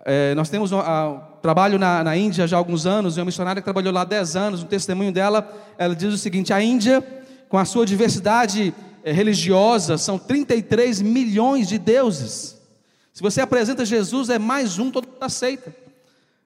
é, 0.05 0.35
nós 0.35 0.51
temos 0.51 0.73
um, 0.73 0.81
a, 0.81 1.29
trabalho 1.41 1.79
na, 1.79 2.03
na 2.03 2.17
Índia 2.17 2.45
já 2.49 2.57
há 2.57 2.59
alguns 2.59 2.87
anos, 2.87 3.17
e 3.17 3.21
uma 3.21 3.27
missionária 3.27 3.63
que 3.63 3.65
trabalhou 3.65 3.93
lá 3.93 4.01
há 4.01 4.05
10 4.05 4.35
anos, 4.35 4.65
um 4.65 4.67
testemunho 4.67 5.13
dela, 5.13 5.49
ela 5.79 5.95
diz 5.95 6.13
o 6.13 6.19
seguinte: 6.19 6.53
a 6.53 6.61
Índia, 6.61 7.07
com 7.49 7.57
a 7.57 7.65
sua 7.65 7.87
diversidade 7.87 8.75
religiosa, 9.13 9.99
são 9.99 10.19
33 10.19 11.01
milhões 11.03 11.69
de 11.69 11.79
deuses. 11.79 12.57
Se 13.13 13.23
você 13.23 13.41
apresenta 13.41 13.85
Jesus, 13.85 14.29
é 14.29 14.39
mais 14.39 14.79
um, 14.79 14.91
todo 14.91 15.07
mundo 15.07 15.19
aceita. 15.21 15.75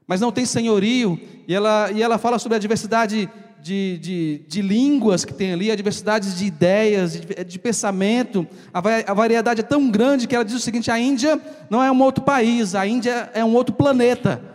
Mas 0.06 0.20
não 0.20 0.32
tem 0.32 0.44
senhorio, 0.44 1.20
e 1.46 1.54
ela, 1.54 1.90
e 1.92 2.02
ela 2.02 2.18
fala 2.18 2.38
sobre 2.38 2.56
a 2.56 2.58
diversidade 2.58 3.28
de, 3.62 3.98
de, 3.98 4.40
de 4.48 4.60
línguas 4.60 5.24
que 5.24 5.32
tem 5.32 5.52
ali, 5.52 5.70
a 5.70 5.76
diversidade 5.76 6.34
de 6.36 6.44
ideias, 6.44 7.12
de, 7.12 7.44
de 7.44 7.58
pensamento, 7.58 8.46
a, 8.74 8.80
a 9.06 9.14
variedade 9.14 9.60
é 9.60 9.64
tão 9.64 9.88
grande 9.88 10.26
que 10.26 10.34
ela 10.34 10.44
diz 10.44 10.54
o 10.54 10.60
seguinte: 10.60 10.90
a 10.90 10.98
Índia 10.98 11.40
não 11.70 11.82
é 11.82 11.90
um 11.90 12.02
outro 12.02 12.24
país, 12.24 12.74
a 12.74 12.86
Índia 12.86 13.30
é 13.32 13.44
um 13.44 13.54
outro 13.54 13.74
planeta. 13.74 14.51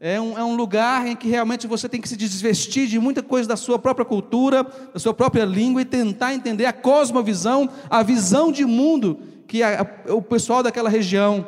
É 0.00 0.20
um, 0.20 0.38
é 0.38 0.44
um, 0.44 0.54
lugar 0.54 1.08
em 1.08 1.16
que 1.16 1.28
realmente 1.28 1.66
você 1.66 1.88
tem 1.88 2.00
que 2.00 2.08
se 2.08 2.16
desvestir 2.16 2.86
de 2.86 3.00
muita 3.00 3.20
coisa 3.20 3.48
da 3.48 3.56
sua 3.56 3.80
própria 3.80 4.04
cultura, 4.04 4.62
da 4.62 4.98
sua 5.00 5.12
própria 5.12 5.44
língua 5.44 5.82
e 5.82 5.84
tentar 5.84 6.34
entender 6.34 6.66
a 6.66 6.72
cosmovisão, 6.72 7.68
a 7.90 8.02
visão 8.04 8.52
de 8.52 8.64
mundo 8.64 9.20
que 9.48 9.60
a, 9.60 9.84
o 10.08 10.22
pessoal 10.22 10.62
daquela 10.62 10.88
região 10.88 11.44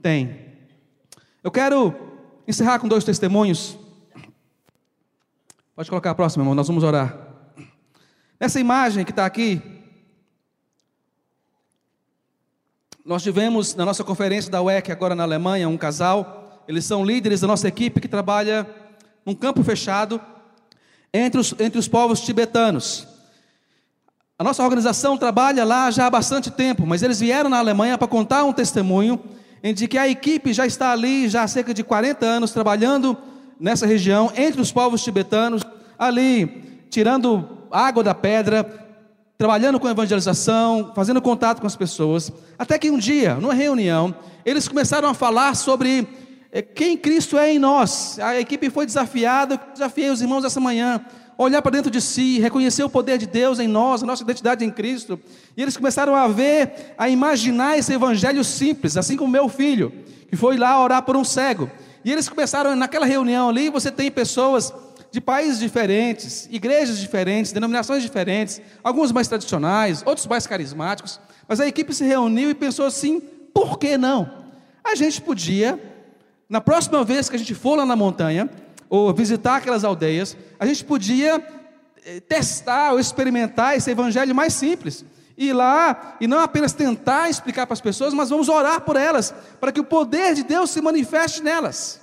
tem. 0.00 0.44
Eu 1.42 1.50
quero 1.50 1.94
encerrar 2.48 2.78
com 2.78 2.88
dois 2.88 3.04
testemunhos. 3.04 3.78
Pode 5.76 5.90
colocar 5.90 6.12
a 6.12 6.14
próxima, 6.14 6.42
irmão, 6.42 6.54
nós 6.54 6.68
vamos 6.68 6.84
orar. 6.84 7.18
Nessa 8.40 8.60
imagem 8.60 9.04
que 9.04 9.10
está 9.10 9.26
aqui, 9.26 9.60
nós 13.04 13.22
tivemos 13.22 13.74
na 13.74 13.84
nossa 13.84 14.02
conferência 14.02 14.50
da 14.50 14.62
UEC 14.62 14.90
agora 14.90 15.14
na 15.14 15.24
Alemanha 15.24 15.68
um 15.68 15.76
casal, 15.76 16.43
eles 16.66 16.84
são 16.84 17.04
líderes 17.04 17.40
da 17.40 17.46
nossa 17.46 17.68
equipe 17.68 18.00
que 18.00 18.08
trabalha 18.08 18.66
num 19.24 19.34
campo 19.34 19.62
fechado 19.62 20.20
entre 21.12 21.40
os, 21.40 21.54
entre 21.58 21.78
os 21.78 21.88
povos 21.88 22.20
tibetanos. 22.20 23.06
A 24.38 24.42
nossa 24.42 24.62
organização 24.62 25.16
trabalha 25.16 25.64
lá 25.64 25.90
já 25.90 26.06
há 26.06 26.10
bastante 26.10 26.50
tempo, 26.50 26.84
mas 26.84 27.02
eles 27.02 27.20
vieram 27.20 27.48
na 27.48 27.58
Alemanha 27.58 27.96
para 27.96 28.08
contar 28.08 28.44
um 28.44 28.52
testemunho 28.52 29.20
em 29.62 29.72
de 29.72 29.86
que 29.86 29.96
a 29.96 30.08
equipe 30.08 30.52
já 30.52 30.66
está 30.66 30.90
ali 30.92 31.28
já 31.28 31.42
há 31.42 31.48
cerca 31.48 31.72
de 31.72 31.84
40 31.84 32.26
anos 32.26 32.50
trabalhando 32.50 33.16
nessa 33.60 33.86
região 33.86 34.32
entre 34.36 34.60
os 34.60 34.72
povos 34.72 35.04
tibetanos, 35.04 35.62
ali 35.98 36.86
tirando 36.90 37.48
água 37.70 38.02
da 38.02 38.14
pedra, 38.14 38.64
trabalhando 39.38 39.78
com 39.80 39.88
evangelização, 39.88 40.92
fazendo 40.94 41.22
contato 41.22 41.60
com 41.60 41.66
as 41.66 41.76
pessoas, 41.76 42.32
até 42.58 42.78
que 42.78 42.90
um 42.90 42.98
dia, 42.98 43.34
numa 43.36 43.54
reunião, 43.54 44.14
eles 44.44 44.68
começaram 44.68 45.08
a 45.08 45.14
falar 45.14 45.54
sobre 45.54 46.06
quem 46.62 46.96
Cristo 46.96 47.36
é 47.36 47.52
em 47.52 47.58
nós. 47.58 48.18
A 48.18 48.38
equipe 48.38 48.70
foi 48.70 48.86
desafiada, 48.86 49.60
desafiei 49.72 50.10
os 50.10 50.20
irmãos 50.20 50.44
essa 50.44 50.60
manhã 50.60 51.04
olhar 51.36 51.60
para 51.62 51.72
dentro 51.72 51.90
de 51.90 52.00
si, 52.00 52.38
reconhecer 52.38 52.84
o 52.84 52.88
poder 52.88 53.18
de 53.18 53.26
Deus 53.26 53.58
em 53.58 53.66
nós, 53.66 54.02
a 54.02 54.06
nossa 54.06 54.22
identidade 54.22 54.64
em 54.64 54.70
Cristo. 54.70 55.18
E 55.56 55.62
eles 55.62 55.76
começaram 55.76 56.14
a 56.14 56.28
ver, 56.28 56.94
a 56.96 57.08
imaginar 57.08 57.78
esse 57.78 57.92
evangelho 57.92 58.44
simples, 58.44 58.96
assim 58.96 59.16
como 59.16 59.30
meu 59.30 59.48
filho, 59.48 59.92
que 60.28 60.36
foi 60.36 60.56
lá 60.56 60.80
orar 60.80 61.02
por 61.02 61.16
um 61.16 61.24
cego. 61.24 61.70
E 62.04 62.12
eles 62.12 62.28
começaram, 62.28 62.76
naquela 62.76 63.06
reunião 63.06 63.48
ali, 63.48 63.70
você 63.70 63.90
tem 63.90 64.10
pessoas 64.10 64.72
de 65.10 65.20
países 65.20 65.60
diferentes, 65.60 66.48
igrejas 66.50 66.98
diferentes, 66.98 67.52
denominações 67.52 68.02
diferentes, 68.02 68.60
alguns 68.82 69.12
mais 69.12 69.28
tradicionais, 69.28 70.02
outros 70.04 70.26
mais 70.26 70.46
carismáticos, 70.46 71.20
mas 71.46 71.60
a 71.60 71.68
equipe 71.68 71.94
se 71.94 72.04
reuniu 72.04 72.50
e 72.50 72.54
pensou 72.54 72.84
assim: 72.84 73.20
por 73.52 73.78
que 73.78 73.96
não? 73.96 74.28
A 74.82 74.96
gente 74.96 75.22
podia, 75.22 75.80
na 76.48 76.60
próxima 76.60 77.04
vez 77.04 77.28
que 77.28 77.36
a 77.36 77.38
gente 77.38 77.54
for 77.54 77.76
lá 77.76 77.86
na 77.86 77.96
montanha, 77.96 78.50
ou 78.88 79.12
visitar 79.12 79.56
aquelas 79.56 79.84
aldeias, 79.84 80.36
a 80.58 80.66
gente 80.66 80.84
podia 80.84 81.42
eh, 82.04 82.20
testar 82.20 82.92
ou 82.92 83.00
experimentar 83.00 83.76
esse 83.76 83.90
evangelho 83.90 84.34
mais 84.34 84.52
simples. 84.52 85.04
Ir 85.36 85.52
lá 85.52 86.16
e 86.20 86.28
não 86.28 86.38
apenas 86.38 86.72
tentar 86.72 87.28
explicar 87.28 87.66
para 87.66 87.74
as 87.74 87.80
pessoas, 87.80 88.14
mas 88.14 88.30
vamos 88.30 88.48
orar 88.48 88.82
por 88.82 88.96
elas, 88.96 89.34
para 89.60 89.72
que 89.72 89.80
o 89.80 89.84
poder 89.84 90.34
de 90.34 90.44
Deus 90.44 90.70
se 90.70 90.80
manifeste 90.80 91.42
nelas. 91.42 92.00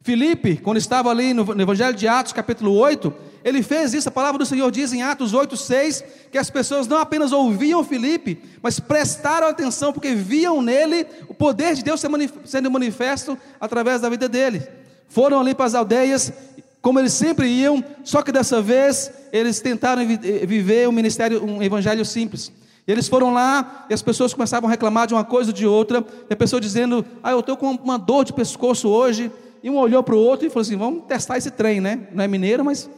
Filipe, 0.00 0.56
quando 0.56 0.76
estava 0.76 1.10
ali 1.10 1.32
no 1.32 1.60
Evangelho 1.62 1.96
de 1.96 2.08
Atos, 2.08 2.32
capítulo 2.32 2.74
8, 2.76 3.14
ele 3.44 3.62
fez 3.62 3.92
isso. 3.92 4.08
A 4.08 4.12
palavra 4.12 4.38
do 4.38 4.46
Senhor 4.46 4.70
diz 4.70 4.92
em 4.92 5.02
Atos 5.02 5.34
8, 5.34 5.56
6, 5.56 6.04
que 6.32 6.38
as 6.38 6.48
pessoas 6.48 6.88
não 6.88 6.96
apenas 6.96 7.30
ouviam 7.30 7.84
Filipe, 7.84 8.42
mas 8.62 8.80
prestaram 8.80 9.46
atenção, 9.46 9.92
porque 9.92 10.14
viam 10.14 10.62
nele 10.62 11.06
o 11.28 11.34
poder 11.34 11.74
de 11.74 11.84
Deus 11.84 12.02
sendo 12.44 12.70
manifesto 12.70 13.38
através 13.60 14.00
da 14.00 14.08
vida 14.08 14.28
dele. 14.28 14.66
Foram 15.08 15.38
ali 15.38 15.54
para 15.54 15.66
as 15.66 15.74
aldeias, 15.74 16.32
como 16.80 16.98
eles 16.98 17.12
sempre 17.12 17.46
iam, 17.46 17.84
só 18.02 18.22
que 18.22 18.32
dessa 18.32 18.62
vez 18.62 19.12
eles 19.30 19.60
tentaram 19.60 20.02
viver 20.06 20.88
um 20.88 20.92
ministério, 20.92 21.44
um 21.44 21.62
evangelho 21.62 22.04
simples. 22.04 22.50
Eles 22.86 23.08
foram 23.08 23.32
lá 23.32 23.86
e 23.88 23.94
as 23.94 24.02
pessoas 24.02 24.34
começavam 24.34 24.68
a 24.68 24.70
reclamar 24.70 25.06
de 25.06 25.14
uma 25.14 25.24
coisa 25.24 25.50
ou 25.50 25.54
de 25.54 25.66
outra, 25.66 26.04
e 26.28 26.32
a 26.32 26.36
pessoa 26.36 26.60
dizendo: 26.60 27.04
Ah, 27.22 27.32
eu 27.32 27.40
estou 27.40 27.56
com 27.56 27.70
uma 27.70 27.98
dor 27.98 28.24
de 28.24 28.32
pescoço 28.32 28.88
hoje. 28.88 29.30
E 29.62 29.70
um 29.70 29.76
olhou 29.76 30.02
para 30.02 30.14
o 30.14 30.18
outro 30.18 30.46
e 30.46 30.50
falou 30.50 30.60
assim: 30.60 30.76
Vamos 30.76 31.04
testar 31.04 31.38
esse 31.38 31.50
trem, 31.50 31.80
né? 31.80 32.08
Não 32.12 32.22
é 32.22 32.28
mineiro, 32.28 32.64
mas. 32.64 32.90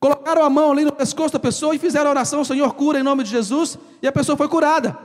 Colocaram 0.00 0.44
a 0.44 0.50
mão 0.50 0.70
ali 0.70 0.84
no 0.84 0.92
pescoço 0.92 1.32
da 1.32 1.40
pessoa 1.40 1.74
e 1.74 1.78
fizeram 1.78 2.06
a 2.06 2.10
oração: 2.10 2.44
Senhor, 2.44 2.72
cura 2.74 3.00
em 3.00 3.02
nome 3.02 3.24
de 3.24 3.30
Jesus. 3.30 3.78
E 4.00 4.06
a 4.06 4.12
pessoa 4.12 4.36
foi 4.36 4.48
curada, 4.48 4.96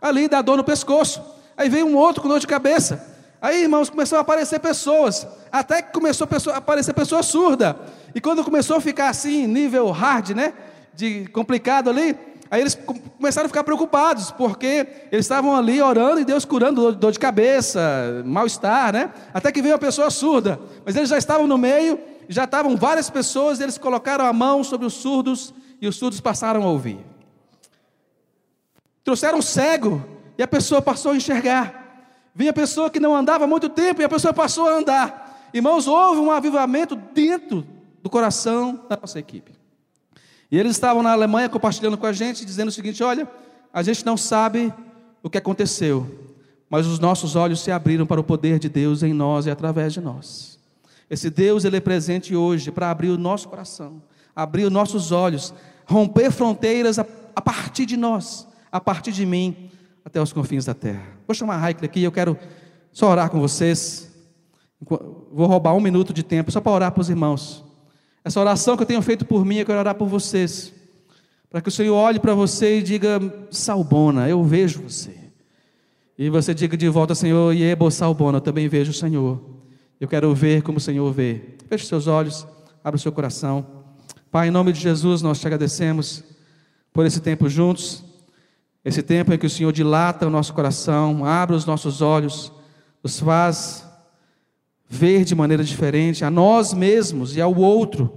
ali 0.00 0.28
da 0.28 0.42
dor 0.42 0.56
no 0.58 0.64
pescoço. 0.64 1.22
Aí 1.56 1.68
veio 1.68 1.86
um 1.86 1.96
outro 1.96 2.22
com 2.22 2.28
dor 2.28 2.38
de 2.38 2.46
cabeça. 2.46 3.12
Aí, 3.40 3.62
irmãos, 3.62 3.90
começou 3.90 4.18
a 4.18 4.20
aparecer 4.20 4.60
pessoas, 4.60 5.26
até 5.50 5.82
que 5.82 5.92
começou 5.92 6.28
a 6.52 6.56
aparecer 6.56 6.92
pessoa 6.92 7.22
surda. 7.22 7.76
E 8.14 8.20
quando 8.20 8.44
começou 8.44 8.76
a 8.76 8.80
ficar 8.80 9.08
assim, 9.08 9.46
nível 9.46 9.90
hard, 9.90 10.30
né? 10.30 10.52
De 10.94 11.26
complicado 11.28 11.90
ali, 11.90 12.16
aí 12.50 12.60
eles 12.60 12.78
começaram 13.16 13.46
a 13.46 13.48
ficar 13.48 13.64
preocupados, 13.64 14.30
porque 14.30 14.86
eles 15.10 15.24
estavam 15.24 15.56
ali 15.56 15.82
orando 15.82 16.20
e 16.20 16.24
Deus 16.24 16.44
curando 16.44 16.92
dor 16.92 17.10
de 17.10 17.18
cabeça, 17.18 18.22
mal-estar, 18.24 18.92
né? 18.92 19.10
Até 19.32 19.50
que 19.50 19.62
veio 19.62 19.74
a 19.74 19.78
pessoa 19.78 20.10
surda. 20.10 20.60
Mas 20.84 20.94
eles 20.94 21.08
já 21.08 21.18
estavam 21.18 21.46
no 21.46 21.58
meio, 21.58 21.98
já 22.28 22.44
estavam 22.44 22.76
várias 22.76 23.10
pessoas, 23.10 23.60
eles 23.60 23.78
colocaram 23.78 24.24
a 24.24 24.32
mão 24.32 24.62
sobre 24.62 24.86
os 24.86 24.94
surdos 24.94 25.52
e 25.80 25.86
os 25.86 25.96
surdos 25.96 26.20
passaram 26.20 26.62
a 26.62 26.66
ouvir. 26.66 26.98
Trouxeram 29.04 29.38
um 29.38 29.42
cego 29.42 30.04
e 30.38 30.42
a 30.42 30.48
pessoa 30.48 30.80
passou 30.80 31.12
a 31.12 31.16
enxergar. 31.16 31.82
Vinha 32.34 32.52
pessoa 32.52 32.88
que 32.88 33.00
não 33.00 33.14
andava 33.14 33.44
há 33.44 33.46
muito 33.46 33.68
tempo 33.68 34.00
e 34.00 34.04
a 34.04 34.08
pessoa 34.08 34.32
passou 34.32 34.68
a 34.68 34.74
andar. 34.74 35.50
Irmãos, 35.52 35.86
houve 35.86 36.20
um 36.20 36.30
avivamento 36.30 36.96
dentro 36.96 37.66
do 38.02 38.08
coração 38.08 38.84
da 38.88 38.96
nossa 39.00 39.18
equipe. 39.18 39.52
E 40.50 40.58
eles 40.58 40.72
estavam 40.72 41.02
na 41.02 41.12
Alemanha 41.12 41.48
compartilhando 41.48 41.98
com 41.98 42.06
a 42.06 42.12
gente, 42.12 42.44
dizendo 42.44 42.68
o 42.68 42.72
seguinte: 42.72 43.02
olha, 43.02 43.28
a 43.72 43.82
gente 43.82 44.04
não 44.04 44.16
sabe 44.16 44.72
o 45.22 45.30
que 45.30 45.38
aconteceu, 45.38 46.34
mas 46.68 46.86
os 46.86 46.98
nossos 46.98 47.36
olhos 47.36 47.60
se 47.60 47.70
abriram 47.70 48.06
para 48.06 48.20
o 48.20 48.24
poder 48.24 48.58
de 48.58 48.68
Deus 48.68 49.02
em 49.02 49.12
nós 49.12 49.46
e 49.46 49.50
através 49.50 49.92
de 49.92 50.00
nós. 50.00 50.58
Esse 51.12 51.28
Deus, 51.28 51.66
ele 51.66 51.76
é 51.76 51.80
presente 51.80 52.34
hoje 52.34 52.70
para 52.70 52.90
abrir 52.90 53.10
o 53.10 53.18
nosso 53.18 53.46
coração, 53.46 54.02
abrir 54.34 54.64
os 54.64 54.72
nossos 54.72 55.12
olhos, 55.12 55.52
romper 55.84 56.30
fronteiras 56.30 56.98
a, 56.98 57.04
a 57.36 57.42
partir 57.42 57.84
de 57.84 57.98
nós, 57.98 58.48
a 58.72 58.80
partir 58.80 59.12
de 59.12 59.26
mim, 59.26 59.70
até 60.02 60.22
os 60.22 60.32
confins 60.32 60.64
da 60.64 60.72
terra. 60.72 61.04
Vou 61.28 61.34
chamar 61.34 61.56
a 61.56 61.58
Raikle 61.58 61.84
aqui, 61.84 62.02
eu 62.02 62.10
quero 62.10 62.38
só 62.90 63.10
orar 63.10 63.28
com 63.28 63.38
vocês. 63.38 64.10
Vou 64.80 65.46
roubar 65.46 65.74
um 65.74 65.80
minuto 65.80 66.14
de 66.14 66.22
tempo 66.22 66.50
só 66.50 66.62
para 66.62 66.72
orar 66.72 66.92
para 66.92 67.02
os 67.02 67.10
irmãos. 67.10 67.62
Essa 68.24 68.40
oração 68.40 68.74
que 68.74 68.82
eu 68.82 68.86
tenho 68.86 69.02
feito 69.02 69.26
por 69.26 69.44
mim, 69.44 69.56
eu 69.56 69.66
quero 69.66 69.80
orar 69.80 69.94
por 69.94 70.08
vocês. 70.08 70.72
Para 71.50 71.60
que 71.60 71.68
o 71.68 71.72
Senhor 71.72 71.94
olhe 71.94 72.20
para 72.20 72.32
você 72.32 72.78
e 72.78 72.82
diga: 72.82 73.20
Salbona, 73.50 74.30
eu 74.30 74.42
vejo 74.42 74.80
você. 74.80 75.14
E 76.16 76.30
você 76.30 76.54
diga 76.54 76.74
de 76.74 76.88
volta, 76.88 77.14
Senhor, 77.14 77.54
Iebo 77.54 77.90
Salbona, 77.90 78.38
eu 78.38 78.40
também 78.40 78.66
vejo 78.66 78.92
o 78.92 78.94
Senhor. 78.94 79.51
Eu 80.02 80.08
quero 80.08 80.34
ver 80.34 80.62
como 80.62 80.78
o 80.78 80.80
Senhor 80.80 81.12
vê. 81.12 81.40
Feche 81.68 81.86
seus 81.86 82.08
olhos, 82.08 82.44
abra 82.82 82.96
o 82.96 83.00
seu 83.00 83.12
coração. 83.12 83.64
Pai, 84.32 84.48
em 84.48 84.50
nome 84.50 84.72
de 84.72 84.80
Jesus, 84.80 85.22
nós 85.22 85.38
te 85.40 85.46
agradecemos 85.46 86.24
por 86.92 87.06
esse 87.06 87.20
tempo 87.20 87.48
juntos. 87.48 88.02
Esse 88.84 89.00
tempo 89.00 89.32
em 89.32 89.38
que 89.38 89.46
o 89.46 89.50
Senhor 89.50 89.72
dilata 89.72 90.26
o 90.26 90.30
nosso 90.30 90.52
coração, 90.54 91.24
abre 91.24 91.54
os 91.54 91.64
nossos 91.64 92.02
olhos, 92.02 92.52
nos 93.00 93.20
faz 93.20 93.88
ver 94.88 95.24
de 95.24 95.36
maneira 95.36 95.62
diferente 95.62 96.24
a 96.24 96.30
nós 96.30 96.74
mesmos 96.74 97.36
e 97.36 97.40
ao 97.40 97.54
outro, 97.54 98.12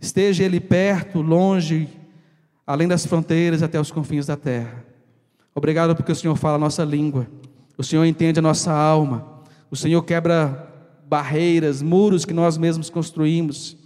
esteja 0.00 0.44
ele 0.44 0.60
perto, 0.60 1.20
longe, 1.20 1.90
além 2.66 2.88
das 2.88 3.04
fronteiras 3.04 3.62
até 3.62 3.78
os 3.78 3.90
confins 3.90 4.24
da 4.24 4.36
terra. 4.38 4.82
Obrigado 5.54 5.94
porque 5.94 6.10
o 6.10 6.16
Senhor 6.16 6.36
fala 6.36 6.54
a 6.54 6.58
nossa 6.58 6.84
língua, 6.84 7.28
o 7.76 7.84
Senhor 7.84 8.06
entende 8.06 8.38
a 8.38 8.42
nossa 8.42 8.72
alma, 8.72 9.42
o 9.70 9.76
Senhor 9.76 10.02
quebra 10.04 10.67
barreiras, 11.08 11.82
muros 11.82 12.24
que 12.24 12.32
nós 12.32 12.58
mesmos 12.58 12.90
construímos. 12.90 13.76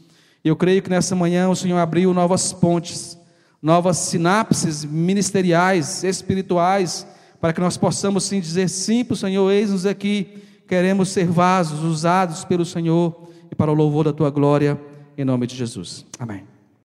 Eu 0.45 0.57
creio 0.57 0.83
que 0.83 0.91
nessa 0.91 1.14
manhã 1.14 1.49
o 1.49 1.57
Senhor 1.57 1.79
abriu 1.79 2.12
novas 2.12 2.53
pontes 2.53 3.18
novas 3.62 3.99
sinapses 3.99 4.85
ministeriais, 4.85 6.03
espirituais, 6.03 7.07
para 7.41 7.53
que 7.53 7.61
nós 7.61 7.77
possamos 7.77 8.25
sim 8.25 8.41
dizer 8.41 8.68
sim 8.68 9.05
para 9.05 9.14
o 9.14 9.16
Senhor, 9.16 9.51
eis-nos 9.51 9.87
aqui, 9.87 10.43
queremos 10.66 11.11
ser 11.11 11.27
vasos 11.27 11.85
usados 11.85 12.45
pelo 12.45 12.64
Senhor 12.64 13.29
e 13.51 13.55
para 13.55 13.70
o 13.70 13.75
louvor 13.75 14.05
da 14.05 14.12
tua 14.12 14.31
glória, 14.31 14.81
em 15.16 15.25
nome 15.25 15.47
de 15.47 15.55
Jesus. 15.55 16.05
Amém. 16.18 16.51